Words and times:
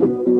And 0.00 0.37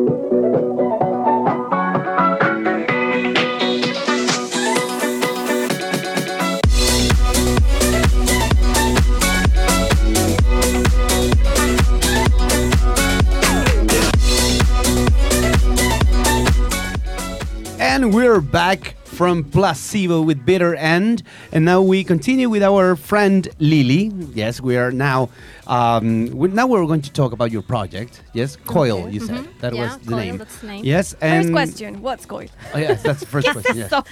from 19.19 19.43
Placebo 19.43 20.23
with 20.23 20.47
Bitter 20.47 20.77
End. 20.77 21.25
And 21.51 21.65
now 21.65 21.83
we 21.83 22.05
continue 22.05 22.49
with 22.49 22.63
our 22.63 22.95
friend 22.95 23.49
Lily. 23.59 24.13
Yes, 24.33 24.61
we 24.61 24.77
are 24.77 24.93
now. 24.93 25.29
Um, 25.67 26.31
we, 26.31 26.47
now 26.49 26.69
we're 26.69 26.87
going 26.87 27.03
to 27.03 27.13
talk 27.13 27.33
about 27.33 27.51
your 27.51 27.63
project. 27.63 28.23
Yes, 28.33 28.55
Coil, 28.65 29.11
you 29.11 29.19
said. 29.19 29.45
That 29.61 29.75
Yeah, 29.75 29.83
was 29.83 29.99
the 30.07 30.11
Coil, 30.15 30.19
name. 30.21 30.39
that's 30.39 30.59
the 30.61 30.67
name. 30.69 30.85
Yes, 30.85 31.17
and. 31.21 31.43
First 31.47 31.53
question, 31.53 32.01
what's 32.01 32.27
Coil? 32.27 32.47
Oh, 32.73 32.79
yes, 32.79 33.03
that's 33.03 33.19
the 33.21 33.27
first 33.27 33.49
question. 33.57 33.77
yes. 33.77 33.91
So, 33.91 34.05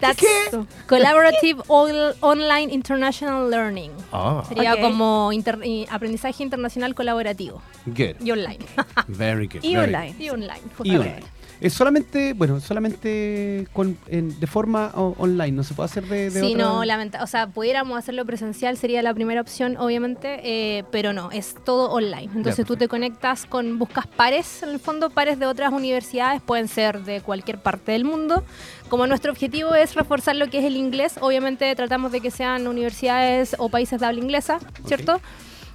That's 0.00 0.20
Collaborative 0.90 1.62
Oil- 1.70 2.14
Online 2.20 2.68
International 2.68 3.48
Learning. 3.48 3.92
Oh, 4.12 4.42
Sería 4.48 4.74
Ok. 4.74 4.80
como 4.82 5.30
inter- 5.32 5.62
aprendizaje 5.88 6.42
internacional 6.42 6.94
colaborativo 6.96 7.62
good. 7.86 8.16
y 8.20 8.32
online. 8.32 8.66
Very 9.06 9.46
good. 9.46 9.62
y 9.64 9.74
very 9.76 9.86
online. 9.86 10.14
y 10.18 10.28
online. 10.30 10.60
good. 10.76 10.86
Y 10.88 10.96
online. 10.96 11.24
Es 11.62 11.74
solamente, 11.74 12.32
bueno, 12.32 12.60
solamente 12.60 13.66
con, 13.72 13.96
en- 14.08 14.38
de 14.40 14.46
forma 14.46 14.90
o- 14.94 15.14
online, 15.18 15.52
no 15.52 15.62
se 15.62 15.74
puede 15.74 15.86
hacer 15.86 16.04
de, 16.06 16.30
de 16.30 16.40
Sí, 16.40 16.54
otra- 16.54 16.64
no, 16.64 16.84
lamenta, 16.84 17.22
o 17.22 17.26
sea, 17.26 17.46
pudiéramos 17.46 17.96
hacerlo 17.98 18.24
presencial, 18.24 18.76
sería 18.76 19.00
la 19.02 19.14
primera 19.14 19.40
opción, 19.40 19.76
obviamente, 19.76 20.40
eh, 20.42 20.84
pero 20.90 21.12
no, 21.12 21.30
es 21.30 21.54
todo 21.64 21.90
online. 21.90 22.30
Entonces 22.34 22.66
tú 22.66 22.76
te 22.76 22.88
conectas 22.88 23.46
con, 23.46 23.78
buscas 23.78 24.06
pares, 24.06 24.62
en 24.62 24.70
el 24.70 24.80
fondo, 24.80 25.10
pares 25.10 25.38
de 25.38 25.46
otras 25.46 25.72
universidades, 25.72 26.42
pueden 26.42 26.68
ser 26.68 27.04
de 27.04 27.20
cualquier 27.20 27.58
parte 27.58 27.92
del 27.92 28.04
mundo. 28.04 28.42
Como 28.88 29.06
nuestro 29.06 29.30
objetivo 29.32 29.74
es 29.74 29.94
reforzar 29.94 30.36
lo 30.36 30.48
que 30.48 30.58
es 30.58 30.64
el 30.64 30.76
inglés, 30.76 31.14
obviamente 31.20 31.74
tratamos 31.76 32.12
de 32.12 32.20
que 32.20 32.30
sean 32.30 32.66
universidades 32.66 33.54
o 33.58 33.68
países 33.68 34.00
de 34.00 34.06
habla 34.06 34.20
inglesa, 34.20 34.58
¿cierto? 34.86 35.20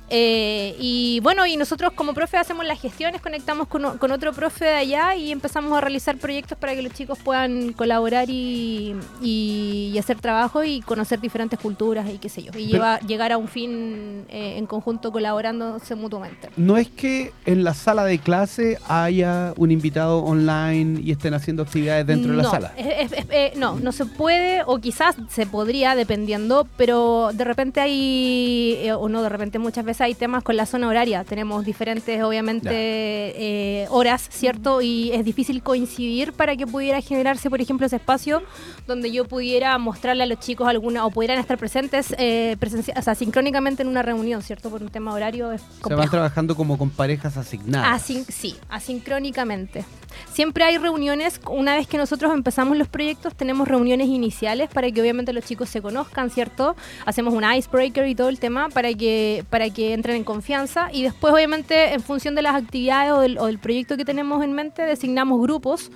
Eh, 0.09 0.75
y 0.79 1.19
bueno, 1.21 1.45
y 1.45 1.57
nosotros 1.57 1.91
como 1.93 2.13
profe 2.13 2.37
hacemos 2.37 2.65
las 2.65 2.79
gestiones, 2.79 3.21
conectamos 3.21 3.67
con, 3.67 3.97
con 3.97 4.11
otro 4.11 4.31
profe 4.31 4.65
de 4.65 4.73
allá 4.75 5.15
y 5.15 5.31
empezamos 5.31 5.77
a 5.77 5.81
realizar 5.81 6.17
proyectos 6.17 6.57
para 6.57 6.75
que 6.75 6.81
los 6.81 6.93
chicos 6.93 7.17
puedan 7.23 7.73
colaborar 7.73 8.29
y, 8.29 8.95
y- 9.21 9.91
y 9.93 9.97
hacer 9.97 10.19
trabajo 10.19 10.63
y 10.63 10.79
conocer 10.81 11.19
diferentes 11.19 11.59
culturas 11.59 12.07
y 12.09 12.17
qué 12.19 12.29
sé 12.29 12.43
yo. 12.43 12.51
Y 12.57 12.67
lleva- 12.67 12.99
llegar 13.01 13.31
a 13.31 13.37
un 13.37 13.47
fin 13.49 14.25
eh, 14.29 14.55
en 14.57 14.65
conjunto 14.65 15.11
colaborándose 15.11 15.95
mutuamente. 15.95 16.49
No 16.55 16.77
es 16.77 16.87
que 16.89 17.33
en 17.45 17.63
la 17.63 17.73
sala 17.73 18.05
de 18.05 18.19
clase 18.19 18.77
haya 18.87 19.53
un 19.57 19.71
invitado 19.71 20.19
online 20.23 21.01
y 21.01 21.11
estén 21.11 21.33
haciendo 21.33 21.63
actividades 21.63 22.07
dentro 22.07 22.31
de 22.31 22.37
la 22.37 22.43
sala. 22.49 22.73
es- 22.77 23.11
es- 23.11 23.19
es- 23.19 23.25
eh, 23.29 23.53
no, 23.57 23.75
no 23.79 23.91
se 23.91 24.05
puede 24.05 24.63
o 24.65 24.77
quizás 24.79 25.15
se 25.29 25.45
podría 25.45 25.95
dependiendo, 25.95 26.65
pero 26.77 27.31
de 27.33 27.43
repente 27.43 27.81
hay, 27.81 28.89
o 28.97 29.09
no, 29.09 29.21
de 29.21 29.29
repente 29.29 29.59
muchas 29.59 29.83
veces 29.83 29.96
hay 30.01 30.13
temas 30.15 30.43
con 30.43 30.55
la 30.57 30.65
zona 30.65 30.87
horaria. 30.87 31.23
Tenemos 31.23 31.65
diferentes, 31.65 32.21
obviamente, 32.23 32.69
eh, 32.71 33.87
horas, 33.89 34.27
¿cierto? 34.31 34.81
Y 34.81 35.11
es 35.11 35.23
difícil 35.25 35.61
coincidir 35.63 36.33
para 36.33 36.55
que 36.55 36.65
pudiera 36.67 37.01
generarse, 37.01 37.49
por 37.49 37.61
ejemplo, 37.61 37.85
ese 37.85 37.95
espacio 37.97 38.41
donde 38.87 39.11
yo 39.11 39.25
pudiera 39.25 39.77
mostrarle 39.77 40.23
a 40.23 40.25
los 40.25 40.39
chicos 40.39 40.67
alguna, 40.67 41.05
o 41.05 41.11
pudieran 41.11 41.39
estar 41.39 41.57
presentes, 41.57 42.13
eh, 42.17 42.55
presencia- 42.59 42.93
o 42.97 43.01
sea, 43.01 43.15
sincrónicamente 43.15 43.81
en 43.83 43.89
una 43.89 44.01
reunión, 44.01 44.41
¿cierto? 44.41 44.69
Por 44.69 44.81
un 44.81 44.89
tema 44.89 45.13
horario 45.13 45.51
es 45.51 45.61
Se 45.85 45.93
van 45.95 46.09
trabajando 46.09 46.55
como 46.55 46.77
con 46.77 46.89
parejas 46.89 47.37
asignadas. 47.37 48.01
Asin- 48.09 48.25
sí, 48.29 48.55
asincrónicamente. 48.69 49.85
Siempre 50.33 50.63
hay 50.63 50.77
reuniones, 50.77 51.39
una 51.49 51.75
vez 51.75 51.85
que 51.87 51.97
nosotros 51.97 52.33
empezamos 52.33 52.75
los 52.77 52.87
proyectos, 52.87 53.35
tenemos 53.35 53.67
reuniones 53.67 54.07
iniciales 54.07 54.69
para 54.73 54.89
que 54.89 54.99
obviamente 55.01 55.31
los 55.33 55.45
chicos 55.45 55.69
se 55.69 55.81
conozcan, 55.81 56.29
¿cierto? 56.31 56.75
Hacemos 57.05 57.33
un 57.33 57.43
icebreaker 57.43 58.07
y 58.07 58.15
todo 58.15 58.29
el 58.29 58.39
tema 58.39 58.69
para 58.69 58.93
que, 58.93 59.45
para 59.49 59.69
que 59.69 59.86
entren 59.93 60.15
en 60.17 60.23
confianza 60.23 60.89
y 60.91 61.03
después 61.03 61.33
obviamente 61.33 61.93
en 61.93 62.01
función 62.01 62.35
de 62.35 62.41
las 62.41 62.55
actividades 62.55 63.11
o 63.13 63.19
del, 63.21 63.37
o 63.37 63.45
del 63.45 63.59
proyecto 63.59 63.97
que 63.97 64.05
tenemos 64.05 64.43
en 64.43 64.53
mente, 64.53 64.81
designamos 64.83 65.41
grupos 65.41 65.91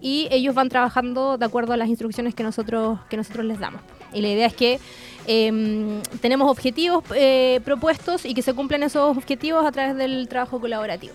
y 0.00 0.28
ellos 0.30 0.54
van 0.54 0.68
trabajando 0.68 1.38
de 1.38 1.44
acuerdo 1.44 1.72
a 1.72 1.76
las 1.76 1.88
instrucciones 1.88 2.34
que 2.34 2.42
nosotros, 2.42 2.98
que 3.08 3.16
nosotros 3.16 3.44
les 3.44 3.58
damos. 3.58 3.80
Y 4.12 4.20
la 4.20 4.28
idea 4.28 4.46
es 4.46 4.54
que 4.54 4.78
em, 5.26 6.00
tenemos 6.20 6.50
objetivos 6.50 7.02
eh, 7.14 7.60
propuestos 7.64 8.24
y 8.24 8.34
que 8.34 8.42
se 8.42 8.54
cumplan 8.54 8.82
esos 8.82 9.16
objetivos 9.16 9.64
a 9.66 9.72
través 9.72 9.96
del 9.96 10.28
trabajo 10.28 10.60
colaborativo. 10.60 11.14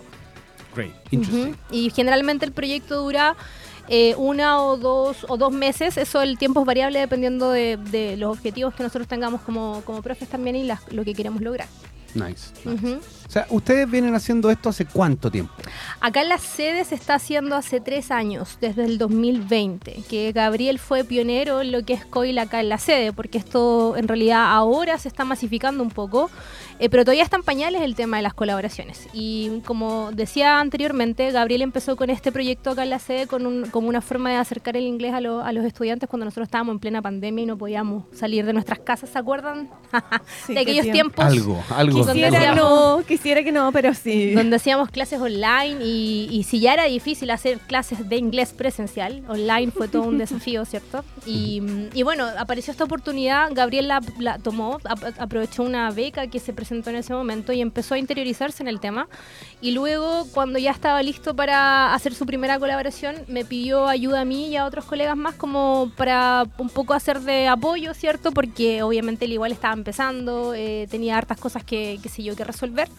Great. 0.75 0.93
Interesting. 1.11 1.55
Y 1.71 1.89
generalmente 1.91 2.45
el 2.45 2.51
proyecto 2.53 3.01
dura 3.01 3.35
eh, 3.89 4.15
una 4.17 4.61
o 4.63 4.77
dos 4.77 5.25
o 5.27 5.35
dos 5.35 5.51
meses. 5.51 5.97
Eso 5.97 6.21
el 6.21 6.37
tiempo 6.37 6.61
es 6.61 6.65
variable 6.65 6.99
dependiendo 6.99 7.51
de, 7.51 7.77
de 7.77 8.15
los 8.15 8.31
objetivos 8.37 8.73
que 8.73 8.83
nosotros 8.83 9.07
tengamos 9.07 9.41
como, 9.41 9.81
como 9.85 10.01
profes 10.01 10.29
también 10.29 10.55
y 10.55 10.63
las- 10.63 10.89
lo 10.93 11.03
que 11.03 11.13
queremos 11.13 11.41
lograr. 11.41 11.67
Nice. 12.15 12.51
Mm-hmm. 12.65 12.71
nice. 12.75 12.95
Ujú. 12.95 13.20
O 13.31 13.33
sea, 13.33 13.47
¿ustedes 13.49 13.89
vienen 13.89 14.13
haciendo 14.13 14.51
esto 14.51 14.67
hace 14.67 14.85
cuánto 14.85 15.31
tiempo? 15.31 15.53
Acá 16.01 16.21
en 16.21 16.27
la 16.27 16.37
sede 16.37 16.83
se 16.83 16.95
está 16.95 17.13
haciendo 17.15 17.55
hace 17.55 17.79
tres 17.79 18.11
años, 18.11 18.57
desde 18.59 18.83
el 18.83 18.97
2020, 18.97 20.03
que 20.09 20.33
Gabriel 20.33 20.79
fue 20.79 21.05
pionero 21.05 21.61
en 21.61 21.71
lo 21.71 21.85
que 21.85 21.93
es 21.93 22.03
COIL 22.05 22.37
acá 22.39 22.59
en 22.59 22.67
la 22.67 22.77
sede, 22.77 23.13
porque 23.13 23.37
esto 23.37 23.95
en 23.95 24.09
realidad 24.09 24.51
ahora 24.51 24.97
se 24.97 25.07
está 25.07 25.23
masificando 25.23 25.81
un 25.81 25.91
poco, 25.91 26.29
eh, 26.79 26.89
pero 26.89 27.05
todavía 27.05 27.23
está 27.23 27.37
en 27.37 27.43
pañales 27.43 27.83
el 27.83 27.95
tema 27.95 28.17
de 28.17 28.23
las 28.23 28.33
colaboraciones. 28.33 29.07
Y 29.13 29.61
como 29.65 30.11
decía 30.11 30.59
anteriormente, 30.59 31.31
Gabriel 31.31 31.61
empezó 31.61 31.95
con 31.95 32.09
este 32.09 32.33
proyecto 32.33 32.71
acá 32.71 32.83
en 32.83 32.89
la 32.89 32.99
sede 32.99 33.27
con 33.27 33.45
un- 33.45 33.69
como 33.69 33.87
una 33.87 34.01
forma 34.01 34.29
de 34.31 34.35
acercar 34.35 34.75
el 34.75 34.83
inglés 34.83 35.13
a, 35.13 35.21
lo- 35.21 35.41
a 35.41 35.53
los 35.53 35.63
estudiantes 35.63 36.09
cuando 36.09 36.25
nosotros 36.25 36.47
estábamos 36.47 36.73
en 36.73 36.79
plena 36.79 37.01
pandemia 37.01 37.43
y 37.43 37.45
no 37.45 37.57
podíamos 37.57 38.03
salir 38.13 38.45
de 38.45 38.51
nuestras 38.51 38.79
casas, 38.79 39.09
¿se 39.09 39.17
acuerdan? 39.17 39.69
Sí, 40.47 40.53
de 40.53 40.59
aquellos 40.59 40.83
tiempo. 40.83 41.21
tiempos 41.21 41.25
Algo, 41.25 41.63
algo. 41.69 41.99
No, 42.55 43.03
quisiera 43.05 43.20
que 43.21 43.51
no, 43.51 43.71
pero 43.71 43.93
sí. 43.93 44.33
donde 44.33 44.55
hacíamos 44.55 44.89
clases 44.89 45.19
online 45.21 45.77
y, 45.83 46.27
y 46.31 46.43
si 46.43 46.59
ya 46.59 46.73
era 46.73 46.85
difícil 46.85 47.29
hacer 47.29 47.59
clases 47.59 48.09
de 48.09 48.17
inglés 48.17 48.53
presencial, 48.53 49.23
online 49.27 49.71
fue 49.71 49.87
todo 49.87 50.03
un 50.03 50.17
desafío, 50.17 50.65
¿cierto? 50.65 51.05
Y, 51.25 51.61
y 51.93 52.03
bueno, 52.03 52.25
apareció 52.37 52.71
esta 52.71 52.83
oportunidad, 52.83 53.49
Gabriel 53.53 53.87
la, 53.87 54.01
la 54.19 54.39
tomó, 54.39 54.79
ap- 54.85 55.19
aprovechó 55.19 55.63
una 55.63 55.91
beca 55.91 56.27
que 56.27 56.39
se 56.39 56.51
presentó 56.53 56.89
en 56.89 56.97
ese 56.97 57.13
momento 57.13 57.53
y 57.53 57.61
empezó 57.61 57.93
a 57.95 57.99
interiorizarse 57.99 58.63
en 58.63 58.67
el 58.67 58.79
tema. 58.79 59.07
Y 59.61 59.71
luego, 59.71 60.25
cuando 60.33 60.57
ya 60.59 60.71
estaba 60.71 61.01
listo 61.03 61.35
para 61.35 61.93
hacer 61.93 62.13
su 62.13 62.25
primera 62.25 62.57
colaboración, 62.59 63.15
me 63.27 63.45
pidió 63.45 63.87
ayuda 63.87 64.21
a 64.21 64.25
mí 64.25 64.47
y 64.47 64.55
a 64.55 64.65
otros 64.65 64.85
colegas 64.85 65.15
más 65.15 65.35
como 65.35 65.91
para 65.95 66.45
un 66.57 66.69
poco 66.69 66.93
hacer 66.93 67.21
de 67.21 67.47
apoyo, 67.47 67.93
¿cierto? 67.93 68.31
Porque 68.31 68.81
obviamente 68.83 69.25
él 69.25 69.33
igual 69.33 69.51
estaba 69.51 69.73
empezando, 69.73 70.53
eh, 70.55 70.87
tenía 70.89 71.17
hartas 71.17 71.37
cosas 71.39 71.63
que, 71.63 71.99
qué 72.01 72.09
sé 72.09 72.23
yo, 72.23 72.35
que 72.35 72.43
resolver. 72.43 72.89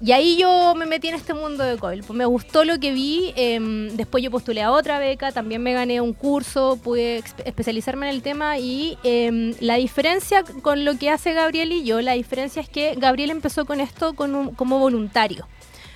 Y 0.00 0.12
ahí 0.12 0.36
yo 0.36 0.74
me 0.74 0.86
metí 0.86 1.08
en 1.08 1.14
este 1.14 1.34
mundo 1.34 1.64
de 1.64 1.78
COIL. 1.78 2.02
Pues 2.02 2.16
me 2.16 2.26
gustó 2.26 2.64
lo 2.64 2.78
que 2.78 2.92
vi. 2.92 3.32
em, 3.36 3.88
después 3.96 4.22
yo 4.22 4.30
postulé 4.30 4.62
a 4.62 4.70
otra 4.70 4.98
beca, 4.98 5.32
también 5.32 5.62
me 5.62 5.72
gané 5.72 6.00
un 6.00 6.12
curso, 6.12 6.78
pude 6.82 7.22
especializarme 7.44 8.08
en 8.08 8.14
el 8.14 8.22
tema. 8.22 8.58
Y 8.58 8.98
em, 9.04 9.54
la 9.60 9.76
diferencia 9.76 10.44
con 10.62 10.84
lo 10.84 10.98
que 10.98 11.10
hace 11.10 11.32
Gabriel 11.32 11.72
y 11.72 11.84
yo, 11.84 12.00
la 12.02 12.12
diferencia 12.12 12.60
es 12.60 12.68
que 12.68 12.94
Gabriel 12.96 13.30
empezó 13.30 13.64
con 13.64 13.80
esto 13.80 14.14
con 14.14 14.54
como 14.54 14.78
voluntario. 14.78 15.46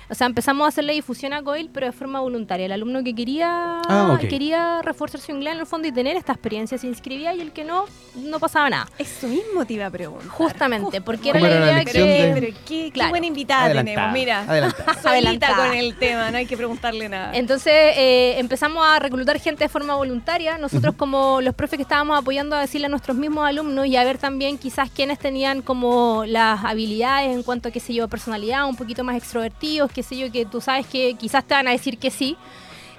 O 0.09 0.15
sea, 0.15 0.27
empezamos 0.27 0.65
a 0.65 0.69
hacerle 0.69 0.93
difusión 0.93 1.33
a 1.33 1.43
COIL, 1.43 1.69
pero 1.71 1.85
de 1.85 1.91
forma 1.91 2.19
voluntaria. 2.19 2.65
El 2.65 2.71
alumno 2.71 3.03
que 3.03 3.13
quería, 3.13 3.79
Ah, 3.87 4.17
quería 4.19 4.81
reforzar 4.81 5.21
su 5.21 5.31
inglés 5.31 5.53
en 5.53 5.59
el 5.59 5.65
fondo 5.65 5.87
y 5.87 5.91
tener 5.91 6.17
esta 6.17 6.33
experiencia 6.33 6.77
se 6.77 6.87
inscribía 6.87 7.33
y 7.35 7.41
el 7.41 7.51
que 7.51 7.63
no, 7.63 7.85
no 8.15 8.39
pasaba 8.39 8.69
nada. 8.69 8.87
Eso 8.97 9.27
mismo 9.27 9.65
te 9.65 9.73
iba 9.73 9.85
a 9.85 9.89
preguntar. 9.91 10.27
Justamente, 10.29 11.01
porque 11.01 11.31
¿Cómo 11.31 11.45
era 11.45 11.59
la 11.59 11.71
idea 11.83 11.85
que... 11.85 11.99
de- 12.01 12.31
Pero 12.33 12.47
qué, 12.65 12.85
qué 12.85 12.91
Claro. 12.91 13.11
buena 13.11 13.27
invitada 13.27 13.65
Adelantada, 13.65 13.95
tenemos, 13.95 14.13
mira. 14.13 14.39
adelantada. 14.41 14.93
Solita 15.03 15.55
con 15.55 15.73
el 15.73 15.95
tema, 15.95 16.31
no 16.31 16.37
hay 16.37 16.45
que 16.47 16.57
preguntarle 16.57 17.07
nada. 17.07 17.31
Entonces 17.35 17.73
eh, 17.95 18.35
empezamos 18.39 18.83
a 18.85 18.97
reclutar 18.99 19.39
gente 19.39 19.63
de 19.65 19.69
forma 19.69 19.95
voluntaria. 19.95 20.57
Nosotros 20.57 20.95
como 20.95 21.39
los 21.41 21.53
profes 21.53 21.77
que 21.77 21.83
estábamos 21.83 22.17
apoyando 22.17 22.55
a 22.55 22.61
decirle 22.61 22.87
a 22.87 22.89
nuestros 22.89 23.15
mismos 23.15 23.45
alumnos 23.47 23.85
y 23.85 23.95
a 23.95 24.03
ver 24.03 24.17
también 24.17 24.57
quizás 24.57 24.89
quienes 24.89 25.19
tenían 25.19 25.61
como 25.61 26.23
las 26.25 26.65
habilidades 26.65 27.31
en 27.35 27.43
cuanto 27.43 27.69
a, 27.69 27.71
qué 27.71 27.79
sé 27.79 27.93
yo, 27.93 28.07
personalidad, 28.07 28.67
un 28.67 28.75
poquito 28.75 29.03
más 29.03 29.15
extrovertidos, 29.15 29.91
qué 29.99 30.03
sé 30.03 30.17
yo, 30.17 30.31
que 30.31 30.45
tú 30.45 30.61
sabes 30.61 30.87
que 30.87 31.15
quizás 31.15 31.43
te 31.43 31.53
van 31.53 31.67
a 31.67 31.71
decir 31.71 31.97
que 31.97 32.09
sí. 32.09 32.37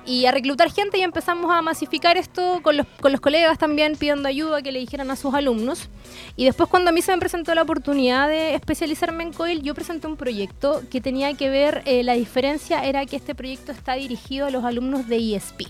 Y 0.05 0.27
a 0.27 0.33
reclutar 0.33 0.71
gente 0.71 0.99
y 0.99 1.03
empezamos 1.03 1.51
a 1.51 1.63
masificar 1.63 2.19
esto 2.19 2.61
con 2.63 2.77
los, 2.77 2.87
con 3.01 3.11
los 3.11 3.23
colegas 3.23 3.57
también 3.57 3.97
pidiendo 3.97 4.29
ayuda 4.29 4.61
que 4.61 4.71
le 4.71 4.81
dijeran 4.81 5.11
a 5.11 5.17
sus 5.17 5.33
alumnos. 5.33 5.89
Y 6.37 6.45
después 6.45 6.69
cuando 6.69 6.91
a 6.91 6.93
mí 6.93 7.01
se 7.01 7.13
me 7.13 7.19
presentó 7.19 7.55
la 7.55 7.63
oportunidad 7.63 8.29
de 8.29 8.55
especializarme 8.55 9.23
en 9.23 9.33
COIL, 9.33 9.63
yo 9.63 9.75
presenté 9.75 10.09
un 10.09 10.17
proyecto 10.17 10.83
que 10.91 11.01
tenía 11.01 11.33
que 11.33 11.49
ver, 11.49 11.83
eh, 11.87 12.03
la 12.03 12.15
diferencia 12.15 12.85
era 12.85 13.07
que 13.07 13.17
este 13.17 13.35
proyecto 13.35 13.73
está 13.73 13.95
dirigido 13.95 14.47
a 14.47 14.51
los 14.51 14.65
alumnos 14.65 15.09
de 15.09 15.17
ISP. 15.17 15.69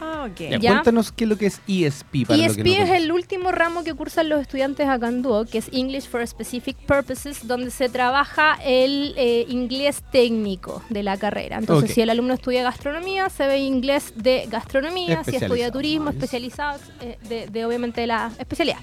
Ah, 0.00 0.28
ok. 0.30 0.38
Ya, 0.38 0.58
Ya. 0.58 0.70
Cuéntanos 0.72 1.12
qué 1.12 1.24
es 1.24 1.30
lo 1.30 1.38
que 1.38 1.46
es 1.46 1.60
ESP. 1.68 2.26
Para 2.26 2.42
los 2.46 2.56
que 2.56 2.62
ESP 2.62 2.78
no 2.78 2.84
es 2.84 2.90
el 3.02 3.12
último 3.12 3.52
ramo 3.52 3.84
que 3.84 3.94
cursan 3.94 4.28
los 4.28 4.40
estudiantes 4.40 4.88
acá 4.88 5.08
en 5.08 5.22
Duo, 5.22 5.44
que 5.44 5.58
es 5.58 5.68
English 5.72 6.08
for 6.08 6.26
Specific 6.26 6.76
Purposes, 6.86 7.46
donde 7.46 7.70
se 7.70 7.88
trabaja 7.88 8.58
el 8.64 9.14
eh, 9.16 9.46
inglés 9.48 10.02
técnico 10.10 10.82
de 10.90 11.02
la 11.02 11.16
carrera. 11.16 11.58
Entonces, 11.58 11.92
si 11.94 12.00
el 12.00 12.10
alumno 12.10 12.34
estudia 12.34 12.62
gastronomía, 12.62 13.28
se 13.30 13.46
ve 13.46 13.58
inglés 13.58 14.12
de 14.16 14.46
gastronomía, 14.50 15.22
si 15.24 15.36
estudia 15.36 15.70
turismo, 15.70 16.06
nice. 16.06 16.18
especializado, 16.18 16.78
eh, 17.00 17.18
de, 17.28 17.46
de 17.46 17.64
obviamente 17.64 18.00
de 18.00 18.06
la 18.06 18.30
especialidad. 18.38 18.78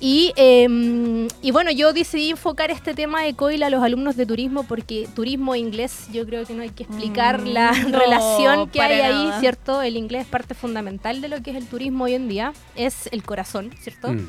Y, 0.00 0.32
eh, 0.36 1.28
y 1.40 1.50
bueno, 1.50 1.70
yo 1.70 1.92
decidí 1.92 2.30
enfocar 2.30 2.70
este 2.70 2.94
tema 2.94 3.22
de 3.22 3.34
COIL 3.34 3.62
a 3.62 3.70
los 3.70 3.82
alumnos 3.82 4.16
de 4.16 4.26
turismo 4.26 4.64
porque 4.64 5.08
turismo 5.14 5.54
e 5.54 5.58
inglés, 5.58 6.08
yo 6.12 6.26
creo 6.26 6.44
que 6.44 6.52
no 6.52 6.62
hay 6.62 6.70
que 6.70 6.82
explicar 6.82 7.40
Mm, 7.40 7.46
la 7.46 7.72
no, 7.88 7.98
relación 7.98 8.68
que 8.68 8.80
hay 8.80 9.00
ahí. 9.00 9.30
¿cierto? 9.40 9.82
El 9.82 9.96
inglés 9.96 10.22
es 10.22 10.28
parte 10.28 10.54
fundamental 10.54 11.20
de 11.20 11.28
lo 11.28 11.42
que 11.42 11.50
es 11.52 11.56
el 11.56 11.66
turismo 11.66 12.04
hoy 12.04 12.14
en 12.14 12.28
día, 12.28 12.52
es 12.76 13.08
el 13.12 13.22
corazón, 13.22 13.70
¿cierto? 13.80 14.12
Mm. 14.12 14.28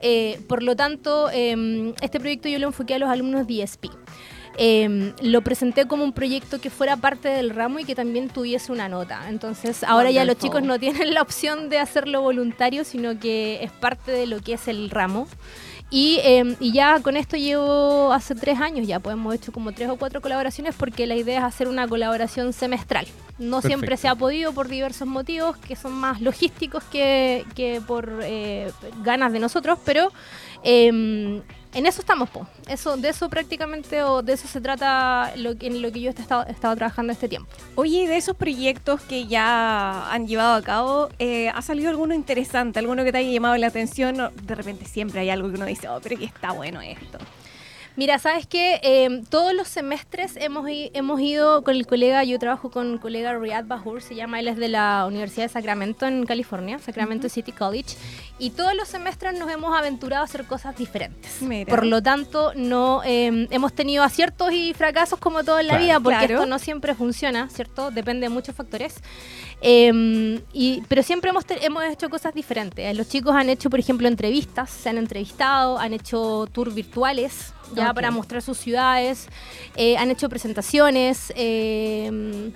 Eh, 0.00 0.40
por 0.48 0.62
lo 0.62 0.76
tanto, 0.76 1.30
eh, 1.32 1.94
este 2.02 2.20
proyecto 2.20 2.48
yo 2.48 2.58
lo 2.58 2.66
enfoqué 2.66 2.94
a 2.94 2.98
los 2.98 3.08
alumnos 3.08 3.46
de 3.46 3.62
ESP. 3.62 3.86
Eh, 4.56 5.12
lo 5.20 5.42
presenté 5.42 5.86
como 5.86 6.04
un 6.04 6.12
proyecto 6.12 6.60
que 6.60 6.70
fuera 6.70 6.96
parte 6.96 7.28
del 7.28 7.50
ramo 7.50 7.80
y 7.80 7.84
que 7.84 7.94
también 7.94 8.28
tuviese 8.28 8.72
una 8.72 8.88
nota. 8.88 9.28
Entonces, 9.28 9.82
ahora 9.82 10.10
ya 10.10 10.24
los 10.24 10.38
chicos 10.38 10.62
no 10.62 10.78
tienen 10.78 11.14
la 11.14 11.22
opción 11.22 11.68
de 11.68 11.78
hacerlo 11.78 12.22
voluntario, 12.22 12.84
sino 12.84 13.18
que 13.18 13.62
es 13.62 13.72
parte 13.72 14.12
de 14.12 14.26
lo 14.26 14.40
que 14.40 14.54
es 14.54 14.68
el 14.68 14.90
ramo. 14.90 15.26
Y, 15.90 16.18
eh, 16.24 16.56
y 16.60 16.72
ya 16.72 17.00
con 17.00 17.16
esto 17.16 17.36
llevo 17.36 18.12
hace 18.12 18.34
tres 18.34 18.58
años, 18.58 18.86
ya 18.86 18.98
pues 18.98 19.14
hemos 19.14 19.34
hecho 19.34 19.52
como 19.52 19.72
tres 19.72 19.88
o 19.90 19.96
cuatro 19.96 20.20
colaboraciones 20.20 20.74
porque 20.74 21.06
la 21.06 21.14
idea 21.14 21.38
es 21.38 21.44
hacer 21.44 21.68
una 21.68 21.86
colaboración 21.86 22.52
semestral. 22.52 23.06
No 23.38 23.60
siempre 23.60 23.96
se 23.96 24.08
ha 24.08 24.14
podido 24.14 24.52
por 24.52 24.68
diversos 24.68 25.06
motivos 25.06 25.56
que 25.56 25.76
son 25.76 25.92
más 25.92 26.20
logísticos 26.20 26.82
que, 26.84 27.44
que 27.54 27.80
por 27.86 28.20
eh, 28.22 28.72
ganas 29.04 29.32
de 29.32 29.40
nosotros, 29.40 29.78
pero 29.84 30.10
eh, 30.64 31.42
en 31.74 31.86
eso 31.86 32.00
estamos, 32.00 32.30
po. 32.30 32.46
Eso, 32.68 32.96
de 32.96 33.08
eso 33.08 33.28
prácticamente, 33.28 34.02
o 34.02 34.22
de 34.22 34.32
eso 34.32 34.48
se 34.48 34.60
trata 34.60 35.32
en 35.34 35.82
lo 35.82 35.92
que 35.92 36.00
yo 36.00 36.10
he 36.10 36.14
estado, 36.14 36.44
he 36.46 36.52
estado 36.52 36.74
trabajando 36.76 37.12
este 37.12 37.28
tiempo. 37.28 37.48
Oye, 37.74 38.06
de 38.06 38.16
esos 38.16 38.36
proyectos 38.36 39.00
que 39.02 39.26
ya 39.26 40.10
han 40.10 40.26
llevado 40.26 40.54
a 40.54 40.62
cabo, 40.62 41.08
eh, 41.18 41.48
¿ha 41.50 41.62
salido 41.62 41.90
alguno 41.90 42.14
interesante? 42.14 42.78
¿Alguno 42.78 43.04
que 43.04 43.12
te 43.12 43.18
haya 43.18 43.30
llamado 43.30 43.56
la 43.56 43.66
atención? 43.66 44.32
De 44.42 44.54
repente 44.54 44.86
siempre 44.86 45.20
hay 45.20 45.30
algo 45.30 45.48
que 45.48 45.56
uno 45.56 45.66
dice, 45.66 45.88
oh, 45.88 46.00
pero 46.02 46.18
que 46.18 46.24
está 46.24 46.52
bueno 46.52 46.80
esto. 46.80 47.18
Mira, 47.96 48.18
sabes 48.18 48.46
que 48.48 49.20
todos 49.30 49.54
los 49.54 49.68
semestres 49.68 50.36
hemos, 50.36 50.68
i- 50.68 50.90
hemos 50.94 51.20
ido 51.20 51.62
con 51.62 51.76
el 51.76 51.86
colega, 51.86 52.24
yo 52.24 52.40
trabajo 52.40 52.68
con 52.70 52.92
el 52.94 52.98
colega 53.00 53.38
Riyad 53.38 53.66
Bahur, 53.66 54.02
se 54.02 54.16
llama, 54.16 54.40
él 54.40 54.48
es 54.48 54.56
de 54.56 54.66
la 54.68 55.04
Universidad 55.06 55.44
de 55.44 55.48
Sacramento 55.50 56.04
en 56.04 56.26
California, 56.26 56.80
Sacramento 56.80 57.28
City 57.28 57.52
College, 57.52 57.96
y 58.40 58.50
todos 58.50 58.74
los 58.74 58.88
semestres 58.88 59.38
nos 59.38 59.48
hemos 59.48 59.78
aventurado 59.78 60.22
a 60.22 60.24
hacer 60.24 60.44
cosas 60.44 60.76
diferentes. 60.76 61.40
Mira. 61.40 61.70
Por 61.70 61.86
lo 61.86 62.02
tanto, 62.02 62.52
no 62.56 63.02
eh, 63.04 63.46
hemos 63.52 63.72
tenido 63.72 64.02
aciertos 64.02 64.52
y 64.52 64.74
fracasos 64.74 65.20
como 65.20 65.44
todo 65.44 65.60
en 65.60 65.68
la 65.68 65.74
Claro. 65.74 65.84
vida, 65.84 66.00
porque 66.00 66.18
Claro. 66.26 66.34
esto 66.34 66.46
no 66.46 66.58
siempre 66.58 66.94
funciona, 66.96 67.48
¿cierto? 67.48 67.92
Depende 67.92 68.26
de 68.26 68.30
muchos 68.30 68.56
factores. 68.56 68.96
Eh, 69.62 70.40
y, 70.52 70.82
pero 70.88 71.02
siempre 71.04 71.30
hemos, 71.30 71.44
hemos 71.62 71.84
hecho 71.84 72.10
cosas 72.10 72.34
diferentes. 72.34 72.94
Los 72.96 73.08
chicos 73.08 73.34
han 73.36 73.48
hecho, 73.48 73.70
por 73.70 73.78
ejemplo, 73.78 74.08
entrevistas, 74.08 74.68
se 74.68 74.88
han 74.88 74.98
entrevistado, 74.98 75.78
han 75.78 75.92
hecho 75.94 76.46
tours 76.52 76.74
virtuales 76.74 77.54
ya 77.74 77.92
para 77.94 78.10
mostrar 78.10 78.42
sus 78.42 78.58
ciudades, 78.58 79.28
eh, 79.76 79.96
han 79.96 80.10
hecho 80.10 80.28
presentaciones. 80.28 81.32
eh, 81.36 82.50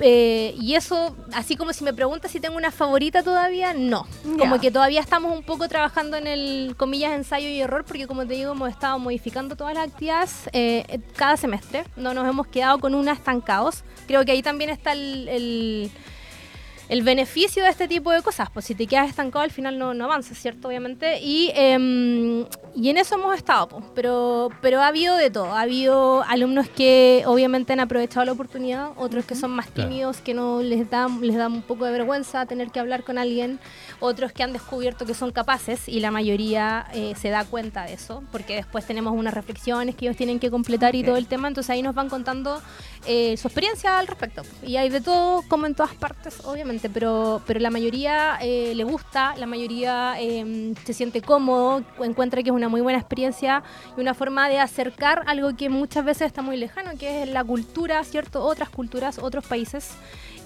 eh, 0.00 0.54
y 0.60 0.76
eso, 0.76 1.16
así 1.34 1.56
como 1.56 1.72
si 1.72 1.82
me 1.82 1.92
preguntas 1.92 2.30
si 2.30 2.38
tengo 2.38 2.56
una 2.56 2.70
favorita 2.70 3.24
todavía, 3.24 3.74
no. 3.74 4.06
Como 4.38 4.60
que 4.60 4.70
todavía 4.70 5.00
estamos 5.00 5.36
un 5.36 5.42
poco 5.42 5.66
trabajando 5.68 6.16
en 6.16 6.28
el, 6.28 6.74
comillas, 6.76 7.12
ensayo 7.14 7.48
y 7.48 7.60
error, 7.60 7.84
porque 7.84 8.06
como 8.06 8.24
te 8.24 8.34
digo, 8.34 8.52
hemos 8.52 8.70
estado 8.70 8.96
modificando 9.00 9.56
todas 9.56 9.74
las 9.74 9.88
actividades 9.88 10.48
eh, 10.52 11.00
cada 11.16 11.36
semestre. 11.36 11.84
No 11.96 12.14
nos 12.14 12.28
hemos 12.28 12.46
quedado 12.46 12.78
con 12.78 12.94
una 12.94 13.12
estancados. 13.12 13.82
Creo 14.06 14.24
que 14.24 14.30
ahí 14.32 14.42
también 14.42 14.70
está 14.70 14.92
el, 14.92 15.26
el- 15.28 15.90
el 16.88 17.02
beneficio 17.02 17.62
de 17.64 17.70
este 17.70 17.88
tipo 17.88 18.10
de 18.12 18.22
cosas. 18.22 18.48
Pues 18.52 18.64
si 18.66 18.74
te 18.74 18.86
quedas 18.86 19.08
estancado, 19.08 19.42
al 19.44 19.50
final 19.50 19.78
no, 19.78 19.94
no 19.94 20.04
avanzas, 20.06 20.38
¿cierto? 20.38 20.68
Obviamente. 20.68 21.20
Y, 21.20 21.50
em, 21.54 22.44
y 22.74 22.88
en 22.90 22.96
eso 22.96 23.16
hemos 23.16 23.36
estado, 23.36 23.68
pues. 23.68 23.84
pero, 23.94 24.48
pero 24.62 24.80
ha 24.80 24.86
habido 24.88 25.16
de 25.16 25.30
todo. 25.30 25.52
Ha 25.54 25.62
habido 25.62 26.22
alumnos 26.24 26.68
que 26.68 27.22
obviamente 27.26 27.72
han 27.72 27.80
aprovechado 27.80 28.24
la 28.24 28.32
oportunidad, 28.32 28.90
otros 28.96 29.24
que 29.24 29.34
son 29.34 29.50
más 29.50 29.66
Claro. 29.68 29.88
tímidos, 29.90 30.18
que 30.18 30.34
no 30.34 30.62
les 30.62 30.88
da, 30.88 31.08
les 31.20 31.36
da 31.36 31.46
un 31.48 31.62
poco 31.62 31.84
de 31.84 31.92
vergüenza 31.92 32.46
tener 32.46 32.70
que 32.70 32.80
hablar 32.80 33.02
con 33.04 33.18
alguien, 33.18 33.58
otros 34.00 34.32
que 34.32 34.42
han 34.42 34.52
descubierto 34.52 35.04
que 35.04 35.14
son 35.14 35.30
capaces 35.32 35.88
y 35.88 36.00
la 36.00 36.10
mayoría 36.10 36.86
eh, 36.94 37.14
se 37.20 37.28
da 37.30 37.44
cuenta 37.44 37.84
de 37.84 37.94
eso, 37.94 38.22
porque 38.32 38.54
después 38.54 38.86
tenemos 38.86 39.12
unas 39.14 39.34
reflexiones 39.34 39.94
que 39.96 40.06
ellos 40.06 40.16
tienen 40.16 40.38
que 40.38 40.50
completar 40.50 40.94
y 40.94 41.02
todo 41.02 41.16
el 41.16 41.26
tema, 41.26 41.48
entonces 41.48 41.70
ahí 41.70 41.82
nos 41.82 41.94
van 41.94 42.08
contando 42.08 42.60
eh, 43.06 43.36
su 43.36 43.48
experiencia 43.48 43.98
al 43.98 44.06
respecto. 44.06 44.42
Y 44.62 44.76
hay 44.76 44.88
de 44.88 45.00
todo, 45.00 45.42
como 45.48 45.66
en 45.66 45.74
todas 45.74 45.94
partes, 45.94 46.40
obviamente, 46.44 46.77
pero, 46.88 47.40
pero 47.46 47.58
la 47.60 47.70
mayoría 47.70 48.38
eh, 48.40 48.72
le 48.74 48.84
gusta, 48.84 49.34
la 49.36 49.46
mayoría 49.46 50.14
eh, 50.20 50.74
se 50.84 50.92
siente 50.92 51.22
cómodo, 51.22 51.82
encuentra 52.00 52.42
que 52.42 52.50
es 52.50 52.54
una 52.54 52.68
muy 52.68 52.80
buena 52.80 52.98
experiencia 52.98 53.62
y 53.96 54.00
una 54.00 54.14
forma 54.14 54.48
de 54.48 54.60
acercar 54.60 55.22
algo 55.26 55.56
que 55.56 55.68
muchas 55.68 56.04
veces 56.04 56.26
está 56.28 56.42
muy 56.42 56.56
lejano, 56.56 56.92
que 56.98 57.22
es 57.22 57.28
la 57.28 57.42
cultura, 57.42 58.04
¿cierto? 58.04 58.44
Otras 58.44 58.68
culturas, 58.68 59.18
otros 59.18 59.44
países. 59.46 59.90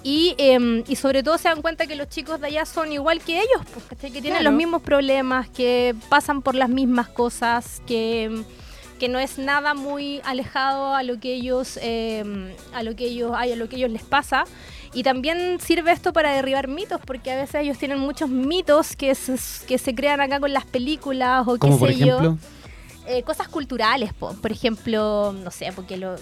Y, 0.01 0.35
eh, 0.37 0.83
y 0.87 0.95
sobre 0.95 1.23
todo 1.23 1.37
se 1.37 1.47
dan 1.49 1.61
cuenta 1.61 1.87
que 1.87 1.95
los 1.95 2.09
chicos 2.09 2.39
de 2.41 2.47
allá 2.47 2.65
son 2.65 2.91
igual 2.91 3.21
que 3.21 3.37
ellos, 3.37 3.61
pues, 3.73 3.99
que 3.99 4.09
tienen 4.09 4.31
Claro. 4.31 4.43
los 4.45 4.53
mismos 4.53 4.81
problemas, 4.81 5.49
que 5.49 5.95
pasan 6.09 6.41
por 6.41 6.55
las 6.55 6.69
mismas 6.69 7.07
cosas, 7.07 7.81
que, 7.87 8.43
que 9.03 9.09
no 9.09 9.19
es 9.19 9.37
nada 9.37 9.73
muy 9.73 10.21
alejado 10.23 10.95
a 10.95 11.03
lo 11.03 11.19
que 11.19 11.33
ellos, 11.33 11.77
eh, 11.81 12.23
a 12.73 12.83
lo 12.83 12.95
que 12.95 13.03
ellos 13.03 13.33
hay, 13.35 13.51
a 13.51 13.57
lo 13.57 13.67
que 13.67 13.75
ellos 13.75 13.91
les 13.91 14.03
pasa. 14.03 14.45
Y 14.93 15.03
también 15.03 15.59
sirve 15.59 15.91
esto 15.91 16.13
para 16.13 16.31
derribar 16.31 16.69
mitos, 16.69 17.01
porque 17.05 17.33
a 17.33 17.35
veces 17.35 17.55
ellos 17.55 17.77
tienen 17.77 17.99
muchos 17.99 18.29
mitos 18.29 18.95
que 18.95 19.13
se, 19.13 19.35
que 19.67 19.77
se 19.77 19.93
crean 19.93 20.21
acá 20.21 20.39
con 20.39 20.53
las 20.53 20.63
películas 20.63 21.45
o 21.45 21.55
qué 21.55 21.67
por 21.67 21.91
sé 21.91 21.97
yo. 21.97 22.37
Eh, 23.05 23.23
cosas 23.23 23.49
culturales, 23.49 24.13
po. 24.13 24.33
por 24.41 24.53
ejemplo, 24.53 25.33
no 25.33 25.51
sé, 25.51 25.73
porque 25.75 25.97
los 25.97 26.21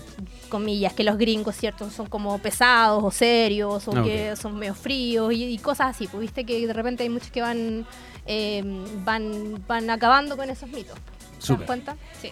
comillas, 0.50 0.94
que 0.94 1.04
los 1.04 1.20
gringos, 1.20 1.56
¿cierto? 1.56 1.88
Son 1.92 2.08
como 2.08 2.40
pesados 2.40 3.04
o 3.04 3.12
serios 3.12 3.88
o 3.88 3.96
Ah, 3.96 4.02
que 4.04 4.36
son 4.36 4.58
medio 4.58 4.74
fríos 4.74 5.32
y, 5.32 5.44
y 5.44 5.60
cosas 5.60 5.96
así, 5.96 6.08
pues 6.08 6.22
viste 6.22 6.46
que 6.46 6.66
de 6.66 6.74
repente 6.74 7.04
hay 7.04 7.10
muchos 7.10 7.30
que 7.30 7.42
van, 7.42 7.86
eh, 8.26 8.64
van, 9.06 9.64
van 9.68 9.88
acabando 9.92 10.36
con 10.36 10.50
esos 10.50 10.68
mitos. 10.72 10.98
¿Te 11.46 11.54
das 11.54 11.62
cuenta? 11.62 11.96
Sí. 12.20 12.32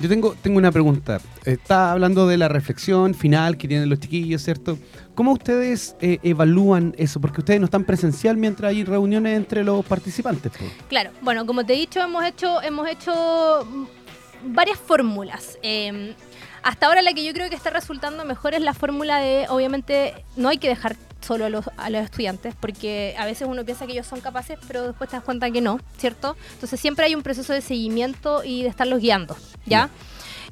Yo 0.00 0.08
tengo, 0.08 0.34
tengo 0.40 0.58
una 0.58 0.70
pregunta. 0.70 1.20
Está 1.44 1.90
hablando 1.90 2.26
de 2.28 2.36
la 2.36 2.48
reflexión 2.48 3.14
final 3.14 3.56
que 3.56 3.66
tienen 3.66 3.88
los 3.88 3.98
chiquillos, 3.98 4.42
¿cierto? 4.42 4.78
¿Cómo 5.16 5.32
ustedes 5.32 5.96
eh, 6.00 6.18
evalúan 6.22 6.94
eso? 6.96 7.20
Porque 7.20 7.40
ustedes 7.40 7.58
no 7.58 7.64
están 7.64 7.84
presencial 7.84 8.36
mientras 8.36 8.70
hay 8.70 8.84
reuniones 8.84 9.36
entre 9.36 9.64
los 9.64 9.84
participantes. 9.84 10.52
Claro, 10.88 11.10
bueno, 11.20 11.46
como 11.46 11.64
te 11.66 11.74
he 11.74 11.76
dicho, 11.76 12.00
hemos 12.00 12.24
hecho, 12.24 12.62
hemos 12.62 12.88
hecho 12.88 13.66
varias 14.44 14.78
fórmulas. 14.78 15.58
Eh, 15.62 16.14
hasta 16.62 16.86
ahora 16.86 17.02
la 17.02 17.12
que 17.12 17.24
yo 17.24 17.32
creo 17.32 17.48
que 17.48 17.56
está 17.56 17.70
resultando 17.70 18.24
mejor 18.24 18.54
es 18.54 18.60
la 18.60 18.74
fórmula 18.74 19.18
de, 19.18 19.46
obviamente, 19.48 20.14
no 20.36 20.48
hay 20.48 20.58
que 20.58 20.68
dejar 20.68 20.96
solo 21.20 21.46
a 21.46 21.48
los, 21.48 21.64
a 21.76 21.90
los 21.90 22.02
estudiantes, 22.02 22.54
porque 22.58 23.14
a 23.18 23.24
veces 23.26 23.46
uno 23.48 23.64
piensa 23.64 23.86
que 23.86 23.92
ellos 23.92 24.06
son 24.06 24.20
capaces, 24.20 24.58
pero 24.66 24.86
después 24.86 25.10
te 25.10 25.16
das 25.16 25.24
cuenta 25.24 25.50
que 25.50 25.60
no, 25.60 25.80
¿cierto? 25.98 26.36
Entonces 26.54 26.78
siempre 26.80 27.06
hay 27.06 27.14
un 27.14 27.22
proceso 27.22 27.52
de 27.52 27.60
seguimiento 27.60 28.42
y 28.44 28.62
de 28.62 28.68
estarlos 28.68 29.00
guiando, 29.00 29.36
¿ya? 29.66 29.88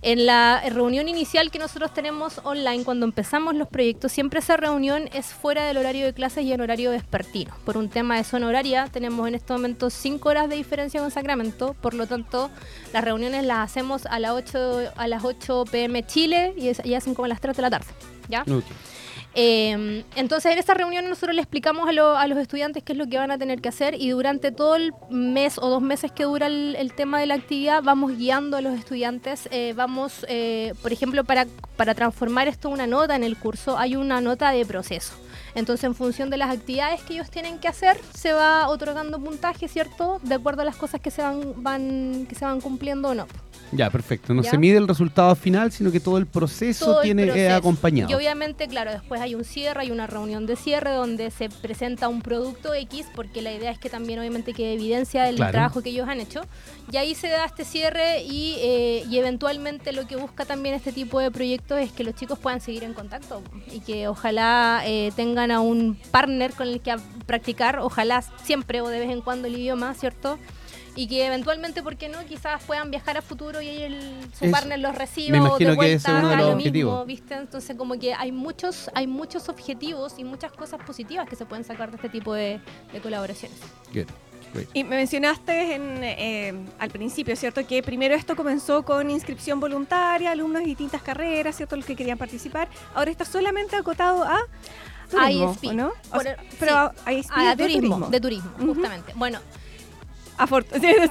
En 0.03 0.27
la 0.27 0.63
reunión 0.69 1.09
inicial 1.09 1.51
que 1.51 1.59
nosotros 1.59 1.93
tenemos 1.95 2.41
online, 2.45 2.85
cuando 2.85 3.07
empezamos 3.07 3.55
los 3.55 3.67
proyectos, 3.67 4.13
siempre 4.13 4.41
esa 4.41 4.57
reunión 4.59 5.09
es 5.15 5.27
fuera 5.29 5.65
del 5.67 5.79
horario 5.79 6.05
de 6.05 6.13
clases 6.13 6.45
y 6.45 6.53
en 6.53 6.61
horario 6.61 6.91
vespertino. 6.91 7.55
Por 7.65 7.79
un 7.79 7.89
tema 7.89 8.17
de 8.19 8.25
zona 8.25 8.47
horaria, 8.47 8.89
tenemos 8.93 9.27
en 9.27 9.35
este 9.37 9.55
momento 9.55 9.89
5 9.89 10.29
horas 10.29 10.49
de 10.51 10.57
diferencia 10.57 11.01
con 11.01 11.11
Sacramento, 11.11 11.75
por 11.81 11.95
lo 11.95 12.07
tanto, 12.07 12.51
las 12.93 13.03
reuniones 13.05 13.45
las 13.47 13.59
hacemos 13.71 14.05
a, 14.05 14.19
las 14.21 14.33
8, 14.33 14.93
a 14.97 15.09
las 15.09 15.25
8 15.25 15.65
pm 15.71 16.05
Chile 16.07 16.53
y, 16.59 16.69
es- 16.69 16.85
y 16.85 16.93
hacen 16.95 17.15
como 17.15 17.25
a 17.25 17.29
las 17.29 17.41
3 17.41 17.57
de 17.57 17.63
la 17.63 17.71
tarde. 17.71 17.87
¿Ya? 18.29 18.43
Ok. 18.43 18.65
Eh, 19.39 20.03
entonces, 20.17 20.51
en 20.51 20.59
esta 20.59 20.73
reunión 20.73 21.07
nosotros 21.11 21.35
le 21.37 21.43
explicamos 21.43 21.87
a, 21.87 21.93
lo- 21.93 22.17
a 22.17 22.27
los 22.27 22.39
estudiantes 22.39 22.83
qué 22.83 22.93
es 22.93 22.99
lo 22.99 23.07
que 23.07 23.19
van 23.19 23.31
a 23.31 23.37
tener 23.37 23.61
que 23.61 23.69
hacer 23.69 23.95
y 23.95 24.09
durante 24.09 24.51
todo 24.51 24.77
el 24.77 24.95
mes 25.11 25.59
o 25.59 25.69
dos 25.69 25.83
meses 25.83 26.11
que 26.11 26.25
dura 26.25 26.47
el, 26.47 26.93
tema 26.97 27.21
de 27.21 27.27
la 27.27 27.35
actividad 27.35 27.83
vamos 27.83 28.17
guiando 28.17 28.57
a 28.57 28.63
los 28.63 28.79
estudiantes. 28.79 29.47
eh, 29.53 29.75
vamos, 29.77 30.25
eh, 30.29 30.73
por 30.81 30.91
ejemplo, 30.93 31.23
para, 31.25 31.47
para 31.77 31.95
transformar 31.95 32.49
esto 32.49 32.69
en 32.69 32.75
una 32.75 32.87
nota 32.87 33.15
en 33.15 33.25
el 33.25 33.37
curso, 33.37 33.77
hay 33.77 33.95
una 33.95 34.23
nota 34.23 34.51
de 34.53 34.65
proceso. 34.65 35.13
Entonces, 35.55 35.85
en 35.85 35.95
función 35.95 36.31
de 36.31 36.39
las 36.39 36.51
actividades 36.51 37.03
que 37.03 37.15
ellos 37.15 37.31
tienen 37.31 37.59
que 37.59 37.69
hacer, 37.69 37.99
se 38.15 38.33
va 38.33 38.69
otorgando 38.69 39.19
puntaje, 39.19 39.69
¿cierto? 39.69 40.19
De 40.23 40.35
acuerdo 40.35 40.63
a 40.63 40.65
las 40.65 40.77
cosas 40.77 41.01
que 41.01 41.11
se 41.11 41.21
van, 41.23 41.63
van, 41.63 42.27
que 42.29 42.35
se 42.35 42.45
van 42.47 42.61
cumpliendo 42.63 43.09
o 43.11 43.15
no. 43.15 43.27
Ya, 43.73 43.91
perfecto. 43.91 44.33
No 44.33 44.43
¿Ya? 44.43 44.51
se 44.51 44.59
mide 44.59 44.77
el 44.79 44.87
resultado 44.87 45.35
final, 45.35 45.73
sino 45.73 45.91
que 45.91 45.99
todo 46.01 46.19
el 46.19 46.27
proceso 46.27 46.85
todo 46.87 47.01
el 47.01 47.05
tiene 47.05 47.23
eh, 47.25 47.27
proceso. 47.27 47.57
acompañado. 47.57 48.11
Y 48.11 48.15
obviamente, 48.15 48.69
claro, 48.69 48.93
después 48.93 49.21
hay 49.21 49.35
un 49.35 49.45
cierre, 49.45 49.81
hay 49.81 49.91
una 49.91 50.07
reunión 50.07 50.47
de 50.47 50.57
cierre 50.57 50.93
donde 50.93 51.31
se 51.31 51.49
presenta 51.49 52.09
un 52.09 52.23
producto 52.23 52.73
X, 52.75 53.07
porque 53.15 53.43
la 53.43 53.53
idea 53.53 53.71
es 53.71 53.79
que 53.79 53.91
también 53.91 54.19
obviamente 54.21 54.53
quede 54.55 54.75
evidencia 54.75 55.25
del 55.25 55.37
Claro. 55.37 55.53
trabajo 55.53 55.83
que 55.83 55.91
ellos 55.91 56.09
han 56.09 56.21
hecho. 56.21 56.43
Y 56.93 56.97
ahí 56.97 57.15
se 57.15 57.29
da 57.29 57.45
este 57.45 57.65
cierre 57.65 58.23
y, 58.23 58.55
eh, 58.61 59.05
y 59.11 59.19
eventualmente 59.19 59.93
lo 59.93 60.07
que 60.07 60.17
busca 60.17 60.45
también 60.45 60.75
este 60.75 60.93
tipo 60.93 61.19
de 61.21 61.31
proyectos 61.31 61.79
es 61.81 61.91
que 61.93 62.05
los 62.05 62.15
chicos 62.15 62.39
puedan 62.39 62.61
seguir 62.61 62.85
en 62.85 62.95
contacto 62.95 63.43
y 63.73 63.81
que 63.81 64.07
ojalá 64.09 64.83
eh, 64.87 65.13
tengan 65.17 65.51
a 65.51 65.61
un 65.61 65.99
partner 66.13 66.53
con 66.53 66.69
el 66.69 66.81
que 66.81 66.95
practicar, 67.27 67.81
ojalá 67.81 68.23
siempre 68.45 68.81
o 68.81 68.89
de 68.89 69.01
vez 69.01 69.11
en 69.11 69.21
cuando 69.21 69.49
el 69.49 69.57
idioma, 69.59 69.95
¿cierto? 69.95 70.39
Y 70.97 71.07
que 71.09 71.27
eventualmente, 71.27 71.83
¿por 71.83 71.97
qué 71.97 72.09
no? 72.09 72.25
Quizás 72.25 72.63
puedan 72.65 72.91
viajar 72.91 73.19
a 73.19 73.23
futuro 73.23 73.61
y 73.61 73.69
ahí 73.69 73.83
el, 73.83 74.01
su 74.37 74.51
partner 74.51 74.79
los 74.79 74.95
reciba 74.95 75.31
Me 75.33 75.41
o 75.41 75.47
imagino 75.47 75.71
de 75.73 75.77
que 75.79 75.93
ese 75.93 75.97
es 75.97 76.03
vuelta 76.05 76.19
uno 76.19 76.29
de 76.31 76.37
los 76.37 76.45
lo 76.47 76.57
mismo, 76.57 76.61
objetivos. 76.69 77.07
¿viste? 77.07 77.35
Entonces 77.35 77.77
como 77.77 77.99
que 77.99 78.15
hay 78.15 78.33
muchos, 78.33 78.91
hay 78.95 79.07
muchos 79.07 79.49
objetivos 79.51 80.15
y 80.19 80.25
muchas 80.25 80.51
cosas 80.53 80.81
positivas 80.85 81.29
que 81.29 81.37
se 81.37 81.45
pueden 81.45 81.65
sacar 81.65 81.91
de 81.91 81.97
este 81.97 82.09
tipo 82.09 82.33
de, 82.35 82.61
de 82.93 83.01
colaboraciones. 83.01 83.59
Good. 83.93 84.07
Y 84.73 84.85
me 84.85 84.97
mencionaste 84.97 85.75
en, 85.75 85.99
eh, 86.03 86.55
al 86.79 86.89
principio, 86.91 87.37
¿cierto? 87.37 87.67
Que 87.67 87.83
primero 87.83 88.15
esto 88.15 88.35
comenzó 88.35 88.85
con 88.87 89.11
inscripción 89.11 89.61
voluntaria, 89.61 90.31
alumnos 90.31 90.63
de 90.63 90.69
distintas 90.69 91.03
carreras, 91.03 91.57
¿cierto? 91.57 91.77
Los 91.77 91.85
que 91.85 91.95
querían 91.95 92.17
participar. 92.17 92.69
Ahora 92.95 93.11
está 93.11 93.27
solamente 93.27 93.77
acotado 93.77 94.25
a 94.25 94.39
turismo, 95.11 95.53
ISP. 95.53 95.67
¿o 95.67 95.73
¿no? 95.75 95.89
O 95.89 95.93
Por 96.13 96.23
sea, 96.23 96.33
el- 96.33 96.39
pero 96.59 96.91
sí. 96.95 97.01
a 97.05 97.13
ISP 97.13 97.33
Ah, 97.37 97.55
de 97.55 97.65
turismo, 97.65 98.09
de 98.09 98.21
turismo, 98.21 98.51
justamente. 98.59 99.13
Bueno, 99.15 99.41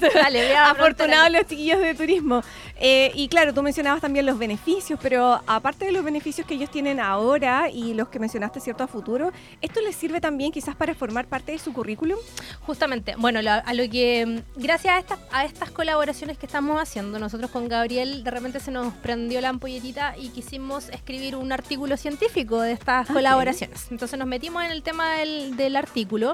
Dale, 0.13 0.55
Afortunados 0.58 1.32
los 1.32 1.46
chiquillos 1.48 1.79
de 1.79 1.96
turismo. 1.96 2.41
Eh, 2.77 3.12
y 3.15 3.27
claro, 3.29 3.53
tú 3.53 3.63
mencionabas 3.63 4.01
también 4.01 4.25
los 4.25 4.38
beneficios, 4.38 5.00
pero 5.01 5.41
aparte 5.48 5.86
de 5.86 5.91
los 5.91 6.03
beneficios 6.03 6.46
que 6.46 6.55
ellos 6.55 6.70
tienen 6.70 7.00
ahora 7.00 7.70
y 7.70 7.94
los 7.94 8.10
que 8.10 8.20
mencionaste, 8.20 8.60
¿cierto? 8.60 8.84
A 8.84 8.88
futuro, 8.88 9.32
¿esto 9.62 9.79
les 9.82 9.96
sirve 9.96 10.20
también 10.20 10.51
quizás 10.51 10.75
para 10.75 10.94
formar 10.94 11.25
parte 11.27 11.53
de 11.53 11.60
su 11.60 11.72
currículum? 11.74 12.17
Justamente, 12.62 13.15
bueno, 13.17 13.41
la- 13.41 13.60
a 13.60 13.74
lo 13.74 13.89
que 13.89 14.25
mm, 14.25 14.60
gracias 14.62 14.94
a 14.96 15.00
estas, 15.00 15.20
a 15.32 15.46
estas 15.46 15.72
colaboraciones 15.72 16.38
que 16.38 16.46
estamos 16.46 16.82
haciendo, 16.82 17.17
nosotros 17.20 17.50
con 17.51 17.67
Gabriel 17.70 18.24
de 18.24 18.32
repente 18.32 18.60
se 18.60 18.72
nos 18.72 18.94
prendió 18.96 19.39
la 19.41 19.50
ampolletita 19.50 20.15
y 20.17 20.29
quisimos 20.29 20.89
escribir 20.89 21.36
un 21.38 21.51
artículo 21.51 21.96
científico 21.98 22.60
de 22.62 22.74
estas 22.74 23.10
Ah, 23.10 23.13
colaboraciones. 23.13 23.88
Entonces 23.91 24.17
nos 24.20 24.27
metimos 24.27 24.63
en 24.63 24.72
el 24.72 24.84
tema 24.84 25.13
del, 25.17 25.55
del 25.58 25.75
artículo. 25.75 26.34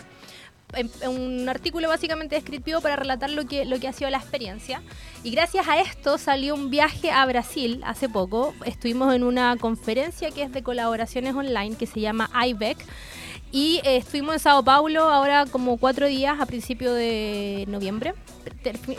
Un 1.08 1.48
artículo 1.50 1.90
básicamente 1.90 2.36
descriptivo 2.36 2.82
para 2.82 2.96
relatar 2.96 3.30
lo 3.30 3.46
que, 3.46 3.66
lo 3.66 3.80
que 3.80 3.88
ha 3.88 3.94
sido 3.94 4.10
la 4.10 4.18
experiencia. 4.18 4.82
Y 5.24 5.32
gracias 5.32 5.68
a 5.68 5.80
esto 5.80 6.18
salió 6.18 6.56
un 6.56 6.70
viaje 6.70 7.12
a 7.12 7.26
Brasil 7.26 7.82
hace 7.86 8.10
poco. 8.10 8.54
Estuvimos 8.66 9.14
en 9.14 9.24
una 9.24 9.58
conferencia 9.58 10.32
que 10.32 10.44
es 10.44 10.52
de 10.52 10.64
colaboraciones 10.64 11.36
online 11.36 11.76
que 11.76 11.88
se 11.88 12.00
llama 12.00 12.30
IBEC. 12.46 12.78
Y 13.54 13.82
eh, 13.84 13.98
estuvimos 13.98 14.36
en 14.36 14.40
Sao 14.40 14.64
Paulo 14.64 15.04
ahora 15.04 15.46
como 15.46 15.78
cuatro 15.78 16.08
días 16.08 16.40
a 16.40 16.46
principios 16.46 16.96
de 16.96 17.66
noviembre, 17.68 18.14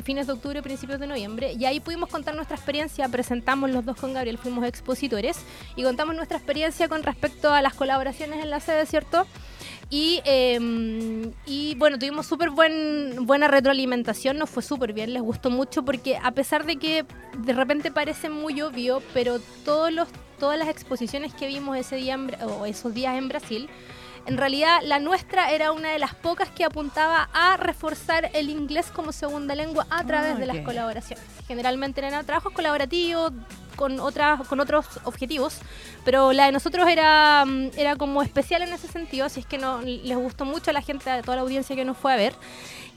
fines 0.05 0.27
de 0.27 0.35
octubre, 0.35 0.63
principios 0.63 1.01
de 1.01 1.07
noviembre, 1.07 1.55
y 1.59 1.65
ahí 1.65 1.81
pudimos 1.81 2.11
contar 2.11 2.35
nuestra 2.35 2.57
experiencia, 2.57 3.09
presentamos 3.09 3.71
los 3.71 3.87
dos 3.87 3.97
con 3.97 4.13
Gabriel, 4.13 4.37
fuimos 4.37 4.67
expositores, 4.67 5.39
y 5.75 5.85
contamos 5.85 6.15
nuestra 6.17 6.37
experiencia 6.37 6.87
con 6.89 7.03
respecto 7.03 7.55
a 7.55 7.63
las 7.63 7.73
colaboraciones 7.73 8.43
en 8.43 8.51
la 8.51 8.61
sede, 8.61 8.85
¿cierto? 8.85 9.27
Y, 9.95 10.23
eh, 10.25 10.59
y 11.45 11.75
bueno, 11.75 11.99
tuvimos 11.99 12.25
súper 12.25 12.49
buen, 12.49 13.27
buena 13.27 13.47
retroalimentación, 13.47 14.39
nos 14.39 14.49
fue 14.49 14.63
súper 14.63 14.95
bien, 14.95 15.13
les 15.13 15.21
gustó 15.21 15.51
mucho 15.51 15.85
porque 15.85 16.17
a 16.17 16.31
pesar 16.31 16.65
de 16.65 16.77
que 16.77 17.05
de 17.37 17.53
repente 17.53 17.91
parece 17.91 18.31
muy 18.31 18.63
obvio, 18.63 19.03
pero 19.13 19.39
todos 19.67 19.93
los, 19.93 20.09
todas 20.39 20.59
las 20.59 20.69
exposiciones 20.69 21.35
que 21.35 21.47
vimos 21.47 21.77
ese 21.77 21.97
día 21.97 22.15
en 22.15 22.31
o 22.41 22.65
esos 22.65 22.95
días 22.95 23.19
en 23.19 23.29
Brasil, 23.29 23.69
en 24.25 24.39
realidad 24.39 24.79
la 24.83 24.99
nuestra 24.99 25.51
era 25.51 25.73
una 25.73 25.93
de 25.93 25.99
las 25.99 26.15
pocas 26.15 26.49
que 26.49 26.65
apuntaba 26.65 27.29
a 27.35 27.59
reforzar 27.59 28.31
el 28.33 28.49
inglés 28.49 28.91
como 28.91 29.13
segunda 29.13 29.55
lengua 29.55 29.87
a 29.91 30.07
través 30.07 30.39
de 30.39 30.47
las 30.47 30.61
colaboraciones. 30.61 31.23
Generalmente 31.47 32.01
eran 32.01 32.25
trabajos 32.25 32.55
colaborativos 32.55 33.31
con 33.83 33.99
otras 33.99 34.47
con 34.47 34.61
otros 34.61 34.87
objetivos, 35.03 35.59
pero 36.05 36.33
la 36.33 36.47
de 36.47 36.53
nosotros 36.53 36.89
era 36.89 37.45
mm, 37.45 37.71
era 37.77 37.97
como 37.97 38.23
especial 38.23 38.63
en 38.63 38.73
ese 38.73 38.87
sentido, 38.87 39.27
así 39.27 39.41
es 39.41 39.47
que 39.47 39.59
no 39.59 39.81
les 39.83 40.17
gustó 40.17 40.45
mucho 40.45 40.71
a 40.71 40.73
la 40.73 40.83
gente, 40.83 41.11
a 41.11 41.21
toda 41.21 41.35
la 41.35 41.43
audiencia 41.43 41.75
que 41.75 41.85
nos 41.85 41.97
fue 41.97 42.13
a 42.13 42.17
ver. 42.17 42.33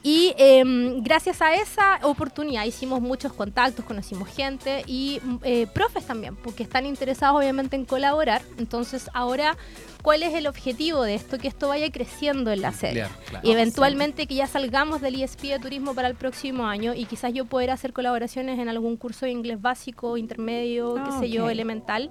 Y 0.04 0.32
em, 0.38 1.02
gracias 1.02 1.42
a 1.42 1.56
esa 1.56 1.98
oportunidad 2.02 2.64
hicimos 2.64 3.00
muchos 3.00 3.32
contactos, 3.32 3.84
conocimos 3.84 4.28
gente 4.28 4.84
y 4.86 5.18
mm, 5.20 5.36
eh, 5.42 5.66
profes 5.66 6.06
también, 6.06 6.36
porque 6.36 6.62
están 6.62 6.86
interesados 6.86 7.36
obviamente 7.36 7.74
en 7.74 7.84
colaborar. 7.84 8.42
Entonces 8.58 9.10
ahora, 9.12 9.56
¿cuál 10.06 10.22
es 10.22 10.34
el 10.34 10.46
objetivo 10.46 11.02
de 11.02 11.16
esto? 11.16 11.36
Que 11.36 11.48
esto 11.48 11.66
vaya 11.66 11.90
creciendo 11.90 12.52
en 12.52 12.62
la 12.62 12.70
sede. 12.70 13.02
Ampliar, 13.02 13.10
claro. 13.28 13.48
Y 13.48 13.50
eventualmente 13.50 14.28
que 14.28 14.36
ya 14.36 14.46
salgamos 14.46 15.00
del 15.00 15.16
ISP 15.16 15.42
de 15.48 15.58
turismo 15.58 15.96
para 15.96 16.06
el 16.06 16.14
próximo 16.14 16.64
año 16.68 16.94
y 16.94 17.06
quizás 17.06 17.34
yo 17.34 17.44
poder 17.44 17.72
hacer 17.72 17.92
colaboraciones 17.92 18.60
en 18.60 18.68
algún 18.68 18.96
curso 18.96 19.26
de 19.26 19.32
inglés 19.32 19.60
básico, 19.60 20.16
intermedio, 20.16 20.94
qué 20.94 21.00
Ah, 21.06 21.18
sé 21.18 21.28
yo, 21.28 21.50
elemental. 21.50 22.08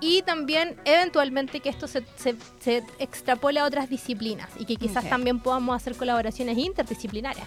Y 0.00 0.20
también 0.20 0.76
eventualmente 0.84 1.60
que 1.60 1.70
esto 1.70 1.88
se, 1.88 2.04
se, 2.16 2.34
se 2.60 2.82
extrapole 2.98 3.58
a 3.58 3.64
otras 3.64 3.88
disciplinas 3.88 4.50
y 4.58 4.66
que 4.66 4.76
quizás 4.76 5.04
Ok. 5.04 5.08
también 5.10 5.40
podamos 5.40 5.74
hacer 5.74 5.96
colaboraciones 5.96 6.58
interdisciplinarias. 6.58 7.46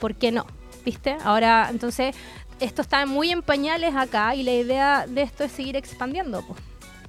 ¿Por 0.00 0.16
qué 0.16 0.32
no? 0.32 0.46
¿Viste? 0.84 1.16
Ahora, 1.22 1.68
entonces, 1.70 2.16
esto 2.58 2.82
está 2.82 3.06
muy 3.06 3.30
en 3.30 3.42
pañales 3.42 3.94
acá 3.94 4.34
y 4.34 4.42
la 4.42 4.52
idea 4.52 5.06
de 5.06 5.22
esto 5.22 5.44
es 5.44 5.52
seguir 5.52 5.76
expandiendo. 5.76 6.42
pues. 6.44 6.58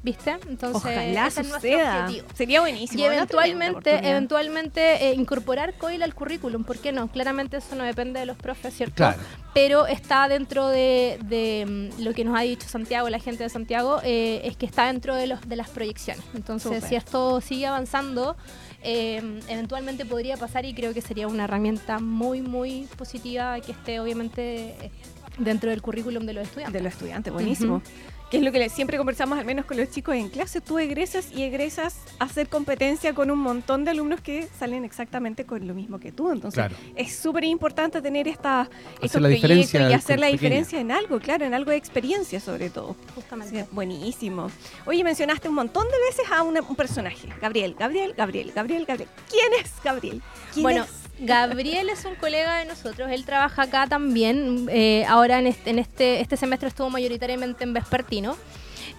¿Viste? 0.04 0.32
Entonces, 0.50 0.76
Ojalá 0.76 1.28
ese 1.28 1.42
es 1.42 1.48
nuestro 1.48 1.72
suceda. 1.72 2.02
objetivo. 2.06 2.28
Sería 2.36 2.60
buenísimo. 2.60 3.02
Y 3.02 3.06
eventualmente, 3.06 4.10
eventualmente 4.10 5.08
eh, 5.08 5.14
incorporar 5.14 5.76
COIL 5.78 6.04
al 6.04 6.14
currículum, 6.14 6.66
¿por 6.66 6.78
qué 6.78 6.92
no? 6.92 7.08
Claramente 7.08 7.56
eso 7.58 7.76
no 7.76 7.86
depende 7.86 8.20
de 8.20 8.26
los 8.26 8.36
profes, 8.36 8.74
¿cierto? 8.74 8.96
Claro. 8.96 9.22
Pero 9.54 9.88
está 9.88 10.28
dentro 10.28 10.68
de, 10.68 11.20
de, 11.24 11.92
mm, 11.98 12.04
lo 12.04 12.14
que 12.14 12.26
nos 12.26 12.38
ha 12.38 12.42
dicho 12.42 12.68
Santiago, 12.68 13.10
la 13.10 13.20
gente 13.20 13.44
de 13.44 13.50
Santiago, 13.50 14.02
eh, 14.04 14.42
es 14.44 14.58
que 14.58 14.66
está 14.66 14.88
dentro 14.88 15.16
de, 15.16 15.28
los, 15.28 15.48
de 15.48 15.56
las 15.56 15.70
proyecciones. 15.70 16.24
Entonces, 16.36 16.84
si 16.84 16.96
esto 16.96 17.40
sigue 17.40 17.68
avanzando, 17.68 18.36
eh, 18.82 19.40
eventualmente 19.48 20.06
podría 20.06 20.36
pasar 20.36 20.66
y 20.66 20.74
creo 20.74 20.94
que 20.94 21.00
sería 21.00 21.30
una 21.30 21.46
herramienta 21.46 22.00
muy, 22.00 22.42
muy 22.42 22.90
positiva 22.98 23.58
que 23.62 23.72
esté 23.72 24.02
obviamente 24.02 24.76
eh, 24.82 24.92
dentro 25.38 25.70
del 25.70 25.82
currículum 25.82 26.26
de 26.26 26.34
los 26.34 26.44
estudiantes. 26.44 26.74
De 26.74 26.84
los 26.84 26.92
estudiantes, 26.94 27.32
buenísimo. 27.32 27.82
Que 28.34 28.40
es 28.40 28.44
lo 28.44 28.52
que 28.52 28.68
siempre 28.70 28.98
conversamos, 28.98 29.38
al 29.38 29.46
menos 29.46 29.63
con 29.68 29.78
los 29.78 29.92
chicos 29.92 30.16
en 30.16 30.28
clase. 30.28 30.60
Tú 30.60 30.80
egresas 30.80 31.28
y 31.32 31.44
egresas 31.44 32.00
a 32.18 32.24
hacer 32.24 32.50
competencia 32.50 33.13
con 33.13 33.30
un 33.30 33.38
montón 33.38 33.86
de 33.86 33.92
alumnos 33.92 34.22
que 34.22 34.48
salen 34.58 34.84
exactamente 34.86 35.46
con 35.46 35.68
lo 35.68 35.75
mismo 35.75 36.00
que 36.00 36.12
tú. 36.12 36.32
Entonces, 36.32 36.56
Claro. 36.56 36.75
es 36.96 37.16
súper 37.16 37.44
importante 37.44 38.02
tener 38.02 38.28
esta, 38.28 38.68
estos 39.04 39.22
la 39.22 39.28
proyectos 39.28 39.75
y 39.75 39.94
hacer 39.94 40.20
la 40.20 40.25
pequeña. 40.25 40.32
diferencia 40.32 40.80
en 40.80 40.92
algo, 40.92 41.20
claro, 41.20 41.46
en 41.46 41.54
algo 41.54 41.70
de 41.70 41.78
experiencia 41.78 42.40
sobre 42.40 42.72
todo. 42.72 42.96
Justamente. 43.13 43.62
Sí, 43.66 43.70
buenísimo. 43.72 44.50
Oye, 44.88 45.04
mencionaste 45.04 45.48
un 45.48 45.54
montón 45.54 45.86
de 45.86 45.98
veces 46.10 46.25
a 46.32 46.42
una- 46.42 46.62
un 46.63 46.75
personaje. 46.75 47.28
Gabriel, 47.40 47.75
Gabriel, 47.78 48.16
Gabriel, 48.18 48.52
Gabriel, 48.56 48.86
Gabriel. 48.88 49.10
¿Quién 49.30 49.46
es 49.63 49.72
Gabriel? 49.84 50.24
¿Quién 50.56 50.63
Bueno, 50.63 50.86
es? 50.86 51.03
Gabriel 51.20 51.89
es 51.89 52.05
un 52.05 52.15
colega 52.15 52.58
de 52.58 52.65
nosotros, 52.65 53.10
él 53.12 53.24
trabaja 53.24 53.63
acá 53.63 53.88
también, 53.88 54.67
eh, 54.70 55.05
ahora 55.08 55.39
en 55.39 55.48
este, 55.48 55.70
en 55.70 55.79
este, 55.79 56.22
este 56.22 56.38
semestre 56.38 56.70
estuvo 56.70 56.89
mayoritariamente 56.89 57.63
en 57.63 57.74
Vespertino. 57.74 58.36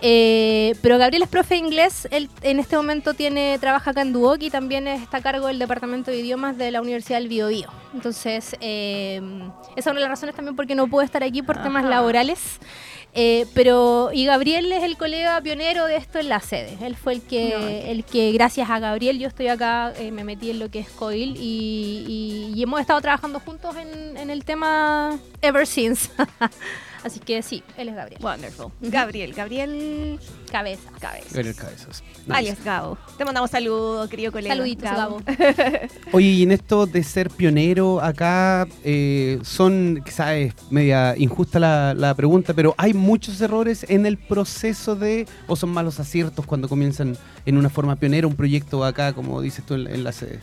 Eh, 0.01 0.75
pero 0.83 0.99
Gabriel 0.99 1.23
es 1.23 1.29
profe 1.29 1.55
de 1.55 1.61
inglés, 1.61 2.09
él 2.11 2.29
en 2.43 2.59
este 2.59 2.77
momento 2.77 3.15
tiene, 3.15 3.59
trabaja 3.59 3.93
acá 3.93 4.03
en 4.03 4.13
Duoc 4.13 4.43
y 4.43 4.51
también 4.51 4.87
está 4.87 5.19
a 5.19 5.23
cargo 5.23 5.47
del 5.47 5.59
Departamento 5.59 6.11
de 6.11 6.19
Idiomas 6.19 6.59
de 6.59 6.71
la 6.71 6.83
Universidad 6.83 7.19
del 7.19 7.29
Biobío. 7.29 7.69
Entonces, 7.95 8.57
eh, 8.61 9.21
esa 9.77 9.81
es 9.81 9.87
una 9.87 9.95
de 9.95 10.01
las 10.01 10.11
razones 10.11 10.35
también 10.35 10.57
por 10.57 10.67
qué 10.67 10.75
no 10.75 10.89
puedo 10.89 11.05
estar 11.05 11.23
aquí 11.23 11.43
por 11.43 11.63
temas 11.63 11.85
laborales. 11.85 12.59
Eh, 13.17 13.47
pero, 13.55 14.11
y 14.13 14.25
Gabriel 14.27 14.73
es 14.73 14.83
el 14.83 14.97
colega 14.97 15.41
pionero 15.41 15.87
de 15.87 15.97
esto 15.97 16.19
en 16.19 16.29
la 16.29 16.41
sede. 16.41 16.77
Él 16.83 16.97
fue 16.97 17.13
el 17.13 17.23
que, 17.23 17.55
No, 17.57 17.67
el 17.69 18.05
que 18.05 18.33
gracias 18.33 18.69
a 18.69 18.81
Gabriel, 18.81 19.21
yo 19.21 19.29
estoy 19.29 19.47
acá, 19.49 19.93
eh, 19.97 20.11
me 20.11 20.25
metí 20.25 20.51
en 20.51 20.59
lo 20.59 20.69
que 20.69 20.81
es 20.81 20.89
COIL 20.89 21.37
y, 21.37 22.05
y- 22.09 22.53
y 22.59 22.63
hemos 22.65 22.81
estado 22.81 23.01
trabajando 23.01 23.39
juntos 23.39 23.77
en, 23.77 24.17
en 24.17 24.31
el 24.31 24.45
tema 24.45 25.17
ever 25.43 25.65
since. 25.67 26.11
Así 27.05 27.21
que 27.21 27.43
sí, 27.43 27.63
él 27.77 27.91
es 27.91 27.95
Gabriel. 27.95 28.19
Wonderful. 28.23 28.73
Gabriel, 28.81 29.35
Gabriel 29.35 30.19
Cabeza. 30.51 30.91
Cabeza. 30.99 31.29
Gabriel 31.35 31.55
Cabezas. 31.55 32.03
Nice. 32.27 32.33
Alias 32.33 32.65
Gabo. 32.65 32.97
Te 33.19 33.27
mandamos 33.27 33.51
saludos, 33.51 34.09
querido 34.09 34.33
colega. 34.33 34.55
Saluditos, 34.55 34.85
Gabo. 34.91 35.21
Oye, 36.13 36.29
y 36.29 36.43
en 36.45 36.53
esto 36.53 36.87
de 36.87 37.05
ser 37.05 37.29
pionero 37.29 38.01
acá, 38.01 38.67
eh, 38.85 39.39
son, 39.43 40.01
quizás 40.03 40.31
es 40.31 40.55
media 40.71 41.15
injusta 41.19 41.59
la, 41.59 41.93
la 41.93 42.15
pregunta, 42.15 42.55
pero 42.55 42.75
¿hay 42.79 42.95
muchos 42.95 43.39
errores 43.43 43.85
en 43.91 44.07
el 44.07 44.17
proceso 44.17 44.97
de, 44.97 45.27
o 45.47 45.57
son 45.57 45.71
malos 45.71 46.01
aciertos 46.01 46.47
cuando 46.47 46.71
comienzan 46.71 47.19
en 47.45 47.59
una 47.59 47.69
forma 47.69 47.97
pionera 47.97 48.27
un 48.27 48.35
proyecto 48.35 48.83
acá, 48.83 49.13
como 49.13 49.43
dices 49.43 49.67
tú, 49.67 49.75
en, 49.75 49.89
en 49.89 50.05
la 50.05 50.13
sede? 50.13 50.41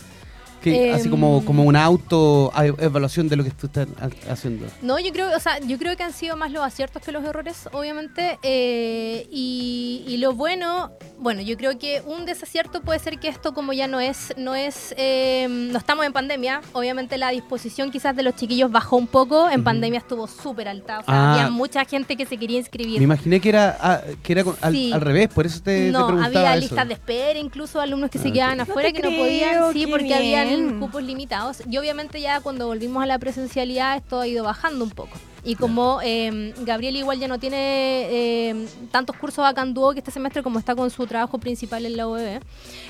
Que, 0.62 0.92
así 0.94 1.10
como, 1.10 1.40
Em, 1.40 1.46
como 1.46 1.64
una 1.64 1.84
auto 1.84 2.52
evaluación 2.80 3.28
de 3.28 3.36
lo 3.36 3.44
que 3.44 3.52
tú 3.52 3.68
estás 3.68 3.88
ha- 4.00 4.32
haciendo. 4.32 4.68
No, 4.82 5.00
yo 5.00 5.12
creo, 5.12 5.36
o 5.36 5.40
sea, 5.40 5.60
yo 5.60 5.78
creo 5.78 5.96
que 5.98 6.04
han 6.04 6.14
sido 6.14 6.38
más 6.38 6.52
los 6.52 6.64
aciertos 6.64 7.02
que 7.02 7.12
los 7.12 7.24
errores, 7.24 7.68
obviamente. 7.72 8.38
eh, 8.44 9.28
y, 9.32 10.04
y 10.08 10.18
lo 10.18 10.34
bueno, 10.34 10.92
bueno, 11.20 11.42
yo 11.42 11.58
creo 11.58 11.78
que 11.80 12.02
un 12.06 12.26
desacierto 12.26 12.82
puede 12.82 13.00
ser 13.00 13.20
que 13.20 13.28
esto, 13.28 13.54
como 13.54 13.74
ya 13.74 13.88
no 13.88 14.00
es, 14.00 14.34
no 14.38 14.56
es, 14.56 14.94
eh, 14.98 15.48
no 15.50 15.78
estamos 15.78 16.06
en 16.06 16.14
pandemia. 16.14 16.62
Obviamente 16.74 17.18
la 17.18 17.30
disposición 17.30 17.92
quizás 17.92 18.16
de 18.16 18.24
los 18.24 18.36
chiquillos 18.36 18.72
bajó 18.72 18.98
un 18.98 19.08
poco. 19.08 19.50
En 19.50 19.64
pandemia 19.64 20.00
estuvo 20.00 20.28
súper 20.28 20.68
alta. 20.68 21.00
O 21.00 21.04
sea, 21.04 21.14
Ah. 21.14 21.34
había 21.34 21.50
mucha 21.50 21.84
gente 21.86 22.16
que 22.16 22.26
se 22.26 22.38
quería 22.38 22.58
inscribir. 22.60 22.98
Me 23.00 23.04
imaginé 23.06 23.40
que 23.40 23.50
era, 23.50 23.78
ah, 23.82 24.02
que 24.24 24.34
era 24.34 24.44
con- 24.44 24.56
al, 24.62 24.74
Sí. 24.74 24.92
al 24.94 25.02
revés, 25.02 25.30
por 25.30 25.46
eso 25.46 25.60
te, 25.62 25.86
te 25.88 25.92
no, 25.92 26.08
preguntaba 26.08 26.40
había 26.40 26.52
eso. 26.56 26.62
listas 26.62 26.88
de 26.88 26.94
espera, 26.94 27.40
incluso 27.40 27.80
alumnos 27.82 28.10
que 28.10 28.20
Ah, 28.20 28.22
se 28.24 28.32
quedaban 28.32 28.60
afuera 28.62 28.90
te 28.90 28.94
que 29.02 29.10
no 29.10 29.16
podían, 29.18 29.74
sí, 29.74 29.86
porque 29.88 30.14
habían 30.14 30.51
bien. 30.58 30.80
cupos 30.80 31.04
limitados. 31.04 31.64
Y 31.70 31.78
obviamente 31.78 32.22
ya 32.22 32.42
cuando 32.42 32.68
volvimos 32.68 33.04
a 33.04 33.06
la 33.06 33.20
presencialidad 33.20 33.98
esto 33.98 34.20
ha 34.20 34.28
ido 34.28 34.44
bajando 34.44 34.84
un 34.84 34.92
poco. 34.92 35.18
Y 35.44 35.56
como 35.56 36.00
eh, 36.04 36.54
Gabriel 36.60 36.96
igual 36.96 37.20
ya 37.20 37.28
no 37.28 37.40
tiene 37.40 37.58
eh, 37.58 38.68
tantos 38.92 39.16
cursos 39.18 39.44
acá 39.44 39.64
en 39.64 39.74
Duoc 39.74 39.98
este 39.98 40.12
semestre 40.12 40.44
como 40.44 40.60
está 40.60 40.76
con 40.76 40.92
su 40.92 41.08
trabajo 41.08 41.40
principal 41.40 41.86
en 41.86 41.98
la 41.98 42.08
UEB, 42.08 42.42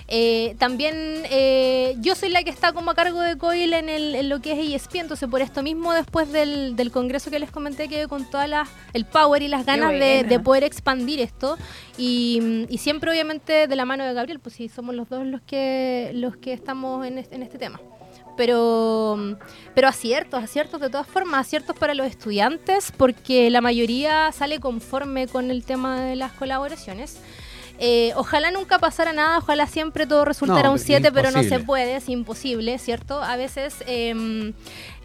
eh, 0.08 0.56
también 0.60 0.96
eh, 1.30 1.96
yo 2.00 2.14
soy 2.16 2.30
la 2.30 2.44
que 2.44 2.50
está 2.50 2.74
como 2.74 2.92
a 2.92 2.96
cargo 2.96 3.22
de 3.22 3.38
COIL 3.38 3.74
en, 3.74 3.88
el, 3.88 4.16
en 4.16 4.28
lo 4.28 4.42
que 4.42 4.52
es 4.52 4.84
ESP, 4.84 4.96
entonces 4.96 5.30
por 5.30 5.42
esto 5.42 5.64
mismo 5.64 5.94
después 5.94 6.32
del, 6.32 6.76
del 6.76 6.92
congreso 6.92 7.32
que 7.32 7.40
les 7.40 7.52
comenté 7.52 7.88
quedé 7.88 8.08
con 8.08 8.30
todas 8.30 8.50
las 8.50 8.68
el 8.94 9.06
power 9.06 9.42
y 9.42 9.48
las 9.48 9.66
ganas 9.66 9.92
de, 9.92 10.26
de 10.28 10.40
poder 10.40 10.64
expandir 10.66 11.22
esto 11.22 11.58
y, 11.98 12.66
y 12.68 12.78
siempre 12.80 13.12
obviamente 13.12 13.68
de 13.68 13.76
la 13.76 13.86
mano 13.86 14.04
de 14.04 14.14
Gabriel, 14.14 14.40
pues 14.40 14.56
sí, 14.56 14.68
somos 14.68 14.94
los 14.96 15.08
dos 15.08 15.26
los 15.26 15.42
que 15.42 16.12
los 16.14 16.36
que 16.36 16.52
estamos 16.54 17.06
en 17.06 17.18
este, 17.18 17.36
en 17.36 17.44
este 17.44 17.58
tema. 17.58 17.80
Pero, 18.42 19.38
pero 19.76 19.88
aciertos, 19.88 20.44
aciertos 20.44 20.82
de 20.82 20.90
todas 20.90 21.06
formas, 21.06 21.42
aciertos 21.42 21.76
para 21.78 21.94
los 21.94 22.08
estudiantes, 22.08 22.92
porque 22.92 23.52
la 23.52 23.62
mayoría 23.62 24.32
sale 24.32 24.60
conforme 24.60 25.28
con 25.28 25.52
el 25.52 25.64
tema 25.64 26.02
de 26.02 26.16
las 26.16 26.32
colaboraciones. 26.32 27.20
Eh, 27.78 28.14
ojalá 28.16 28.50
nunca 28.50 28.80
pasara 28.80 29.14
nada, 29.14 29.38
ojalá 29.38 29.68
siempre 29.68 30.08
todo 30.08 30.26
resultara 30.26 30.70
No, 30.70 30.72
un 30.72 30.80
7, 30.80 31.12
pero 31.12 31.30
no 31.30 31.44
se 31.44 31.60
puede, 31.60 31.98
es 31.98 32.10
imposible, 32.10 32.80
¿cierto? 32.80 33.22
A 33.22 33.36
veces 33.36 33.76
em, 33.86 34.54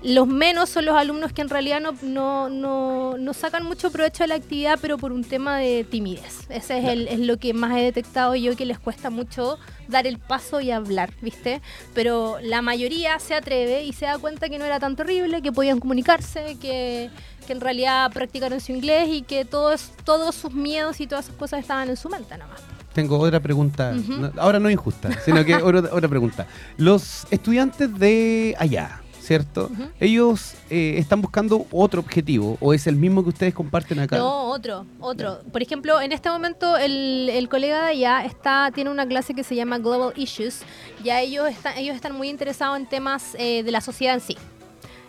los 0.07 0.27
menos 0.29 0.69
son 0.69 0.85
los 0.85 0.95
alumnos 0.97 1.33
que 1.33 1.43
en 1.43 1.49
realidad 1.49 1.81
no, 1.81 1.93
no, 2.03 2.49
no, 2.49 3.19
no 3.19 3.35
sacan 3.35 3.65
mucho 3.65 3.91
provecho 3.91 4.23
de 4.25 4.29
la 4.29 4.35
actividad, 4.37 4.79
pero 4.81 4.99
por 4.99 5.13
un 5.13 5.25
tema 5.25 5.59
de 5.59 5.85
timidez. 5.85 6.47
Ese 6.49 6.79
es, 6.79 6.85
el, 6.85 7.09
es 7.09 7.19
lo 7.21 7.39
que 7.39 7.53
más 7.55 7.77
he 7.77 7.83
detectado 7.83 8.35
yo 8.35 8.55
que 8.57 8.65
les 8.67 8.79
cuesta 8.79 9.11
mucho 9.11 9.59
dar 9.89 10.07
el 10.07 10.19
paso 10.19 10.61
y 10.61 10.71
hablar, 10.71 11.13
¿viste? 11.21 11.61
Pero 11.95 12.39
la 12.43 12.63
mayoría 12.63 13.19
se 13.19 13.35
atreve 13.35 13.85
y 13.85 13.93
se 13.93 14.07
da 14.07 14.19
cuenta 14.19 14.49
que 14.49 14.59
no 14.59 14.65
era 14.65 14.79
tan 14.81 14.97
terrible, 14.97 15.43
que 15.43 15.53
podían 15.53 15.81
comunicarse, 15.81 16.57
que, 16.61 17.11
que 17.47 17.53
en 17.53 17.61
realidad 17.61 18.11
practicaron 18.13 18.61
su 18.61 18.73
inglés 18.73 19.09
y 19.11 19.23
que 19.23 19.45
todos, 19.45 19.91
todos 20.05 20.35
sus 20.35 20.53
miedos 20.53 21.01
y 21.01 21.07
todas 21.07 21.27
esas 21.27 21.37
cosas 21.37 21.61
estaban 21.61 21.89
en 21.91 21.97
su 21.97 22.09
mente 22.09 22.37
nada 22.39 22.51
más. 22.53 22.61
Tengo 22.93 23.19
otra 23.19 23.41
pregunta, 23.41 23.93
no- 23.93 24.33
ahora 24.39 24.59
no 24.59 24.71
injusta, 24.71 25.11
sino 25.25 25.45
que 25.45 25.55
otra, 25.63 25.81
otra 25.93 26.09
pregunta. 26.09 26.47
Los 26.79 27.27
estudiantes 27.31 27.93
de 27.99 28.55
allá, 28.59 29.03
¿cierto? 29.27 29.71
¿Ellos 29.99 30.55
eh, 30.71 30.95
están 30.99 31.21
buscando 31.21 31.67
otro 31.73 32.01
objetivo 32.01 32.57
o 32.61 32.73
es 32.73 32.87
el 32.87 32.95
mismo 32.95 33.25
que 33.25 33.31
ustedes 33.31 33.55
comparten 33.55 33.99
acá? 33.99 34.19
No, 34.19 34.51
otro, 34.51 34.87
otro. 35.01 35.41
Por 35.53 35.63
ejemplo, 35.63 36.01
en 36.01 36.13
este 36.13 36.31
momento 36.31 36.77
el, 36.77 37.29
el 37.29 37.49
colega 37.49 37.83
de 37.83 37.91
allá 37.91 38.25
está, 38.25 38.71
tiene 38.73 38.91
una 38.91 39.07
clase 39.07 39.35
que 39.35 39.43
se 39.43 39.57
llama 39.57 39.79
Global 39.79 40.13
Issues. 40.15 40.63
Ya 41.03 41.21
ellos, 41.21 41.49
están 41.49 41.77
ellos 41.77 41.97
están 41.97 42.15
muy 42.15 42.29
interesados 42.29 42.77
en 42.77 42.87
temas 42.87 43.35
eh, 43.39 43.65
de 43.65 43.71
la 43.73 43.81
sociedad 43.81 44.15
en 44.15 44.21
sí. 44.21 44.37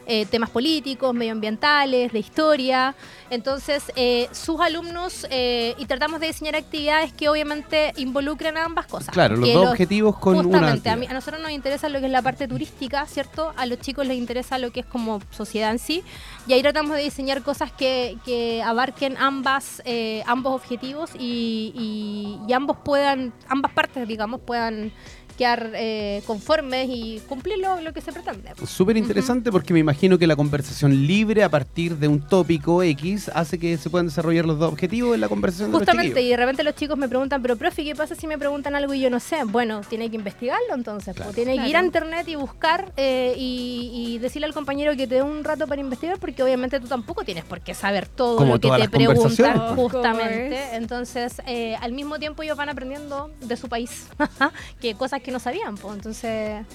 Eh, 0.09 0.25
temas 0.25 0.49
políticos, 0.49 1.13
medioambientales, 1.13 2.13
de 2.13 2.19
historia. 2.19 2.95
Entonces, 3.29 3.83
eh, 3.97 4.29
sus 4.31 4.61
alumnos, 4.61 5.27
eh, 5.29 5.75
y 5.77 5.85
tratamos 5.85 6.21
de 6.21 6.27
diseñar 6.27 6.55
actividades 6.55 7.11
que 7.11 7.27
obviamente 7.27 7.91
involucren 7.97 8.55
ambas 8.57 8.87
cosas. 8.87 9.09
Claro, 9.13 9.35
los 9.35 9.51
dos 9.51 9.67
objetivos 9.71 10.15
con 10.17 10.37
una 10.37 10.43
Justamente, 10.59 10.89
a, 10.89 10.95
mí- 10.95 11.07
a 11.07 11.13
nosotros 11.13 11.41
nos 11.41 11.51
interesa 11.51 11.89
lo 11.89 11.99
que 11.99 12.05
es 12.05 12.11
la 12.11 12.21
parte 12.21 12.47
turística, 12.47 13.05
¿cierto? 13.05 13.51
A 13.57 13.65
los 13.65 13.81
chicos 13.81 14.07
les 14.07 14.17
interesa 14.17 14.57
lo 14.57 14.71
que 14.71 14.79
es 14.79 14.85
como 14.85 15.19
sociedad 15.31 15.71
en 15.71 15.79
sí. 15.79 16.03
Y 16.47 16.53
ahí 16.53 16.61
tratamos 16.61 16.95
de 16.95 17.03
diseñar 17.03 17.43
cosas 17.43 17.69
que, 17.73 18.15
que 18.23 18.63
abarquen 18.63 19.17
ambas, 19.17 19.81
eh, 19.83 20.23
ambos 20.25 20.53
objetivos 20.55 21.11
y, 21.19 21.73
y- 21.75 22.39
y 22.49 22.53
ambos 22.53 22.77
puedan, 22.83 23.33
ambas 23.49 23.73
partes, 23.73 24.07
digamos, 24.07 24.39
puedan 24.39 24.93
quedar 25.37 25.71
eh, 25.75 26.21
conformes 26.25 26.87
y 26.89 27.21
cumplir 27.27 27.57
lo, 27.59 27.79
lo 27.81 27.93
que 27.93 28.01
se 28.01 28.11
pretende. 28.11 28.51
Súper 28.65 28.97
interesante 28.97 29.51
porque 29.51 29.73
me 29.73 29.79
imagino 29.79 30.17
que 30.17 30.27
la 30.27 30.35
conversación 30.35 31.05
libre 31.07 31.43
a 31.43 31.49
partir 31.49 31.97
de 31.97 32.07
un 32.07 32.19
tópico 32.21 32.81
X 32.83 33.29
hace 33.33 33.59
que 33.59 33.77
se 33.77 33.89
puedan 33.89 34.07
desarrollar 34.07 34.45
los 34.45 34.57
dos 34.59 34.71
objetivos 34.71 35.13
en 35.15 35.21
la 35.21 35.29
conversación 35.29 35.69
de 35.69 35.73
los 35.73 35.81
Justamente, 35.81 36.21
y 36.21 36.29
de 36.29 36.37
repente 36.37 36.63
los 36.63 36.75
chicos 36.75 36.97
me 36.97 37.07
preguntan, 37.07 37.41
pero 37.41 37.55
profe, 37.55 37.83
¿qué 37.83 37.95
pasa 37.95 38.15
si 38.15 38.27
me 38.27 38.37
preguntan 38.37 38.75
algo 38.75 38.93
y 38.93 38.99
yo 38.99 39.09
no 39.09 39.19
sé? 39.19 39.43
Bueno, 39.45 39.81
tiene 39.87 40.09
que 40.09 40.15
investigarlo 40.15 40.73
entonces, 40.75 41.15
Claro. 41.15 41.31
pues, 41.31 41.35
tiene 41.45 41.61
que 41.61 41.69
ir 41.69 41.77
a 41.77 41.83
internet 41.83 42.27
y 42.27 42.35
buscar 42.35 42.91
eh, 42.97 43.33
y, 43.37 43.91
y 43.93 44.17
decirle 44.19 44.47
al 44.47 44.53
compañero 44.53 44.95
que 44.95 45.07
te 45.07 45.15
dé 45.15 45.21
un 45.21 45.43
rato 45.43 45.67
para 45.67 45.79
investigar, 45.81 46.17
porque 46.19 46.41
obviamente 46.43 46.79
tú 46.79 46.87
tampoco 46.87 47.23
tienes 47.23 47.43
por 47.45 47.61
qué 47.61 47.73
saber 47.73 48.07
todo 48.07 48.37
Como 48.37 48.53
lo 48.55 48.59
que 48.59 48.69
te 48.69 48.89
preguntan, 48.89 49.75
pues. 49.75 49.91
justamente. 49.91 50.59
Entonces, 50.73 51.41
eh, 51.45 51.75
al 51.81 51.91
mismo 51.91 52.17
tiempo 52.19 52.43
ellos 52.43 52.57
van 52.57 52.69
aprendiendo 52.69 53.31
de 53.41 53.55
su 53.57 53.69
país, 53.69 54.07
que 54.81 54.95
cosas 54.95 55.21
que 55.21 55.26
no 55.31 55.39
sabían, 55.39 55.75
pues, 55.75 55.95
entonces... 55.95 56.65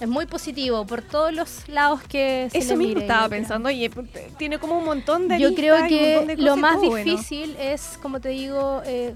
Es 0.00 0.08
muy 0.08 0.26
positivo 0.26 0.84
por 0.86 1.02
todos 1.02 1.32
los 1.32 1.68
lados 1.68 2.02
que 2.02 2.48
se 2.50 2.58
Eso 2.58 2.76
mismo 2.76 2.94
mire, 2.94 3.02
estaba 3.02 3.28
pensando, 3.28 3.68
oye, 3.68 3.88
tiene 4.36 4.58
como 4.58 4.76
un 4.78 4.84
montón 4.84 5.28
de 5.28 5.38
Yo 5.38 5.54
creo 5.54 5.86
y 5.86 5.88
que 5.88 6.34
lo 6.36 6.56
más 6.56 6.76
bueno. 6.76 6.96
difícil 6.96 7.56
es, 7.60 7.96
como 8.02 8.20
te 8.20 8.30
digo, 8.30 8.82
eh, 8.84 9.14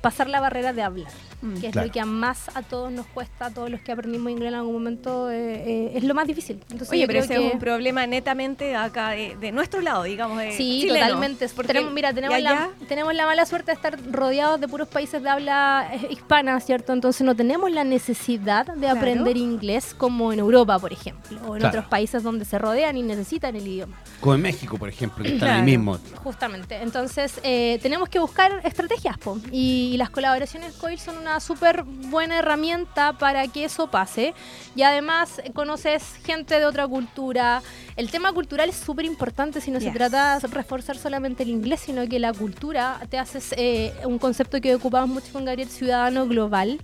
pasar 0.00 0.30
la 0.30 0.40
barrera 0.40 0.72
de 0.72 0.82
hablar, 0.82 1.12
Mm. 1.44 1.60
que 1.60 1.66
es 1.66 1.72
Claro. 1.72 1.86
lo 1.88 1.92
que 1.92 2.00
a 2.00 2.04
más 2.06 2.48
a 2.56 2.62
todos 2.62 2.90
nos 2.90 3.06
cuesta, 3.06 3.46
a 3.46 3.50
todos 3.50 3.70
los 3.70 3.80
que 3.80 3.92
aprendimos 3.92 4.30
inglés 4.32 4.48
en 4.48 4.54
algún 4.54 4.72
momento, 4.72 5.30
eh, 5.30 5.36
eh, 5.66 5.92
es 5.94 6.04
lo 6.04 6.14
más 6.14 6.26
difícil. 6.26 6.58
Entonces, 6.70 6.90
Oye, 6.90 7.06
pero 7.06 7.20
creo 7.20 7.24
ese 7.24 7.34
que- 7.34 7.46
es 7.48 7.52
un 7.54 7.58
problema 7.60 8.06
netamente 8.06 8.74
acá 8.74 9.10
de, 9.10 9.36
de 9.40 9.52
nuestro 9.52 9.80
lado, 9.80 10.04
digamos, 10.04 10.38
de 10.38 10.52
Sí, 10.52 10.80
chileno. 10.82 11.06
totalmente. 11.06 11.48
Porque- 11.54 11.68
Tenemos, 11.74 11.92
mira, 11.92 12.12
tenemos 12.14 12.40
la, 12.40 12.70
tenemos 12.88 13.14
la 13.14 13.26
mala 13.26 13.44
suerte 13.46 13.72
de 13.72 13.74
estar 13.76 13.98
rodeados 14.10 14.60
de 14.60 14.68
puros 14.68 14.88
países 14.88 15.22
de 15.22 15.28
habla 15.28 15.90
eh, 15.92 16.08
hispana, 16.10 16.58
¿cierto? 16.60 16.92
Entonces 16.92 17.24
no 17.26 17.34
tenemos 17.36 17.70
la 17.70 17.84
necesidad 17.84 18.66
de 18.66 18.78
Claro. 18.80 18.98
aprender 18.98 19.36
inglés 19.36 19.94
como 19.96 20.32
en 20.32 20.38
Europa, 20.38 20.78
por 20.78 20.92
ejemplo, 20.92 21.38
o 21.46 21.54
en 21.56 21.60
Claro. 21.60 21.68
otros 21.78 21.84
países 21.90 22.22
donde 22.22 22.44
se 22.44 22.58
rodean 22.58 22.96
y 22.96 23.02
necesitan 23.02 23.54
el 23.56 23.66
idioma. 23.66 23.96
Como 24.20 24.34
en 24.36 24.42
México, 24.42 24.78
por 24.78 24.88
ejemplo, 24.88 25.22
que 25.24 25.34
están 25.34 25.50
ahí 25.50 25.62
mismo. 25.62 25.98
Justamente. 26.22 26.76
Entonces, 26.82 27.40
eh, 27.42 27.78
tenemos 27.82 28.08
que 28.08 28.18
buscar 28.18 28.60
estrategias, 28.64 29.18
po. 29.18 29.38
Y, 29.52 29.90
y 29.92 29.96
las 29.96 30.10
colaboraciones 30.10 30.72
COIL 30.74 30.98
son 30.98 31.18
una 31.18 31.33
súper 31.40 31.82
buena 31.84 32.38
herramienta 32.38 33.14
para 33.14 33.46
que 33.48 33.64
eso 33.64 33.88
pase. 33.88 34.34
Y 34.74 34.82
además, 34.82 35.40
conoces 35.54 36.14
gente 36.24 36.58
de 36.58 36.66
otra 36.66 36.86
cultura. 36.86 37.62
El 37.96 38.10
tema 38.10 38.32
cultural 38.32 38.68
es 38.68 38.76
súper 38.76 39.04
importante 39.04 39.60
si 39.60 39.70
no 39.70 39.80
se 39.80 39.90
trata 39.90 40.38
de 40.38 40.46
reforzar 40.48 40.96
solamente 40.96 41.42
el 41.42 41.50
inglés, 41.50 41.80
sino 41.80 42.06
que 42.08 42.18
la 42.18 42.32
cultura 42.32 43.00
te 43.08 43.18
haces 43.18 43.54
eh, 43.56 43.92
un 44.04 44.18
concepto 44.18 44.60
que 44.60 44.74
ocupamos 44.74 45.08
mucho 45.08 45.32
con 45.32 45.44
Gabriel, 45.44 45.68
ciudadano 45.68 46.26
global. 46.26 46.80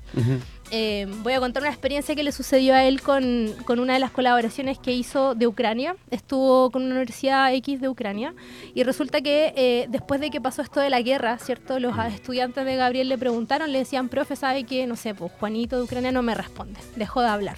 Eh, 0.73 1.07
voy 1.23 1.33
a 1.33 1.41
contar 1.41 1.63
una 1.63 1.71
experiencia 1.71 2.15
que 2.15 2.23
le 2.23 2.33
sucedió 2.33 2.75
a 2.75 2.85
él 2.85 3.01
con, 3.03 3.53
con 3.65 3.81
una 3.81 3.95
de 3.95 3.99
las 3.99 4.11
colaboraciones 4.11 4.79
que 4.79 4.93
hizo 4.93 5.35
de 5.35 5.47
Ucrania. 5.47 5.97
Estuvo 6.11 6.71
con 6.71 6.83
una 6.83 6.93
universidad 6.93 7.53
X 7.55 7.81
de 7.81 7.89
Ucrania 7.89 8.35
y 8.75 8.83
resulta 8.85 9.21
que 9.21 9.53
eh, 9.57 9.87
después 9.89 10.21
de 10.21 10.31
que 10.31 10.41
pasó 10.41 10.63
esto 10.63 10.79
de 10.81 10.91
la 10.91 11.01
guerra, 11.03 11.39
¿cierto? 11.39 11.79
Los 11.81 11.95
estudiantes 12.13 12.65
de 12.65 12.77
Gabriel 12.77 13.09
le 13.09 13.19
preguntaron, 13.19 13.73
le 13.73 13.79
decían, 13.81 14.09
profe, 14.09 14.37
¿sabe 14.37 14.65
qué? 14.65 14.87
No 14.87 14.97
sé, 14.97 15.15
pues 15.15 15.33
Juanito 15.41 15.77
de 15.77 15.83
Ucrania 15.83 16.13
no 16.13 16.23
me 16.23 16.35
responde, 16.35 16.79
dejó 16.97 17.21
de 17.23 17.29
hablar. 17.29 17.57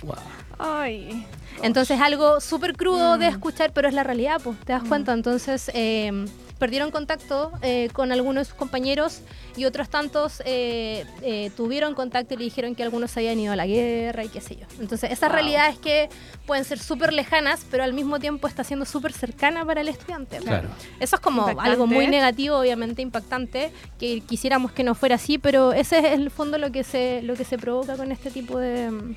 Ay. 0.59 1.27
Entonces 1.63 2.01
algo 2.01 2.41
súper 2.41 2.75
crudo 2.77 3.19
de 3.19 3.27
Mm. 3.27 3.35
escuchar, 3.35 3.73
pero 3.73 3.89
es 3.89 3.95
la 3.95 4.03
realidad, 4.05 4.41
pues, 4.43 4.59
te 4.61 4.73
das 4.73 4.85
Mm. 4.85 4.89
cuenta. 4.89 5.13
Entonces 5.13 5.71
eh, 5.75 6.25
perdieron 6.63 6.93
contacto 6.93 7.51
eh, 7.63 7.89
con 7.93 8.13
algunos 8.13 8.43
de 8.43 8.45
sus 8.45 8.55
compañeros 8.55 9.23
y 9.57 9.65
otros 9.65 9.89
tantos 9.89 10.41
eh, 10.45 11.05
eh, 11.21 11.51
tuvieron 11.57 11.97
contacto 11.97 12.35
y 12.35 12.37
le 12.37 12.45
dijeron 12.45 12.77
que 12.77 12.85
algunos 12.85 13.17
habían 13.17 13.41
ido 13.41 13.53
a 13.53 13.57
la 13.57 13.67
guerra 13.67 14.23
y 14.23 14.29
qué 14.29 14.41
sé 14.41 14.55
yo. 14.55 14.67
Entonces 14.79 15.11
esas 15.11 15.31
Wow. 15.31 15.39
realidades 15.39 15.77
que 15.79 16.09
pueden 16.47 16.65
ser 16.65 16.79
súper 16.79 17.13
lejanas, 17.13 17.67
pero 17.69 17.83
al 17.83 17.93
mismo 17.93 18.21
tiempo 18.21 18.47
está 18.47 18.63
siendo 18.63 18.85
súper 18.85 19.13
cercana 19.13 19.65
para 19.65 19.81
el 19.81 19.89
estudiante. 19.89 20.37
Claro. 20.37 20.69
Eso 21.01 21.17
es 21.17 21.21
como 21.21 21.41
Impactante. 21.41 21.69
algo 21.69 21.89
muy 21.89 22.07
negativo, 22.07 22.57
obviamente 22.59 23.03
impactante, 23.03 23.73
que 23.99 24.21
quisiéramos 24.21 24.71
que 24.71 24.85
no 24.85 24.95
fuera 24.95 25.17
así, 25.17 25.39
pero 25.39 25.73
ese 25.73 25.99
es 25.99 26.05
el 26.13 26.31
fondo 26.31 26.59
lo 26.59 26.71
que 26.71 26.85
se, 26.85 27.23
lo 27.23 27.35
que 27.35 27.43
se 27.43 27.59
provoca 27.59 27.97
con 27.97 28.13
este 28.13 28.31
tipo 28.31 28.61
de... 28.61 29.17